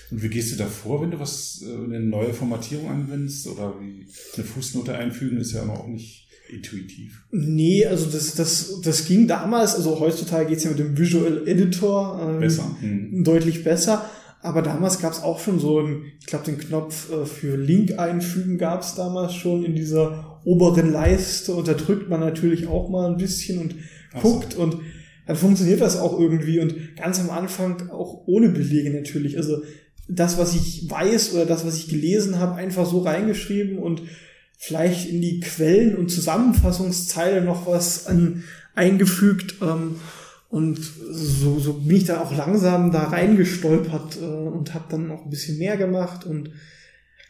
und 0.09 0.23
wie 0.23 0.29
gehst 0.29 0.51
du 0.51 0.55
da 0.57 0.65
vor, 0.65 1.01
wenn 1.01 1.11
du 1.11 1.19
was, 1.19 1.63
äh, 1.63 1.71
eine 1.71 1.99
neue 1.99 2.33
Formatierung 2.33 2.89
anwendest 2.89 3.47
oder 3.47 3.75
wie 3.79 4.07
eine 4.35 4.45
Fußnote 4.45 4.95
einfügen, 4.95 5.37
ist 5.37 5.53
ja 5.53 5.63
auch 5.67 5.87
nicht 5.87 6.26
intuitiv. 6.49 7.23
Nee, 7.31 7.85
also 7.85 8.05
das, 8.05 8.35
das, 8.35 8.81
das 8.81 9.05
ging 9.05 9.27
damals, 9.27 9.75
also 9.75 9.99
heutzutage 9.99 10.49
geht's 10.49 10.63
ja 10.63 10.71
mit 10.71 10.79
dem 10.79 10.97
Visual 10.97 11.47
Editor 11.47 12.19
ähm, 12.21 12.39
besser. 12.39 12.75
Hm. 12.79 13.23
deutlich 13.23 13.63
besser. 13.63 14.09
Aber 14.41 14.61
damals 14.61 14.99
gab 14.99 15.13
es 15.13 15.23
auch 15.23 15.39
schon 15.39 15.59
so 15.59 15.79
einen, 15.79 16.05
ich 16.19 16.27
glaube, 16.27 16.45
den 16.45 16.57
Knopf 16.57 17.11
äh, 17.11 17.25
für 17.25 17.57
Link 17.57 17.97
einfügen 17.97 18.57
gab 18.57 18.81
es 18.81 18.95
damals 18.95 19.33
schon 19.33 19.65
in 19.65 19.75
dieser 19.75 20.41
oberen 20.45 20.91
Leiste 20.91 21.53
und 21.53 21.67
da 21.67 21.73
drückt 21.73 22.09
man 22.09 22.19
natürlich 22.19 22.67
auch 22.67 22.89
mal 22.89 23.09
ein 23.09 23.17
bisschen 23.17 23.59
und 23.59 23.75
guckt 24.21 24.53
so. 24.53 24.61
und 24.61 24.77
dann 25.25 25.35
funktioniert 25.35 25.81
das 25.81 25.99
auch 25.99 26.17
irgendwie 26.17 26.59
und 26.59 26.95
ganz 26.95 27.19
am 27.19 27.29
Anfang 27.29 27.89
auch 27.89 28.23
ohne 28.27 28.49
Belege 28.49 28.91
natürlich. 28.91 29.37
Also 29.37 29.63
das, 30.07 30.37
was 30.37 30.55
ich 30.55 30.89
weiß 30.89 31.33
oder 31.33 31.45
das, 31.45 31.65
was 31.65 31.77
ich 31.77 31.89
gelesen 31.89 32.39
habe, 32.39 32.55
einfach 32.55 32.85
so 32.85 32.99
reingeschrieben 32.99 33.77
und 33.77 34.03
vielleicht 34.57 35.07
in 35.07 35.21
die 35.21 35.39
Quellen 35.39 35.95
und 35.95 36.09
Zusammenfassungszeile 36.09 37.41
noch 37.41 37.67
was 37.67 38.07
an, 38.07 38.43
eingefügt. 38.75 39.55
Ähm, 39.61 39.95
und 40.49 40.79
so, 40.79 41.59
so 41.59 41.73
bin 41.73 41.97
ich 41.97 42.05
da 42.05 42.21
auch 42.21 42.35
langsam 42.35 42.91
da 42.91 43.03
reingestolpert 43.03 44.17
äh, 44.21 44.25
und 44.25 44.73
habe 44.73 44.85
dann 44.89 45.11
auch 45.11 45.25
ein 45.25 45.29
bisschen 45.29 45.57
mehr 45.57 45.77
gemacht 45.77 46.25
und 46.25 46.51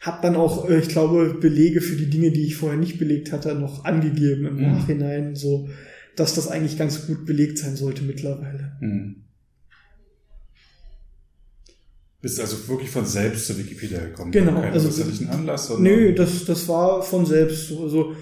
habe 0.02 0.20
dann 0.22 0.36
auch, 0.36 0.70
äh, 0.70 0.80
ich 0.80 0.90
glaube, 0.90 1.38
Belege 1.40 1.82
für 1.82 1.96
die 1.96 2.10
Dinge, 2.10 2.32
die 2.32 2.46
ich 2.46 2.56
vorher 2.56 2.78
nicht 2.78 3.00
belegt 3.00 3.32
hatte, 3.32 3.56
noch 3.56 3.86
angegeben 3.86 4.46
im 4.46 4.56
mhm. 4.56 4.62
Nachhinein, 4.62 5.36
so 5.36 5.68
dass 6.16 6.34
das 6.34 6.48
eigentlich 6.48 6.78
ganz 6.78 7.06
gut 7.06 7.26
belegt 7.26 7.60
sein 7.60 7.76
sollte 7.76 8.04
mittlerweile. 8.04 8.78
Mhm. 8.82 9.27
Bist 12.28 12.42
also 12.42 12.68
wirklich 12.68 12.90
von 12.90 13.06
selbst 13.06 13.48
zur 13.48 13.58
Wikipedia 13.58 14.02
gekommen? 14.02 14.32
Genau. 14.32 14.60
Keinen 14.60 14.74
also, 14.74 15.02
Anlass? 15.32 15.72
Oder? 15.72 15.80
Nö, 15.80 16.14
das, 16.14 16.44
das 16.44 16.68
war 16.68 17.02
von 17.02 17.26
selbst 17.26 17.70
so. 17.70 17.84
Also, 17.84 18.18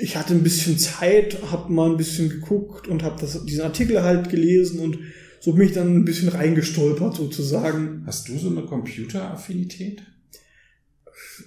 ich 0.00 0.16
hatte 0.16 0.32
ein 0.32 0.42
bisschen 0.42 0.78
Zeit, 0.78 1.36
habe 1.50 1.70
mal 1.70 1.90
ein 1.90 1.98
bisschen 1.98 2.30
geguckt 2.30 2.88
und 2.88 3.02
habe 3.02 3.22
diesen 3.46 3.60
Artikel 3.60 4.02
halt 4.02 4.30
gelesen 4.30 4.80
und 4.80 4.98
so 5.40 5.52
bin 5.52 5.66
ich 5.66 5.74
dann 5.74 5.94
ein 5.94 6.04
bisschen 6.06 6.30
reingestolpert 6.30 7.16
sozusagen. 7.16 8.02
Hast 8.06 8.30
du 8.30 8.38
so 8.38 8.48
eine 8.48 8.62
Computeraffinität? 8.62 10.02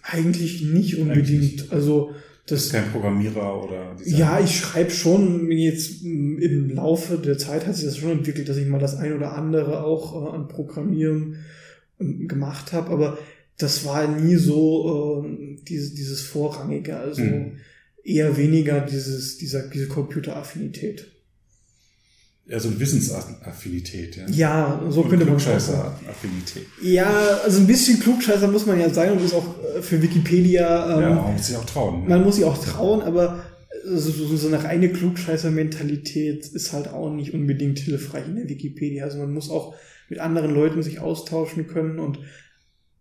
Eigentlich 0.04 0.62
nicht 0.62 0.98
unbedingt. 0.98 1.62
Eigentlich. 1.62 1.72
Also 1.72 2.14
das 2.52 2.70
kein 2.72 2.92
Programmierer 2.92 3.64
oder 3.64 3.96
Designer. 3.96 4.18
Ja, 4.18 4.40
ich 4.40 4.58
schreibe 4.58 4.92
schon 4.92 5.52
jetzt 5.52 6.04
im 6.04 6.70
Laufe 6.70 7.18
der 7.18 7.38
Zeit 7.38 7.68
hat 7.68 7.76
sich 7.76 7.86
das 7.86 7.98
schon 7.98 8.12
entwickelt, 8.12 8.50
dass 8.50 8.58
ich 8.58 8.68
mal 8.68 8.80
das 8.80 8.96
ein 8.96 9.14
oder 9.14 9.34
andere 9.34 9.84
auch 9.84 10.14
äh, 10.16 10.36
an 10.36 10.48
Programmieren 10.48 11.38
äh, 12.00 12.26
gemacht 12.26 12.74
habe, 12.74 12.90
aber 12.92 13.18
das 13.58 13.86
war 13.86 14.08
nie 14.08 14.36
so 14.36 15.26
äh, 15.26 15.64
dieses, 15.68 15.94
dieses 15.94 16.22
Vorrangige. 16.22 16.98
Also 16.98 17.24
mhm 17.24 17.58
eher 18.04 18.38
weniger 18.38 18.82
dieses, 18.82 19.38
dieser, 19.38 19.68
diese 19.70 19.88
Computeraffinität. 19.88 21.12
Ja, 22.50 22.60
so 22.60 22.70
eine 22.70 22.80
Wissensaffinität, 22.80 24.16
ja. 24.16 24.28
Ja, 24.28 24.84
so 24.90 25.02
und 25.02 25.10
könnte 25.10 25.26
man 25.26 25.38
Klugscheißer-Affinität. 25.38 26.66
Ja, 26.82 27.40
also 27.44 27.60
ein 27.60 27.68
bisschen 27.68 28.00
Klugscheißer 28.00 28.48
muss 28.48 28.66
man 28.66 28.80
ja 28.80 28.90
sein 28.90 29.12
und 29.12 29.24
ist 29.24 29.36
auch 29.36 29.56
äh, 29.78 29.82
für 29.84 30.02
Wikipedia. 30.02 30.96
Ähm, 30.96 31.02
ja, 31.02 31.10
man 31.12 31.34
muss 31.34 31.46
sich 31.46 31.58
auch 31.58 31.66
trauen. 31.66 32.04
Ne? 32.04 32.10
Man 32.10 32.24
muss 32.24 32.36
sich 32.38 32.46
auch 32.46 32.58
trauen, 32.58 33.02
aber 33.02 33.44
so, 33.86 34.12
so 34.36 34.48
eine 34.48 34.64
reine 34.64 34.90
Klugscheißer-Mentalität 34.90 36.48
ist 36.48 36.74
halt 36.74 36.88
auch 36.88 37.14
nicht 37.14 37.36
unbedingt 37.36 37.78
hilfreich 37.78 38.28
in 38.28 38.36
der 38.36 38.50
Wikipedia. 38.50 39.04
Also 39.04 39.20
man 39.20 39.32
muss 39.32 39.52
auch 39.52 39.76
mit 40.10 40.18
anderen 40.18 40.54
Leuten 40.54 40.82
sich 40.82 41.00
austauschen 41.00 41.68
können 41.68 42.00
und 42.00 42.20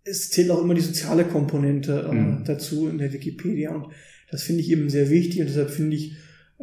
es 0.05 0.31
zählt 0.31 0.51
auch 0.51 0.63
immer 0.63 0.75
die 0.75 0.83
soziale 0.83 1.25
Komponente 1.25 2.07
äh, 2.11 2.15
mhm. 2.15 2.45
dazu 2.45 2.89
in 2.89 2.99
der 2.99 3.13
Wikipedia 3.15 3.71
und 3.71 3.87
das 4.31 4.43
finde 4.43 4.61
ich 4.61 4.71
eben 4.71 4.91
sehr 4.91 5.09
wichtig 5.09 5.41
und 5.41 5.49
deshalb 5.49 5.71
finde 5.71 5.97
ich 5.97 6.17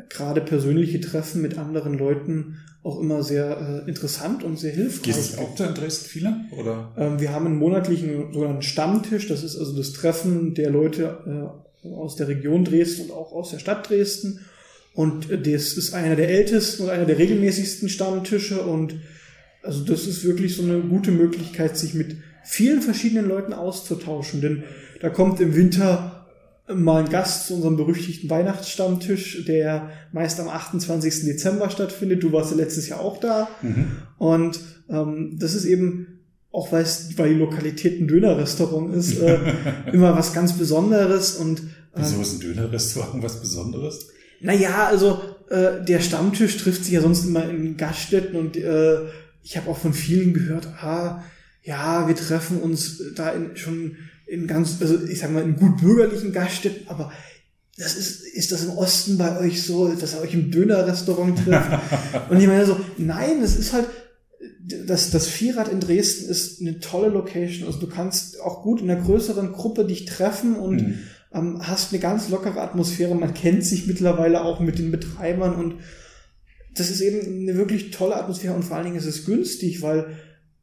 gerade 0.09 0.41
persönliche 0.41 0.99
Treffen 0.99 1.41
mit 1.41 1.57
anderen 1.57 1.97
Leuten 1.97 2.57
auch 2.83 2.99
immer 2.99 3.23
sehr 3.23 3.83
äh, 3.85 3.89
interessant 3.89 4.43
und 4.43 4.59
sehr 4.59 4.73
hilfreich. 4.73 5.01
Gibt 5.01 5.17
es 5.17 5.37
auch 5.37 5.55
da 5.55 5.67
in 5.67 5.73
Dresden 5.73 6.05
viele? 6.05 6.35
Oder? 6.51 6.93
Ähm, 6.97 7.19
wir 7.19 7.31
haben 7.31 7.47
einen 7.47 7.57
monatlichen 7.57 8.31
sogenannten 8.31 8.61
Stammtisch. 8.61 9.27
Das 9.27 9.43
ist 9.43 9.57
also 9.57 9.75
das 9.75 9.93
Treffen 9.93 10.53
der 10.53 10.69
Leute 10.69 11.51
äh, 11.83 11.87
aus 11.89 12.15
der 12.15 12.27
Region 12.27 12.63
Dresden 12.63 13.09
und 13.09 13.11
auch 13.11 13.31
aus 13.31 13.51
der 13.51 13.59
Stadt 13.59 13.89
Dresden. 13.89 14.41
Und 14.93 15.31
äh, 15.31 15.41
das 15.41 15.73
ist 15.73 15.93
einer 15.95 16.15
der 16.15 16.29
ältesten 16.29 16.83
und 16.83 16.89
einer 16.89 17.05
der 17.05 17.17
regelmäßigsten 17.17 17.89
Stammtische. 17.89 18.61
Und 18.61 18.95
also 19.63 19.83
das 19.83 20.05
ist 20.05 20.23
wirklich 20.23 20.55
so 20.55 20.61
eine 20.61 20.81
gute 20.81 21.11
Möglichkeit, 21.11 21.77
sich 21.77 21.95
mit 21.95 22.17
vielen 22.43 22.83
verschiedenen 22.83 23.27
Leuten 23.27 23.53
auszutauschen. 23.53 24.41
Denn 24.41 24.63
da 25.01 25.09
kommt 25.09 25.39
im 25.39 25.55
Winter 25.55 26.14
mal 26.67 27.03
ein 27.03 27.09
Gast 27.09 27.47
zu 27.47 27.55
unserem 27.55 27.77
berüchtigten 27.77 28.29
Weihnachtsstammtisch, 28.29 29.45
der 29.45 29.91
meist 30.11 30.39
am 30.39 30.49
28. 30.49 31.25
Dezember 31.25 31.69
stattfindet. 31.69 32.23
Du 32.23 32.31
warst 32.31 32.51
ja 32.51 32.57
letztes 32.57 32.87
Jahr 32.87 33.01
auch 33.01 33.19
da. 33.19 33.47
Mhm. 33.61 33.91
Und 34.17 34.59
ähm, 34.89 35.37
das 35.39 35.53
ist 35.53 35.65
eben, 35.65 36.21
auch 36.51 36.71
weil, 36.71 36.83
es, 36.83 37.17
weil 37.17 37.33
die 37.33 37.39
Lokalität 37.39 38.01
ein 38.01 38.07
Dönerrestaurant 38.07 38.95
ist, 38.95 39.19
äh, 39.19 39.37
immer 39.93 40.15
was 40.15 40.33
ganz 40.33 40.57
Besonderes. 40.57 41.35
Und, 41.35 41.59
äh, 41.59 41.63
Wieso 41.97 42.21
ist 42.21 42.33
ein 42.35 42.39
Dönerrestaurant 42.39 43.23
was 43.23 43.39
Besonderes? 43.41 44.07
Naja, 44.41 44.87
also 44.87 45.21
äh, 45.49 45.83
der 45.85 45.99
Stammtisch 45.99 46.57
trifft 46.57 46.83
sich 46.83 46.93
ja 46.93 47.01
sonst 47.01 47.25
immer 47.25 47.47
in 47.47 47.77
Gaststätten 47.77 48.35
und 48.35 48.57
äh, 48.57 49.01
ich 49.43 49.55
habe 49.57 49.69
auch 49.69 49.77
von 49.77 49.93
vielen 49.93 50.33
gehört, 50.33 50.67
ah, 50.81 51.23
ja, 51.61 52.07
wir 52.07 52.15
treffen 52.15 52.59
uns 52.61 53.01
da 53.15 53.31
in, 53.31 53.55
schon 53.55 53.97
in 54.27 54.47
ganz, 54.47 54.77
also 54.81 55.03
ich 55.05 55.19
sag 55.19 55.31
mal, 55.31 55.43
in 55.43 55.55
gut 55.55 55.81
bürgerlichen 55.81 56.31
Gaststätten, 56.31 56.87
aber 56.87 57.11
das 57.77 57.95
ist, 57.95 58.25
ist 58.25 58.51
das 58.51 58.63
im 58.63 58.71
Osten 58.71 59.17
bei 59.17 59.39
euch 59.39 59.63
so, 59.63 59.89
dass 59.93 60.13
ihr 60.13 60.21
euch 60.21 60.33
im 60.33 60.49
Dönerrestaurant 60.49 61.43
trifft? 61.43 61.69
und 62.29 62.39
ich 62.39 62.47
meine 62.47 62.65
so, 62.65 62.79
nein, 62.97 63.41
es 63.41 63.57
ist 63.57 63.73
halt, 63.73 63.87
das, 64.59 65.11
das 65.11 65.27
Vierrad 65.27 65.67
in 65.67 65.79
Dresden 65.79 66.29
ist 66.29 66.61
eine 66.61 66.79
tolle 66.79 67.09
Location. 67.09 67.67
Also 67.67 67.79
du 67.79 67.87
kannst 67.87 68.39
auch 68.41 68.63
gut 68.63 68.81
in 68.81 68.89
einer 68.89 69.01
größeren 69.01 69.51
Gruppe 69.51 69.85
dich 69.85 70.05
treffen 70.05 70.55
und 70.55 70.81
mhm. 70.81 70.99
ähm, 71.33 71.67
hast 71.67 71.91
eine 71.91 72.01
ganz 72.01 72.29
lockere 72.29 72.61
Atmosphäre. 72.61 73.13
Man 73.13 73.33
kennt 73.33 73.65
sich 73.65 73.87
mittlerweile 73.87 74.43
auch 74.43 74.59
mit 74.59 74.79
den 74.79 74.91
Betreibern 74.91 75.55
und 75.55 75.75
das 76.73 76.89
ist 76.89 77.01
eben 77.01 77.41
eine 77.41 77.57
wirklich 77.57 77.91
tolle 77.91 78.15
Atmosphäre 78.15 78.53
und 78.53 78.63
vor 78.63 78.77
allen 78.77 78.85
Dingen 78.85 78.97
ist 78.97 79.05
es 79.05 79.25
günstig, 79.25 79.81
weil 79.81 80.17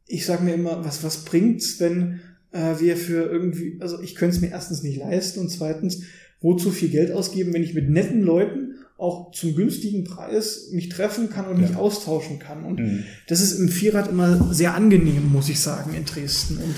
ich 0.07 0.27
sage 0.27 0.45
mir 0.45 0.55
immer, 0.55 0.85
was, 0.85 1.03
was 1.03 1.25
bringt's, 1.25 1.81
wenn 1.81 2.21
äh, 2.53 2.78
wir 2.78 2.96
für 2.96 3.30
irgendwie, 3.30 3.78
also 3.80 4.00
ich 4.00 4.14
könnte 4.14 4.36
es 4.36 4.42
mir 4.42 4.50
erstens 4.50 4.82
nicht 4.82 4.98
leisten 4.98 5.40
und 5.40 5.48
zweitens, 5.50 6.03
wozu 6.40 6.70
viel 6.70 6.88
Geld 6.88 7.12
ausgeben, 7.12 7.53
wenn 7.55 7.62
ich 7.62 7.74
mit 7.74 7.88
netten 7.88 8.22
Leuten 8.22 8.74
auch 8.98 9.32
zum 9.32 9.57
günstigen 9.57 10.05
Preis 10.05 10.68
mich 10.70 10.88
treffen 10.88 11.28
kann 11.28 11.46
und 11.46 11.61
ja. 11.61 11.66
mich 11.66 11.76
austauschen 11.76 12.38
kann. 12.38 12.64
Und 12.64 12.78
mhm. 12.78 13.05
das 13.26 13.40
ist 13.40 13.59
im 13.59 13.68
Vierrad 13.68 14.09
immer 14.09 14.55
sehr 14.55 14.74
angenehm, 14.74 15.32
muss 15.32 15.48
ich 15.48 15.59
sagen, 15.59 15.94
in 15.94 16.05
Dresden. 16.05 16.59
Und 16.59 16.74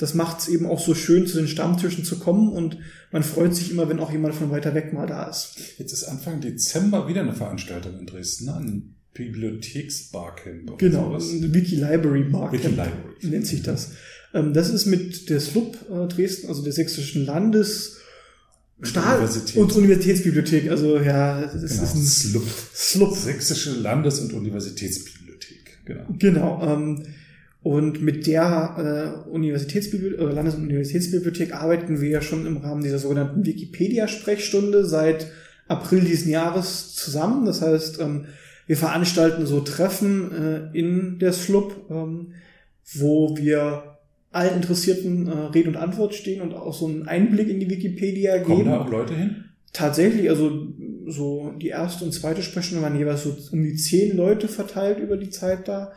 das 0.00 0.14
macht 0.14 0.40
es 0.40 0.48
eben 0.48 0.66
auch 0.66 0.80
so 0.80 0.94
schön, 0.94 1.26
zu 1.26 1.38
den 1.38 1.46
Stammtischen 1.46 2.04
zu 2.04 2.18
kommen 2.18 2.48
und 2.48 2.78
man 3.12 3.22
freut 3.22 3.54
sich 3.54 3.70
immer, 3.70 3.88
wenn 3.88 4.00
auch 4.00 4.10
jemand 4.10 4.34
von 4.34 4.50
weiter 4.50 4.74
weg 4.74 4.92
mal 4.92 5.06
da 5.06 5.24
ist. 5.28 5.56
Jetzt 5.78 5.92
ist 5.92 6.04
Anfang 6.04 6.40
Dezember 6.40 7.06
wieder 7.06 7.20
eine 7.20 7.34
Veranstaltung 7.34 7.98
in 7.98 8.06
Dresden, 8.06 8.46
ne? 8.46 8.56
ein 8.56 8.94
Bibliotheksbarcamp. 9.14 10.78
Genau, 10.78 11.14
ein 11.14 11.54
Wiki 11.54 11.76
Library 11.76 12.24
Barcamp 12.24 12.64
Wiki 12.64 12.68
Library. 12.68 13.14
nennt 13.22 13.46
sich 13.46 13.62
das. 13.62 13.92
Ähm, 14.34 14.52
das 14.54 14.70
ist 14.70 14.86
mit 14.86 15.28
der 15.28 15.40
SLUB 15.40 15.76
äh, 15.90 16.08
Dresden, 16.08 16.48
also 16.48 16.62
der 16.62 16.72
Sächsischen 16.72 17.26
Landes- 17.26 17.98
Stahl 18.84 19.18
Universitäts 19.18 19.56
und 19.56 19.72
Universitätsbibliothek, 19.76 20.70
also 20.70 20.98
ja, 20.98 21.42
das 21.42 21.52
genau, 21.52 21.82
ist 21.84 21.94
ein 21.94 22.02
SLUB. 22.02 22.48
SLUB. 22.74 23.16
Sächsische 23.16 23.74
Landes- 23.74 24.18
und 24.18 24.32
Universitätsbibliothek, 24.32 25.78
genau. 25.84 26.06
Genau. 26.18 26.62
Ähm, 26.66 27.02
und 27.62 28.02
mit 28.02 28.26
der 28.26 29.22
äh, 29.26 29.30
Universitätsbibliothek, 29.30 30.20
äh, 30.20 30.32
Landes- 30.32 30.56
und 30.56 30.62
Universitätsbibliothek 30.64 31.54
arbeiten 31.54 32.00
wir 32.00 32.08
ja 32.08 32.22
schon 32.22 32.44
im 32.44 32.56
Rahmen 32.56 32.82
dieser 32.82 32.98
sogenannten 32.98 33.46
Wikipedia-Sprechstunde 33.46 34.84
seit 34.84 35.30
April 35.68 36.00
diesen 36.00 36.30
Jahres 36.30 36.96
zusammen. 36.96 37.46
Das 37.46 37.62
heißt, 37.62 38.00
ähm, 38.00 38.24
wir 38.66 38.76
veranstalten 38.76 39.46
so 39.46 39.60
Treffen 39.60 40.32
äh, 40.32 40.76
in 40.76 41.20
der 41.20 41.32
SLUB, 41.32 41.88
ähm, 41.88 42.32
wo 42.94 43.36
wir 43.36 43.91
allen 44.32 44.56
Interessierten 44.56 45.28
äh, 45.28 45.30
Rede 45.54 45.68
und 45.68 45.76
Antwort 45.76 46.14
stehen 46.14 46.40
und 46.40 46.54
auch 46.54 46.74
so 46.74 46.86
einen 46.86 47.06
Einblick 47.06 47.48
in 47.48 47.60
die 47.60 47.70
Wikipedia 47.70 48.38
geben. 48.38 48.44
Kommen 48.46 48.64
da 48.64 48.80
auch 48.80 48.90
Leute 48.90 49.14
hin? 49.14 49.44
Tatsächlich, 49.72 50.28
also 50.28 50.68
so 51.06 51.52
die 51.60 51.68
erste 51.68 52.04
und 52.04 52.12
zweite 52.12 52.42
Sprechstunde 52.42 52.82
waren 52.82 52.98
jeweils 52.98 53.22
so 53.22 53.36
um 53.52 53.62
die 53.62 53.76
zehn 53.76 54.16
Leute 54.16 54.48
verteilt 54.48 54.98
über 54.98 55.16
die 55.16 55.30
Zeit 55.30 55.68
da. 55.68 55.92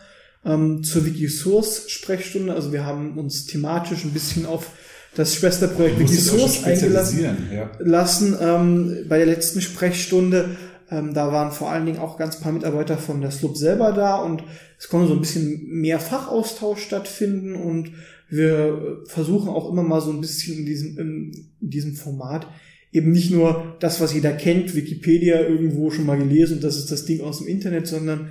Ähm, 0.46 0.84
zur 0.84 1.06
Wikisource-Sprechstunde, 1.06 2.54
also 2.54 2.72
wir 2.72 2.86
haben 2.86 3.18
uns 3.18 3.48
thematisch 3.48 4.06
ein 4.06 4.12
bisschen 4.12 4.46
auf 4.46 4.70
das 5.16 5.36
Schwesterprojekt 5.36 6.00
Wikisource 6.00 6.64
eingelassen 6.64 7.26
ja. 7.54 7.72
lassen. 7.80 8.38
Ähm, 8.40 9.06
bei 9.10 9.18
der 9.18 9.26
letzten 9.28 9.62
Sprechstunde, 9.62 10.50
ähm, 10.92 11.14
da 11.14 11.32
waren 11.32 11.52
vor 11.52 11.72
allen 11.72 11.86
Dingen 11.86 12.00
auch 12.00 12.18
ganz 12.18 12.40
paar 12.40 12.52
Mitarbeiter 12.52 12.98
von 12.98 13.22
der 13.22 13.32
SLUB 13.32 13.58
selber 13.58 13.92
da 13.92 14.18
und 14.18 14.44
es 14.78 14.88
konnte 14.88 15.08
so 15.08 15.14
ein 15.14 15.22
bisschen 15.22 15.68
mehr 15.68 16.00
Fachaustausch 16.00 16.82
stattfinden 16.82 17.56
und 17.56 17.92
wir 18.30 19.04
versuchen 19.06 19.50
auch 19.50 19.72
immer 19.72 19.84
mal 19.84 20.02
so 20.02 20.12
ein 20.12 20.22
bisschen 20.22 20.60
in 20.60 20.66
diesem, 20.66 20.98
in 20.98 21.48
diesem 21.60 21.96
Format 21.96 22.48
eben 22.92 23.12
nicht 23.12 23.32
nur 23.32 23.76
das, 23.80 24.00
was 24.00 24.14
jeder 24.14 24.32
kennt, 24.32 24.74
Wikipedia 24.74 25.42
irgendwo 25.42 25.92
schon 25.92 26.06
mal 26.06 26.18
gelesen 26.18 26.56
und 26.56 26.64
das 26.64 26.78
ist 26.78 26.92
das 26.92 27.06
Ding 27.06 27.22
aus 27.22 27.40
dem 27.40 27.48
Internet, 27.48 27.88
sondern 27.88 28.30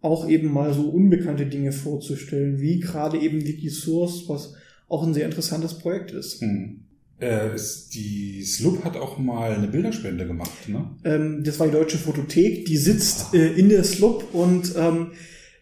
auch 0.00 0.28
eben 0.28 0.52
mal 0.52 0.72
so 0.72 0.88
unbekannte 0.88 1.46
Dinge 1.46 1.72
vorzustellen, 1.72 2.60
wie 2.60 2.80
gerade 2.80 3.18
eben 3.18 3.44
Wikisource, 3.44 4.24
was 4.28 4.54
auch 4.88 5.06
ein 5.06 5.14
sehr 5.14 5.26
interessantes 5.26 5.78
Projekt 5.78 6.12
ist. 6.12 6.40
Hm. 6.40 6.80
Äh, 7.18 7.54
ist 7.54 7.94
die 7.94 8.42
SLUB 8.42 8.84
hat 8.84 8.96
auch 8.96 9.18
mal 9.18 9.52
eine 9.52 9.68
Bilderspende 9.68 10.26
gemacht, 10.26 10.68
ne? 10.68 10.90
Ähm, 11.04 11.42
das 11.44 11.58
war 11.58 11.66
die 11.66 11.72
Deutsche 11.72 11.96
Fotothek, 11.96 12.66
die 12.66 12.76
sitzt 12.76 13.32
äh, 13.34 13.52
in 13.54 13.70
der 13.70 13.84
SLUB 13.84 14.34
und 14.34 14.74
ähm, 14.76 15.12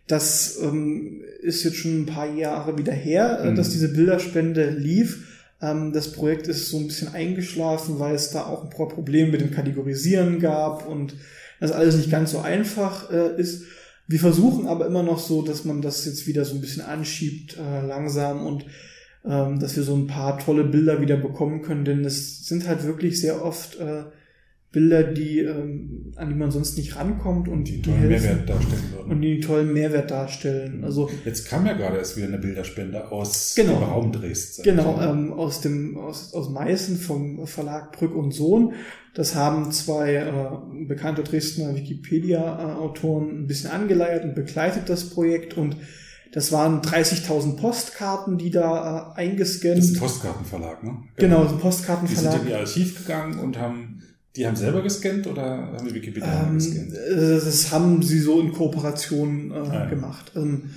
das 0.07 0.59
ähm, 0.63 1.23
ist 1.41 1.65
jetzt 1.65 1.77
schon 1.77 2.03
ein 2.03 2.07
paar 2.07 2.33
Jahre 2.35 2.77
wieder 2.79 2.93
her, 2.93 3.41
äh, 3.43 3.51
mhm. 3.51 3.57
dass 3.57 3.71
diese 3.71 3.93
Bilderspende 3.93 4.71
lief. 4.71 5.29
Ähm, 5.63 5.93
das 5.93 6.13
Projekt 6.13 6.47
ist 6.49 6.69
so 6.69 6.79
ein 6.79 6.87
bisschen 6.87 7.15
eingeschlafen, 7.15 7.99
weil 7.99 8.15
es 8.15 8.31
da 8.31 8.45
auch 8.45 8.65
ein 8.65 8.71
paar 8.71 8.89
Probleme 8.89 9.33
mit 9.33 9.41
dem 9.41 9.51
Kategorisieren 9.51 10.41
gab 10.41 10.87
und 10.87 11.15
das 11.61 11.73
alles 11.73 11.97
nicht 11.97 12.11
ganz 12.11 12.33
so 12.33 12.41
einfach 12.41 13.11
äh, 13.11 13.41
ist. 13.41 13.65
Wir 14.07 14.21
versuchen 14.21 14.67
aber 14.67 14.87
immer 14.87 15.03
noch 15.03 15.19
so, 15.19 15.41
dass 15.41 15.65
man 15.65 15.81
das 15.81 16.05
jetzt 16.05 16.27
wieder 16.27 16.45
so 16.45 16.55
ein 16.55 16.61
bisschen 16.61 16.83
anschiebt, 16.83 17.57
äh, 17.57 17.87
langsam 17.87 18.47
und 18.47 18.67
ähm, 19.25 19.59
dass 19.59 19.77
wir 19.77 19.83
so 19.83 19.95
ein 19.95 20.07
paar 20.07 20.39
tolle 20.39 20.65
Bilder 20.65 21.01
wieder 21.01 21.17
bekommen 21.17 21.63
können, 21.63 21.87
denn 21.87 22.05
es 22.05 22.47
sind 22.47 22.69
halt 22.69 22.85
wirklich 22.85 23.19
sehr 23.19 23.43
oft 23.43 23.81
äh, 23.81 24.05
Bilder, 24.75 25.05
die, 25.05 25.39
ähm, 25.39 26.13
an 26.17 26.29
die 26.29 26.35
man 26.35 26.51
sonst 26.51 26.77
nicht 26.77 26.97
rankommt 26.97 27.49
und 27.49 27.65
die, 27.65 27.81
die 27.81 27.83
tollen 27.83 28.09
Mehrwert 28.09 28.49
darstellen 28.51 28.83
würden. 28.93 29.11
Und 29.13 29.23
die 29.23 29.33
einen 29.33 29.41
tollen 29.41 29.73
Mehrwert 29.73 30.11
darstellen. 30.11 30.85
Also 30.85 31.09
jetzt 31.25 31.49
kam 31.49 31.65
ja 31.65 31.73
gerade 31.75 31.97
erst 31.97 32.17
wieder 32.17 32.27
eine 32.27 32.39
Bilderspende 32.39 33.11
aus 33.11 33.55
genau, 33.55 33.79
dem 33.79 33.83
Raum 33.85 34.13
Dresden. 34.13 34.65
Genau, 34.65 35.01
ähm, 35.01 35.33
aus 35.33 35.61
dem 35.61 35.97
aus, 35.97 36.35
aus 36.35 36.51
Meißen 36.51 36.99
vom 36.99 37.47
Verlag 37.47 37.93
Brück 37.93 38.15
und 38.15 38.33
Sohn. 38.33 38.75
Das 39.15 39.37
haben 39.37 39.71
zwei 39.71 40.15
äh, 40.15 40.85
bekannte 40.87 41.23
Dresdner 41.23 41.77
Wikipedia-Autoren 41.77 43.45
ein 43.45 43.47
bisschen 43.47 43.71
angeleiert 43.71 44.25
und 44.25 44.35
begleitet 44.35 44.89
das 44.89 45.09
Projekt 45.09 45.57
und 45.57 45.77
das 46.33 46.51
waren 46.51 46.81
30.000 46.81 47.55
Postkarten, 47.55 48.39
die 48.39 48.51
da 48.51 49.15
äh, 49.17 49.21
eingescannt. 49.21 49.79
Das 49.79 49.85
ist 49.85 49.97
ein 49.97 50.01
Postkartenverlag, 50.01 50.83
ne? 50.83 50.97
Genau, 51.15 51.43
genau 51.43 51.53
ein 51.53 51.59
Postkartenverlag. 51.61 52.33
Die 52.33 52.39
sind 52.39 52.47
in 52.47 52.51
ihr 52.51 52.59
Archiv 52.59 52.99
gegangen 52.99 53.39
und 53.39 53.57
haben 53.57 53.94
die 54.37 54.47
haben 54.47 54.57
selber 54.57 54.83
gescannt 54.83 55.27
oder 55.27 55.73
haben 55.73 55.87
die 55.89 55.95
Wikipedia 55.95 56.47
ähm, 56.47 56.55
gescannt? 56.55 56.93
Das 56.93 57.71
haben 57.73 58.03
sie 58.03 58.19
so 58.19 58.41
in 58.41 58.53
Kooperation 58.53 59.51
äh, 59.51 59.55
ah, 59.55 59.75
ja. 59.75 59.85
gemacht. 59.87 60.33
Ähm, 60.35 60.71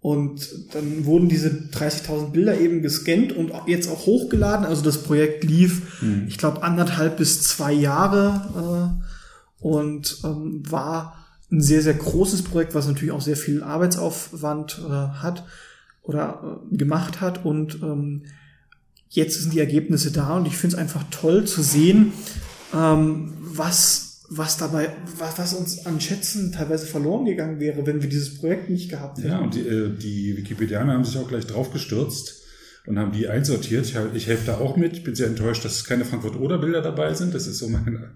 und 0.00 0.74
dann 0.74 1.06
wurden 1.06 1.28
diese 1.28 1.48
30.000 1.48 2.30
Bilder 2.30 2.58
eben 2.58 2.82
gescannt 2.82 3.32
und 3.32 3.52
jetzt 3.66 3.88
auch 3.90 4.06
hochgeladen. 4.06 4.64
Also 4.64 4.82
das 4.82 5.02
Projekt 5.02 5.44
lief, 5.44 6.00
hm. 6.00 6.26
ich 6.28 6.38
glaube, 6.38 6.62
anderthalb 6.62 7.16
bis 7.18 7.42
zwei 7.42 7.72
Jahre 7.72 9.00
äh, 9.60 9.64
und 9.64 10.18
ähm, 10.24 10.62
war 10.68 11.26
ein 11.50 11.60
sehr, 11.60 11.82
sehr 11.82 11.94
großes 11.94 12.42
Projekt, 12.42 12.74
was 12.74 12.86
natürlich 12.86 13.12
auch 13.12 13.20
sehr 13.20 13.36
viel 13.36 13.62
Arbeitsaufwand 13.62 14.80
äh, 14.86 14.90
hat 14.90 15.44
oder 16.02 16.60
äh, 16.72 16.76
gemacht 16.76 17.20
hat. 17.20 17.44
Und 17.44 17.82
ähm, 17.82 18.22
jetzt 19.08 19.40
sind 19.40 19.52
die 19.52 19.60
Ergebnisse 19.60 20.12
da 20.12 20.36
und 20.36 20.46
ich 20.46 20.56
finde 20.56 20.76
es 20.76 20.80
einfach 20.80 21.04
toll 21.10 21.44
zu 21.44 21.62
sehen, 21.62 22.12
ähm, 22.74 23.34
was, 23.40 24.22
was 24.28 24.56
dabei, 24.56 24.90
was, 25.18 25.38
was 25.38 25.54
uns 25.54 25.86
an 25.86 26.00
Schätzen 26.00 26.52
teilweise 26.52 26.86
verloren 26.86 27.24
gegangen 27.24 27.60
wäre, 27.60 27.86
wenn 27.86 28.02
wir 28.02 28.08
dieses 28.08 28.38
Projekt 28.38 28.70
nicht 28.70 28.90
gehabt 28.90 29.18
hätten. 29.18 29.28
Ja, 29.28 29.38
und 29.38 29.54
die, 29.54 29.66
äh, 29.66 29.90
die 29.96 30.36
Wikipedianer 30.36 30.92
haben 30.92 31.04
sich 31.04 31.16
auch 31.18 31.28
gleich 31.28 31.46
drauf 31.46 31.72
gestürzt 31.72 32.38
und 32.88 32.98
haben 32.98 33.12
die 33.12 33.28
einsortiert. 33.28 33.84
Ich, 33.84 33.96
ich 34.14 34.26
helfe 34.28 34.46
da 34.46 34.58
auch 34.58 34.78
mit. 34.78 34.94
Ich 34.94 35.04
bin 35.04 35.14
sehr 35.14 35.26
enttäuscht, 35.26 35.62
dass 35.62 35.84
keine 35.84 36.06
Frankfurt-Oder-Bilder 36.06 36.80
dabei 36.80 37.12
sind. 37.12 37.34
Das 37.34 37.46
ist 37.46 37.58
so 37.58 37.68
mein, 37.68 38.06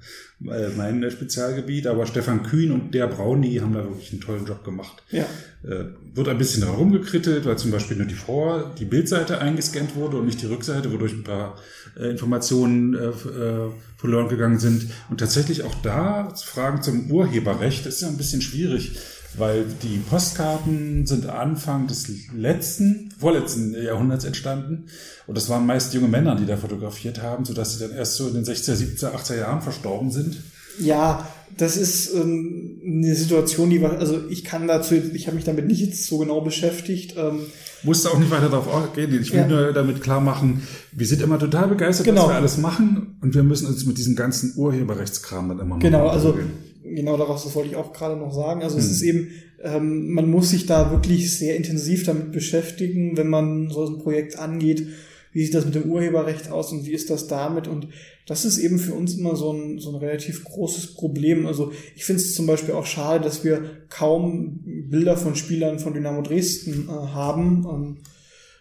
äh, 0.50 0.68
mein 0.74 1.10
Spezialgebiet. 1.10 1.86
Aber 1.86 2.06
Stefan 2.06 2.42
Kühn 2.42 2.72
und 2.72 2.94
der 2.94 3.06
Brauni 3.06 3.56
haben 3.56 3.74
da 3.74 3.84
wirklich 3.84 4.12
einen 4.12 4.22
tollen 4.22 4.46
Job 4.46 4.64
gemacht. 4.64 5.02
Ja. 5.10 5.24
Äh, 5.62 5.84
wird 6.14 6.28
ein 6.28 6.38
bisschen 6.38 6.62
daran 6.62 6.76
rumgekrittelt, 6.76 7.44
weil 7.44 7.58
zum 7.58 7.70
Beispiel 7.70 7.98
nur 7.98 8.06
die 8.06 8.14
Vor-, 8.14 8.74
die 8.78 8.86
Bildseite 8.86 9.42
eingescannt 9.42 9.94
wurde 9.94 10.16
und 10.16 10.24
nicht 10.24 10.40
die 10.40 10.46
Rückseite, 10.46 10.90
wodurch 10.90 11.12
ein 11.12 11.24
paar 11.24 11.58
äh, 12.00 12.08
Informationen 12.08 12.94
äh, 12.94 13.08
äh, 13.08 13.70
verloren 13.98 14.30
gegangen 14.30 14.58
sind. 14.58 14.86
Und 15.10 15.20
tatsächlich 15.20 15.64
auch 15.64 15.74
da 15.82 16.34
Fragen 16.34 16.80
zum 16.80 17.10
Urheberrecht, 17.10 17.84
das 17.84 17.96
ist 17.96 18.00
ja 18.00 18.08
ein 18.08 18.16
bisschen 18.16 18.40
schwierig 18.40 18.96
weil 19.38 19.64
die 19.82 19.98
Postkarten 19.98 21.06
sind 21.06 21.26
Anfang 21.26 21.86
des 21.86 22.08
letzten, 22.36 23.10
vorletzten 23.18 23.74
Jahrhunderts 23.74 24.24
entstanden 24.24 24.86
und 25.26 25.36
das 25.36 25.48
waren 25.48 25.66
meist 25.66 25.94
junge 25.94 26.08
Männer, 26.08 26.36
die 26.36 26.46
da 26.46 26.56
fotografiert 26.56 27.22
haben, 27.22 27.44
sodass 27.44 27.74
sie 27.74 27.86
dann 27.86 27.96
erst 27.96 28.16
so 28.16 28.28
in 28.28 28.34
den 28.34 28.44
60er, 28.44 28.74
70er, 28.74 29.14
80er 29.14 29.38
Jahren 29.38 29.62
verstorben 29.62 30.10
sind. 30.10 30.38
Ja, 30.78 31.28
das 31.56 31.76
ist 31.76 32.14
ähm, 32.14 32.80
eine 32.84 33.14
Situation, 33.14 33.68
die 33.68 33.82
war, 33.82 33.98
also 33.98 34.20
ich 34.30 34.44
kann 34.44 34.66
dazu, 34.66 34.94
ich 34.94 35.26
habe 35.26 35.36
mich 35.36 35.44
damit 35.44 35.66
nicht 35.66 35.80
jetzt 35.80 36.06
so 36.06 36.18
genau 36.18 36.40
beschäftigt. 36.40 37.14
Ähm, 37.16 37.40
Musste 37.82 38.10
auch 38.10 38.18
nicht 38.18 38.30
weiter 38.30 38.48
darauf 38.48 38.92
gehen. 38.94 39.20
Ich 39.20 39.32
will 39.32 39.40
ja. 39.40 39.46
nur 39.46 39.72
damit 39.72 40.02
klar 40.02 40.20
machen, 40.20 40.62
wir 40.92 41.06
sind 41.06 41.20
immer 41.20 41.38
total 41.38 41.68
begeistert, 41.68 42.06
genau. 42.06 42.22
was 42.22 42.28
wir 42.30 42.36
alles 42.36 42.58
machen 42.58 43.18
und 43.20 43.34
wir 43.34 43.42
müssen 43.42 43.66
uns 43.66 43.84
mit 43.84 43.98
diesem 43.98 44.16
ganzen 44.16 44.54
Urheberrechtskram 44.56 45.48
dann 45.48 45.58
immer 45.58 45.74
noch 45.76 45.82
Genau, 45.82 46.08
also 46.08 46.38
genau 46.82 47.16
daraus, 47.16 47.44
das 47.44 47.54
wollte 47.54 47.70
ich 47.70 47.76
auch 47.76 47.92
gerade 47.92 48.16
noch 48.16 48.32
sagen. 48.32 48.62
Also 48.62 48.76
hm. 48.76 48.84
es 48.84 48.90
ist 48.90 49.02
eben, 49.02 49.28
ähm, 49.62 50.12
man 50.12 50.30
muss 50.30 50.50
sich 50.50 50.66
da 50.66 50.90
wirklich 50.90 51.36
sehr 51.36 51.56
intensiv 51.56 52.04
damit 52.04 52.32
beschäftigen, 52.32 53.16
wenn 53.16 53.28
man 53.28 53.70
so 53.70 53.86
ein 53.86 53.98
Projekt 53.98 54.38
angeht. 54.38 54.86
Wie 55.32 55.44
sieht 55.44 55.54
das 55.54 55.64
mit 55.64 55.74
dem 55.74 55.90
Urheberrecht 55.90 56.50
aus 56.50 56.72
und 56.72 56.84
wie 56.84 56.92
ist 56.92 57.08
das 57.08 57.26
damit? 57.26 57.66
Und 57.66 57.88
das 58.26 58.44
ist 58.44 58.58
eben 58.58 58.78
für 58.78 58.92
uns 58.92 59.16
immer 59.16 59.34
so 59.34 59.52
ein, 59.52 59.78
so 59.78 59.90
ein 59.90 59.96
relativ 59.96 60.44
großes 60.44 60.94
Problem. 60.94 61.46
Also 61.46 61.72
ich 61.96 62.04
finde 62.04 62.20
es 62.20 62.34
zum 62.34 62.46
Beispiel 62.46 62.74
auch 62.74 62.86
schade, 62.86 63.24
dass 63.24 63.42
wir 63.42 63.62
kaum 63.88 64.60
Bilder 64.90 65.16
von 65.16 65.34
Spielern 65.34 65.78
von 65.78 65.94
Dynamo 65.94 66.20
Dresden 66.22 66.88
äh, 66.88 66.92
haben. 66.92 67.66
Ähm, 67.66 67.96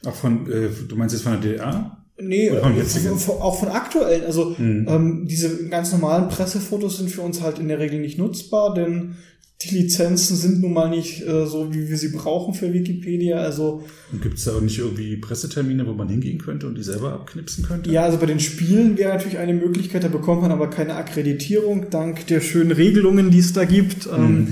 Auch 0.10 0.16
von, 0.16 0.50
äh, 0.50 0.70
du 0.88 0.96
meinst 0.96 1.14
jetzt 1.14 1.24
von 1.24 1.34
der 1.34 1.42
DDR? 1.42 2.01
Nee, 2.22 2.48
äh, 2.48 2.60
auch 2.60 3.60
von 3.60 3.70
aktuellen. 3.70 4.26
Also 4.26 4.56
mhm. 4.58 4.86
ähm, 4.88 5.28
diese 5.28 5.68
ganz 5.68 5.92
normalen 5.92 6.30
Pressefotos 6.30 6.98
sind 6.98 7.10
für 7.10 7.22
uns 7.22 7.42
halt 7.42 7.60
in 7.60 7.68
der 7.68 7.80
Regel 7.80 8.00
nicht 8.00 8.18
nutzbar, 8.18 8.74
denn 8.74 9.16
die 9.64 9.76
Lizenzen 9.76 10.36
sind 10.36 10.62
nun 10.62 10.74
mal 10.74 10.90
nicht 10.90 11.22
äh, 11.22 11.46
so, 11.46 11.74
wie 11.74 11.88
wir 11.88 11.98
sie 11.98 12.10
brauchen 12.10 12.54
für 12.54 12.74
Wikipedia. 12.74 13.38
Also 13.38 13.84
gibt 14.22 14.38
es 14.38 14.46
da 14.46 14.56
auch 14.56 14.62
nicht 14.62 14.80
irgendwie 14.80 15.18
Pressetermine, 15.18 15.86
wo 15.86 15.94
man 15.94 16.10
hingehen 16.10 16.40
könnte 16.40 16.68
und 16.68 16.76
die 16.76 16.84
selber 16.84 17.14
abknipsen 17.14 17.66
könnte? 17.66 17.92
Ja, 17.92 18.04
also 18.04 18.18
bei 18.18 18.26
den 18.26 18.40
Spielen 18.40 18.98
wäre 18.98 19.14
natürlich 19.14 19.38
eine 19.38 19.54
Möglichkeit, 19.54 20.04
da 20.04 20.08
bekommt 20.08 20.42
man 20.42 20.52
aber 20.52 20.70
keine 20.70 20.96
Akkreditierung 20.96 21.90
dank 21.90 22.26
der 22.28 22.42
schönen 22.42 22.72
Regelungen, 22.72 23.30
die 23.30 23.40
es 23.40 23.54
da 23.54 23.66
gibt. 23.66 24.08
Mhm. 24.08 24.24
Ähm, 24.24 24.48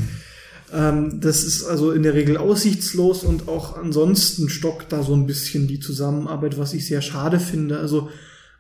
ähm, 0.74 1.20
das 1.22 1.44
ist 1.44 1.66
also 1.66 1.92
in 1.92 2.04
der 2.04 2.14
Regel 2.14 2.38
aussichtslos 2.38 3.24
und 3.24 3.48
auch 3.48 3.78
ansonsten 3.78 4.50
stockt 4.50 4.92
da 4.92 5.04
so 5.04 5.14
ein 5.14 5.26
bisschen 5.26 5.68
die 5.68 5.80
Zusammenarbeit, 5.80 6.58
was 6.58 6.74
ich 6.74 6.86
sehr 6.86 7.02
schade 7.02 7.40
finde. 7.40 7.80
Also 7.80 8.10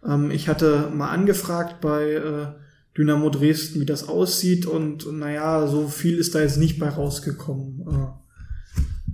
ähm, 0.06 0.32
ich 0.32 0.48
hatte 0.48 0.92
mal 0.94 1.10
angefragt 1.10 1.82
bei 1.82 2.14
äh, 2.14 2.48
Dynamo 2.98 3.30
Dresden, 3.30 3.82
wie 3.82 3.86
das 3.86 4.08
aussieht. 4.08 4.66
Und 4.66 5.12
naja, 5.12 5.68
so 5.68 5.88
viel 5.88 6.18
ist 6.18 6.36
da 6.36 6.42
jetzt 6.42 6.58
nicht 6.58 6.80
bei 6.80 6.90
rausgekommen. 6.90 7.86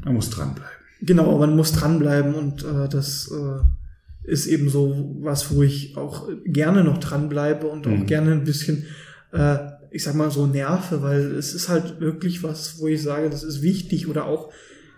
Man 0.03 0.13
muss 0.13 0.29
dranbleiben. 0.29 0.75
Genau, 1.01 1.37
man 1.37 1.55
muss 1.55 1.73
dranbleiben 1.73 2.33
und 2.33 2.63
äh, 2.63 2.87
das 2.89 3.31
äh, 3.31 4.31
ist 4.31 4.47
eben 4.47 4.69
so 4.69 5.15
was, 5.19 5.53
wo 5.53 5.61
ich 5.61 5.97
auch 5.97 6.27
gerne 6.45 6.83
noch 6.83 6.99
dranbleibe 6.99 7.67
und 7.67 7.85
auch 7.85 7.91
mhm. 7.91 8.05
gerne 8.05 8.31
ein 8.31 8.43
bisschen, 8.43 8.85
äh, 9.31 9.57
ich 9.95 10.03
sag 10.03 10.13
mal 10.13 10.29
so 10.29 10.45
nerve, 10.45 11.01
weil 11.01 11.35
es 11.35 11.53
ist 11.53 11.69
halt 11.69 12.01
wirklich 12.01 12.43
was, 12.43 12.79
wo 12.79 12.87
ich 12.87 13.01
sage, 13.01 13.29
das 13.29 13.43
ist 13.43 13.61
wichtig 13.61 14.09
oder 14.09 14.25
auch 14.25 14.51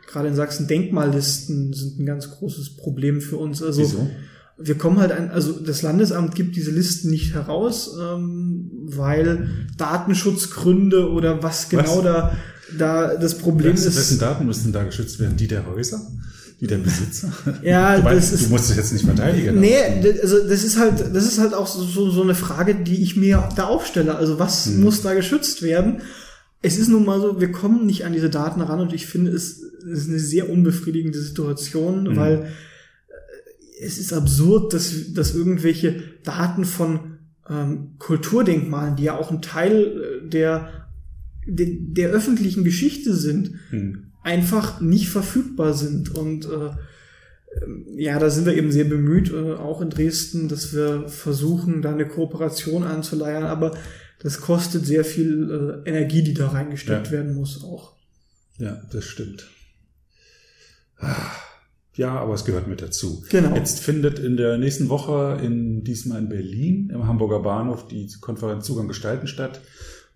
gerade 0.08 0.28
in 0.28 0.36
Sachsen 0.36 0.68
Denkmallisten 0.68 1.72
sind 1.72 2.00
ein 2.00 2.06
ganz 2.08 2.32
großes 2.32 2.78
Problem 2.78 3.22
für 3.22 3.38
uns. 3.38 3.62
Also 3.62 3.82
Wieso? 3.82 4.10
wir 4.58 4.76
kommen 4.76 4.98
halt 4.98 5.12
ein, 5.12 5.30
also 5.30 5.52
das 5.52 5.84
Landesamt 5.84 6.34
gibt 6.34 6.56
diese 6.56 6.72
Listen 6.72 7.12
nicht 7.12 7.36
heraus, 7.36 7.95
ähm, 8.02 8.72
weil 8.86 9.68
Datenschutzgründe 9.78 11.12
oder 11.12 11.43
was 11.43 11.70
genau 11.70 11.98
was? 11.98 12.04
da 12.04 12.38
da 12.78 13.16
das 13.16 13.38
Problem 13.38 13.74
was, 13.74 13.86
ist. 13.86 13.98
Wessen 13.98 14.20
Daten 14.20 14.48
müssen 14.48 14.74
da 14.74 14.84
geschützt 14.84 15.20
werden? 15.20 15.38
Die 15.38 15.48
der 15.48 15.68
Häuser? 15.68 16.02
Die 16.60 16.68
der 16.68 16.78
Besitzer? 16.78 17.32
Ja, 17.64 17.97
du, 17.97 18.03
meinst, 18.03 18.32
das 18.32 18.41
ist, 18.41 18.47
du 18.47 18.49
musst 18.51 18.72
es 18.72 18.78
jetzt 18.78 18.93
nicht 18.93 19.05
verteidigen. 19.05 19.60
Nee, 19.60 19.78
also 20.22 20.47
das 20.47 20.64
ist 20.64 20.78
halt, 20.78 20.99
das 21.14 21.26
ist 21.26 21.38
halt 21.38 21.53
auch 21.53 21.68
so, 21.68 22.10
so 22.10 22.22
eine 22.24 22.34
Frage, 22.34 22.74
die 22.76 23.03
ich 23.03 23.16
mir 23.16 23.47
da 23.55 23.66
aufstelle. 23.66 24.16
Also 24.16 24.39
was 24.39 24.66
hm. 24.66 24.82
muss 24.82 25.03
da 25.03 25.14
geschützt 25.14 25.62
werden? 25.62 26.01
Es 26.64 26.80
ist 26.80 26.88
nun 26.88 27.05
mal 27.05 27.22
so, 27.22 27.39
wir 27.39 27.51
kommen 27.51 27.86
nicht 27.86 28.05
an 28.05 28.14
diese 28.14 28.32
Daten 28.32 28.62
ran 28.62 28.80
und 28.80 28.91
ich 28.91 29.05
finde, 29.05 29.32
es 29.32 29.62
ist 29.62 30.10
eine 30.10 30.20
sehr 30.20 30.49
unbefriedigende 30.49 31.20
Situation, 31.20 32.08
hm. 32.08 32.16
weil 32.16 32.51
es 33.80 33.99
ist 33.99 34.12
absurd, 34.12 34.74
dass, 34.74 35.14
dass 35.14 35.36
irgendwelche 35.36 36.01
Daten 36.24 36.66
von 36.66 37.20
ähm, 37.47 37.91
Kulturdenkmalen, 37.99 38.95
die 38.95 39.03
ja 39.03 39.18
auch 39.18 39.30
ein 39.30 39.43
Teil 39.43 40.22
äh, 40.24 40.28
der, 40.28 40.88
der, 41.45 41.68
der 41.70 42.10
öffentlichen 42.10 42.64
Geschichte 42.64 43.16
sind, 43.16 43.51
hm. 43.70 44.07
Einfach 44.28 44.82
nicht 44.82 45.09
verfügbar 45.09 45.73
sind. 45.73 46.13
Und 46.13 46.45
äh, 46.45 47.63
ähm, 47.63 47.86
ja, 47.95 48.19
da 48.19 48.30
sind 48.30 48.45
wir 48.45 48.55
eben 48.55 48.71
sehr 48.71 48.84
bemüht, 48.84 49.32
äh, 49.32 49.53
auch 49.53 49.82
in 49.82 49.89
Dresden, 49.89 50.49
dass 50.49 50.75
wir 50.75 51.07
versuchen, 51.07 51.82
da 51.82 51.91
eine 51.91 52.07
Kooperation 52.07 52.84
anzuleiern, 52.84 53.45
aber 53.45 53.75
das 54.19 54.41
kostet 54.41 54.86
sehr 54.86 55.05
viel 55.05 55.84
äh, 55.86 55.89
Energie, 55.89 56.23
die 56.23 56.34
da 56.34 56.49
reingesteckt 56.49 57.07
ja. 57.07 57.13
werden 57.13 57.36
muss 57.36 57.63
auch. 57.63 57.93
Ja, 58.57 58.82
das 58.91 59.05
stimmt. 59.05 59.47
Ah. 60.97 61.32
Ja, 61.95 62.19
aber 62.19 62.36
es 62.36 62.45
gehört 62.45 62.67
mit 62.67 62.82
dazu. 62.82 63.23
Genau. 63.30 63.55
Jetzt 63.55 63.80
findet 63.80 64.19
in 64.19 64.38
der 64.38 64.59
nächsten 64.59 64.89
Woche 64.89 65.39
in 65.43 65.84
diesmal 65.84 66.19
in 66.19 66.30
Berlin 66.30 66.91
im 66.93 67.07
Hamburger 67.07 67.39
Bahnhof 67.39 67.88
die 67.88 68.07
Konferenz 68.21 68.65
Zugang 68.65 68.88
gestalten 68.88 69.25
statt, 69.25 69.61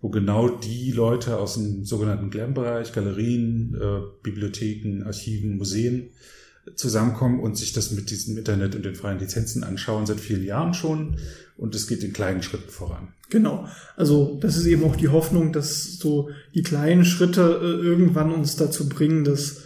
wo 0.02 0.10
genau 0.10 0.48
die 0.48 0.90
Leute 0.90 1.38
aus 1.38 1.54
dem 1.54 1.84
sogenannten 1.84 2.28
Glam-Bereich, 2.28 2.92
Galerien, 2.92 3.74
äh, 3.80 4.00
Bibliotheken, 4.22 5.04
Archiven, 5.04 5.56
Museen 5.56 6.10
zusammenkommen 6.74 7.40
und 7.40 7.56
sich 7.56 7.72
das 7.72 7.92
mit 7.92 8.10
diesem 8.10 8.36
Internet 8.36 8.74
und 8.74 8.84
den 8.84 8.96
freien 8.96 9.18
Lizenzen 9.18 9.64
anschauen 9.64 10.06
seit 10.06 10.20
vielen 10.20 10.44
Jahren 10.44 10.74
schon 10.74 11.16
und 11.56 11.74
es 11.74 11.86
geht 11.86 12.02
in 12.02 12.12
kleinen 12.12 12.42
Schritten 12.42 12.70
voran. 12.70 13.14
Genau. 13.30 13.68
Also 13.96 14.38
das 14.40 14.56
ist 14.56 14.66
eben 14.66 14.84
auch 14.84 14.96
die 14.96 15.08
Hoffnung, 15.08 15.52
dass 15.52 15.98
so 15.98 16.30
die 16.54 16.62
kleinen 16.62 17.04
Schritte 17.04 17.60
äh, 17.62 17.86
irgendwann 17.86 18.32
uns 18.32 18.56
dazu 18.56 18.88
bringen, 18.88 19.24
dass 19.24 19.62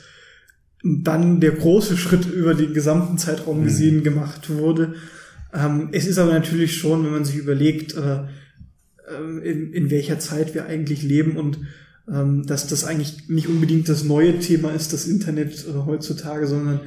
dann 0.85 1.41
der 1.41 1.53
große 1.53 1.97
Schritt 1.97 2.27
über 2.27 2.55
den 2.55 2.75
gesamten 2.75 3.19
Zeitraum 3.19 3.61
mhm. 3.61 3.65
gesehen 3.65 4.03
gemacht 4.03 4.51
wurde. 4.51 4.95
Ähm, 5.53 5.89
es 5.93 6.07
ist 6.07 6.19
aber 6.19 6.33
natürlich 6.33 6.77
schon, 6.77 7.05
wenn 7.05 7.13
man 7.13 7.25
sich 7.25 7.37
überlegt, 7.37 7.95
äh, 7.95 8.25
in, 9.43 9.73
in 9.73 9.91
welcher 9.91 10.19
Zeit 10.19 10.55
wir 10.55 10.67
eigentlich 10.67 11.03
leben 11.03 11.37
und 11.37 11.59
ähm, 12.13 12.47
dass 12.47 12.69
das 12.69 12.85
eigentlich 12.85 13.29
nicht 13.29 13.49
unbedingt 13.49 13.89
das 13.89 14.05
neue 14.05 14.39
Thema 14.39 14.73
ist, 14.73 14.93
das 14.93 15.07
Internet 15.07 15.67
äh, 15.67 15.87
heutzutage, 15.87 16.47
sondern 16.47 16.81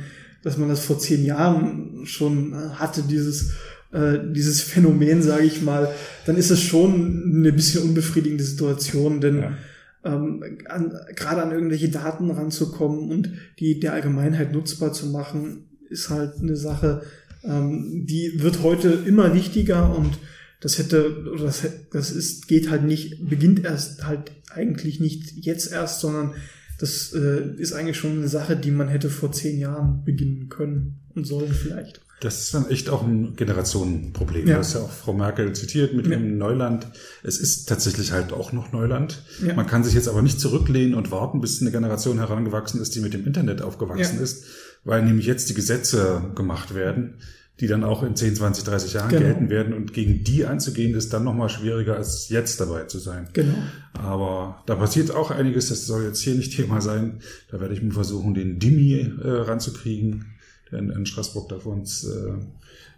dass 0.43 0.57
man 0.57 0.70
das 0.70 0.86
vor 0.86 0.97
zehn 0.99 1.26
Jahren 1.26 2.05
schon 2.05 2.53
äh, 2.53 2.70
hatte, 2.76 3.03
dieses 3.03 3.53
äh, 3.91 4.20
dieses 4.32 4.61
Phänomen, 4.61 5.22
sage 5.22 5.45
ich 5.45 5.61
mal, 5.61 5.89
dann 6.26 6.38
ist 6.38 6.51
es 6.51 6.61
schon 6.61 7.39
eine 7.39 7.51
bisschen 7.51 7.84
unbefriedigende 7.84 8.43
Situation, 8.43 9.20
denn 9.20 9.39
ja. 9.39 9.57
ähm, 10.05 10.43
an, 10.65 10.93
gerade 11.15 11.41
an 11.41 11.51
irgendwelche 11.51 11.89
Daten 11.89 12.30
ranzukommen 12.30 13.09
und 13.09 13.32
die 13.59 13.80
der 13.80 13.93
Allgemeinheit 13.93 14.53
nutzbar 14.53 14.93
zu 14.93 15.07
machen, 15.07 15.65
ist 15.89 16.11
halt 16.11 16.34
eine 16.39 16.55
Sache, 16.55 17.01
ähm, 17.43 18.05
die 18.05 18.43
wird 18.43 18.61
heute 18.61 18.89
immer 19.07 19.34
wichtiger 19.34 19.95
und 19.97 20.20
das 20.60 20.78
hätte, 20.78 21.24
oder 21.32 21.45
das, 21.45 21.64
das 21.91 22.12
ist, 22.12 22.47
geht 22.47 22.70
halt 22.70 22.84
nicht, 22.84 23.30
beginnt 23.30 23.64
erst 23.64 24.05
halt 24.05 24.32
eigentlich 24.49 24.99
nicht 24.99 25.32
jetzt 25.45 25.72
erst, 25.72 26.01
sondern 26.01 26.34
das 26.80 27.14
äh, 27.14 27.55
ist 27.57 27.74
eigentlich 27.74 27.97
schon 27.97 28.18
eine 28.18 28.28
Sache, 28.28 28.55
die 28.55 28.72
man 28.72 28.88
hätte 28.88 29.10
vor 29.10 29.32
zehn 29.32 29.60
Jahren 29.60 30.03
beginnen 30.03 30.49
können 30.49 31.01
und 31.14 31.26
sollen 31.26 31.53
vielleicht. 31.53 32.01
Das 32.22 32.41
ist 32.41 32.53
dann 32.53 32.70
echt 32.70 32.89
auch 32.89 33.03
ein 33.03 33.36
Generationenproblem. 33.38 34.47
Ja. 34.47 34.55
Du 34.55 34.60
hast 34.60 34.74
ja 34.74 34.82
auch 34.82 34.91
Frau 34.91 35.14
Merkel 35.14 35.53
zitiert 35.53 35.93
mit 35.93 36.05
ja. 36.07 36.18
dem 36.18 36.38
Neuland. 36.38 36.88
Es 37.24 37.38
ist 37.39 37.70
tatsächlich 37.70 38.12
halt 38.12 38.34
auch 38.34 38.51
noch 38.51 38.74
Neuland. 38.74 39.24
Ja. 39.45 39.53
Man 39.53 39.68
kann 39.68 39.86
sich 39.86 39.93
jetzt 39.93 40.10
aber 40.10 40.22
nicht 40.22 40.39
zurücklehnen 40.39 40.95
und 40.95 41.12
warten, 41.12 41.39
bis 41.39 41.62
eine 41.62 41.72
Generation 41.72 42.18
herangewachsen 42.18 42.82
ist, 42.82 42.95
die 42.95 42.99
mit 42.99 43.14
dem 43.14 43.26
Internet 43.26 43.62
aufgewachsen 43.62 44.18
ja. 44.18 44.24
ist, 44.24 44.43
weil 44.84 45.03
nämlich 45.03 45.28
jetzt 45.28 45.49
die 45.49 45.53
Gesetze 45.53 46.32
gemacht 46.36 46.76
werden, 46.76 47.16
die 47.60 47.68
dann 47.68 47.84
auch 47.84 48.03
in 48.03 48.16
10, 48.16 48.36
20, 48.36 48.64
30 48.64 48.93
Jahren 48.93 49.10
genau. 49.10 49.22
gelten 49.22 49.49
werden. 49.49 49.74
Und 49.74 49.93
gegen 49.93 50.24
die 50.24 50.45
anzugehen, 50.45 50.95
ist 50.95 51.12
dann 51.14 51.24
nochmal 51.24 51.49
schwieriger, 51.49 51.95
als 51.95 52.30
jetzt 52.30 52.60
dabei 52.60 52.86
zu 52.86 52.99
sein. 52.99 53.28
Genau. 53.34 53.57
Aber 53.93 54.64
da 54.66 54.76
passiert 54.76 55.12
auch 55.12 55.32
einiges. 55.32 55.70
Das 55.70 55.86
soll 55.86 56.03
jetzt 56.03 56.22
hier 56.22 56.36
nicht 56.36 56.55
Thema 56.55 56.82
sein. 56.82 57.20
Da 57.51 57.60
werde 57.60 57.74
ich 57.74 57.82
mir 57.82 57.91
versuchen, 57.91 58.34
den 58.34 58.60
Dimi 58.60 58.93
äh, 58.99 59.28
ranzukriegen 59.28 60.26
der 60.72 60.80
in, 60.80 60.89
in 60.89 61.05
Straßburg 61.05 61.49
da 61.49 61.60
für 61.60 61.70
uns 61.70 62.05
äh, 62.05 62.34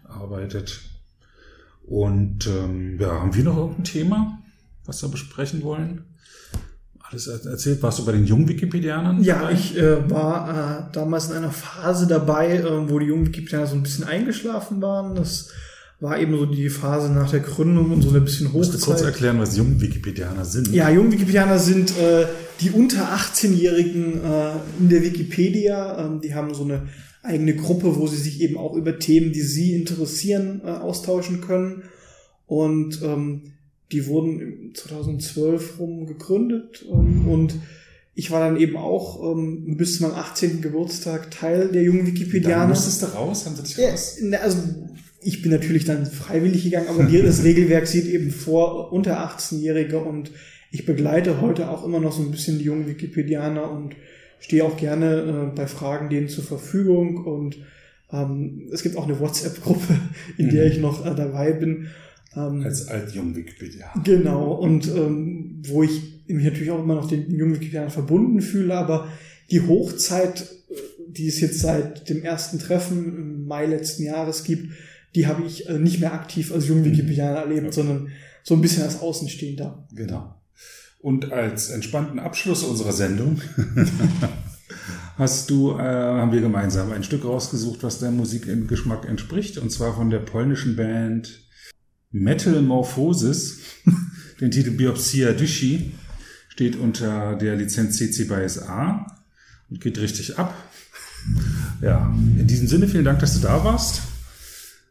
arbeitet. 0.04 0.80
Und 1.84 2.46
ähm, 2.46 2.98
ja, 3.00 3.20
haben 3.20 3.34
wir 3.34 3.44
noch 3.44 3.56
irgendein 3.56 3.84
Thema, 3.84 4.42
was 4.84 5.02
wir 5.02 5.08
besprechen 5.08 5.62
wollen? 5.62 6.04
Alles 7.12 7.26
erzählt. 7.26 7.82
Warst 7.82 7.98
du 7.98 8.06
bei 8.06 8.12
den 8.12 8.26
jungen 8.26 8.48
Wikipedianern? 8.48 9.22
Ja, 9.22 9.40
dabei? 9.40 9.52
ich 9.52 9.76
äh, 9.76 10.10
war 10.10 10.88
äh, 10.88 10.94
damals 10.94 11.28
in 11.28 11.36
einer 11.36 11.50
Phase 11.50 12.06
dabei, 12.06 12.56
äh, 12.56 12.90
wo 12.90 12.98
die 12.98 13.06
jungen 13.06 13.26
Wikipedianer 13.26 13.66
so 13.66 13.76
ein 13.76 13.82
bisschen 13.82 14.04
eingeschlafen 14.04 14.80
waren. 14.80 15.14
Das 15.14 15.50
war 16.00 16.18
eben 16.18 16.36
so 16.36 16.46
die 16.46 16.70
Phase 16.70 17.12
nach 17.12 17.30
der 17.30 17.40
Gründung 17.40 17.92
und 17.92 18.02
so 18.02 18.14
ein 18.14 18.24
bisschen 18.24 18.48
Hochzeit. 18.48 18.72
Musst 18.72 18.82
du 18.82 18.86
kurz 18.86 19.02
erklären, 19.02 19.38
was 19.38 19.56
jungen 19.56 19.80
Wikipedianer 19.80 20.44
sind? 20.44 20.72
Ja, 20.72 20.90
jungen 20.90 21.12
Wikipedianer 21.12 21.58
sind 21.58 21.96
äh, 21.98 22.26
die 22.60 22.70
unter 22.70 23.14
18-Jährigen 23.14 24.24
äh, 24.24 24.52
in 24.80 24.88
der 24.88 25.02
Wikipedia. 25.02 26.06
Ähm, 26.06 26.20
die 26.20 26.34
haben 26.34 26.54
so 26.54 26.64
eine 26.64 26.88
eigene 27.22 27.54
Gruppe, 27.54 27.96
wo 27.96 28.06
sie 28.06 28.16
sich 28.16 28.40
eben 28.40 28.56
auch 28.56 28.74
über 28.74 28.98
Themen, 28.98 29.32
die 29.32 29.42
sie 29.42 29.74
interessieren, 29.74 30.62
äh, 30.64 30.70
austauschen 30.70 31.40
können. 31.40 31.82
Und 32.46 33.00
ähm, 33.02 33.52
die 33.92 34.06
wurden 34.06 34.72
2012 34.74 35.78
rum 35.78 36.06
gegründet 36.06 36.84
ähm, 36.90 37.28
und 37.28 37.54
ich 38.14 38.30
war 38.30 38.40
dann 38.40 38.58
eben 38.58 38.76
auch 38.76 39.32
ähm, 39.32 39.76
bis 39.76 39.96
zu 39.96 40.02
meinem 40.02 40.16
18. 40.16 40.60
Geburtstag 40.60 41.30
Teil 41.30 41.68
der 41.68 41.82
jungen 41.82 42.06
Wikipedianer. 42.06 42.60
Dann 42.60 42.68
musstest 42.68 43.02
du 43.02 43.06
raus? 43.06 43.46
Haben 43.46 43.56
sie 43.56 43.62
dich 43.62 43.78
raus? 43.78 44.18
Ja, 44.20 44.38
also 44.40 44.58
ich 45.22 45.40
bin 45.40 45.50
natürlich 45.50 45.84
dann 45.84 46.04
freiwillig 46.04 46.64
gegangen, 46.64 46.88
aber 46.88 47.04
das 47.04 47.44
Regelwerk 47.44 47.86
sieht 47.86 48.06
eben 48.06 48.30
vor 48.30 48.92
unter 48.92 49.24
18-Jährige 49.26 49.98
und 49.98 50.30
ich 50.72 50.84
begleite 50.84 51.40
heute 51.40 51.70
auch 51.70 51.84
immer 51.84 52.00
noch 52.00 52.12
so 52.12 52.22
ein 52.22 52.30
bisschen 52.30 52.58
die 52.58 52.64
jungen 52.64 52.88
Wikipedianer 52.88 53.70
und 53.70 53.94
stehe 54.40 54.64
auch 54.64 54.76
gerne 54.76 55.50
äh, 55.52 55.56
bei 55.56 55.66
Fragen 55.66 56.10
denen 56.10 56.28
zur 56.28 56.44
Verfügung 56.44 57.24
und 57.24 57.58
ähm, 58.12 58.68
es 58.72 58.82
gibt 58.82 58.96
auch 58.96 59.04
eine 59.04 59.20
WhatsApp-Gruppe, 59.20 59.94
in 60.38 60.50
der 60.50 60.66
mhm. 60.66 60.72
ich 60.72 60.78
noch 60.78 61.06
äh, 61.06 61.14
dabei 61.14 61.52
bin. 61.52 61.88
Ähm, 62.36 62.62
Als 62.64 62.88
altjung 62.88 63.34
Wikipedia. 63.36 63.92
Genau, 64.04 64.52
und 64.52 64.88
ähm, 64.88 65.62
wo 65.66 65.82
ich 65.82 66.22
mich 66.26 66.44
natürlich 66.44 66.70
auch 66.70 66.82
immer 66.82 66.94
noch 66.94 67.08
den 67.08 67.30
jungen 67.30 67.54
Wikipedia 67.54 67.90
verbunden 67.90 68.40
fühle, 68.40 68.74
aber 68.74 69.08
die 69.50 69.60
Hochzeit, 69.60 70.40
äh, 70.70 70.74
die 71.08 71.28
es 71.28 71.40
jetzt 71.40 71.60
seit 71.60 72.08
dem 72.08 72.22
ersten 72.22 72.58
Treffen 72.58 73.16
im 73.16 73.46
Mai 73.46 73.66
letzten 73.66 74.04
Jahres 74.04 74.44
gibt, 74.44 74.72
die 75.14 75.26
habe 75.26 75.42
ich 75.44 75.68
äh, 75.68 75.78
nicht 75.78 76.00
mehr 76.00 76.14
aktiv 76.14 76.52
als 76.52 76.68
jungen 76.68 76.84
Wikipedia 76.84 77.34
erlebt, 77.34 77.66
okay. 77.66 77.74
sondern 77.74 78.08
so 78.42 78.54
ein 78.54 78.60
bisschen 78.60 78.82
als 78.82 79.00
Außenstehender. 79.00 79.86
Genau. 79.94 80.34
Und 81.00 81.32
als 81.32 81.68
entspannten 81.68 82.18
Abschluss 82.18 82.62
unserer 82.62 82.92
Sendung 82.92 83.40
hast 85.18 85.50
du, 85.50 85.72
äh, 85.72 85.82
haben 85.82 86.32
wir 86.32 86.40
gemeinsam 86.40 86.92
ein 86.92 87.04
Stück 87.04 87.24
rausgesucht, 87.24 87.82
was 87.82 87.98
deinem 87.98 88.18
Musikgeschmack 88.18 89.08
entspricht, 89.08 89.58
und 89.58 89.70
zwar 89.70 89.94
von 89.94 90.10
der 90.10 90.20
polnischen 90.20 90.76
Band 90.76 91.42
Metamorphosis, 92.12 93.60
den 94.40 94.50
Titel 94.50 94.70
Biopsia 94.70 95.32
Dushi, 95.32 95.92
steht 96.48 96.76
unter 96.76 97.34
der 97.36 97.56
Lizenz 97.56 97.96
CC 97.96 98.24
by 98.24 98.48
SA 98.48 99.06
und 99.70 99.80
geht 99.80 99.98
richtig 99.98 100.38
ab. 100.38 100.54
Ja, 101.80 102.14
in 102.38 102.46
diesem 102.46 102.68
Sinne 102.68 102.88
vielen 102.88 103.04
Dank, 103.04 103.20
dass 103.20 103.34
du 103.34 103.40
da 103.40 103.64
warst. 103.64 104.02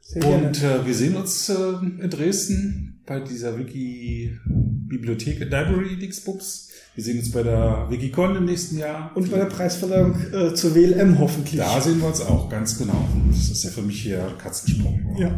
Sehr 0.02 0.26
und 0.26 0.62
äh, 0.62 0.86
wir 0.86 0.94
sehen 0.94 1.16
uns 1.16 1.48
äh, 1.50 1.54
in 1.54 2.10
Dresden 2.10 3.02
bei 3.06 3.20
dieser 3.20 3.58
Wiki-Bibliothek 3.58 5.40
Library 5.40 5.98
Dixbooks. 5.98 6.71
Wir 6.94 7.06
sehen 7.06 7.20
uns 7.20 7.32
bei 7.32 7.42
der 7.42 7.88
Wikicon 7.90 8.36
im 8.36 8.44
nächsten 8.44 8.78
Jahr. 8.78 9.12
Und 9.16 9.32
bei 9.32 9.38
der 9.38 9.46
Preisverleihung 9.46 10.14
äh, 10.34 10.54
zur 10.54 10.76
WLM 10.76 11.20
hoffentlich. 11.20 11.62
Da 11.62 11.80
sehen 11.80 12.02
wir 12.02 12.08
uns 12.08 12.20
auch, 12.20 12.50
ganz 12.50 12.78
genau. 12.78 13.08
Das 13.30 13.50
ist 13.50 13.64
ja 13.64 13.70
für 13.70 13.82
mich 13.82 14.02
hier 14.02 14.36
Katzensprung. 14.38 15.16
Ja. 15.18 15.34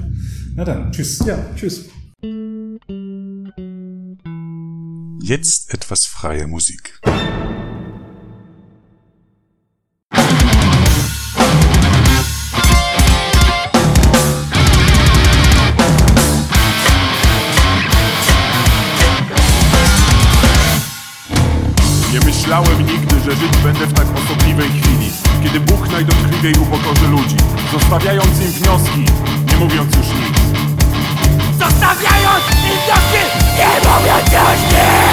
Na 0.56 0.66
dann, 0.66 0.92
tschüss. 0.92 1.20
Ja, 1.28 1.38
tschüss. 1.56 1.90
Jetzt 5.22 5.72
etwas 5.72 6.08
freie 6.08 6.48
Musik. 6.48 7.00
Myślałem 22.62 22.86
nigdy, 22.86 23.16
że 23.20 23.36
żyć 23.36 23.58
będę 23.64 23.86
w 23.86 23.94
tak 23.94 24.06
osobliwej 24.26 24.70
chwili. 24.70 25.12
Kiedy 25.44 25.60
Bóg 25.60 25.90
najdotkliwiej 25.92 26.54
upokorzy 26.54 27.08
ludzi 27.08 27.36
Zostawiając 27.72 28.42
im 28.42 28.52
wnioski, 28.52 29.06
nie 29.52 29.58
mówiąc 29.58 29.96
już 29.96 30.08
nic. 30.08 30.38
Zostawiając 31.60 32.44
im 32.46 32.78
wnioski, 32.86 33.24
nie 33.58 33.90
mówiąc 33.90 34.34
już 34.34 34.72
nic 34.72 35.13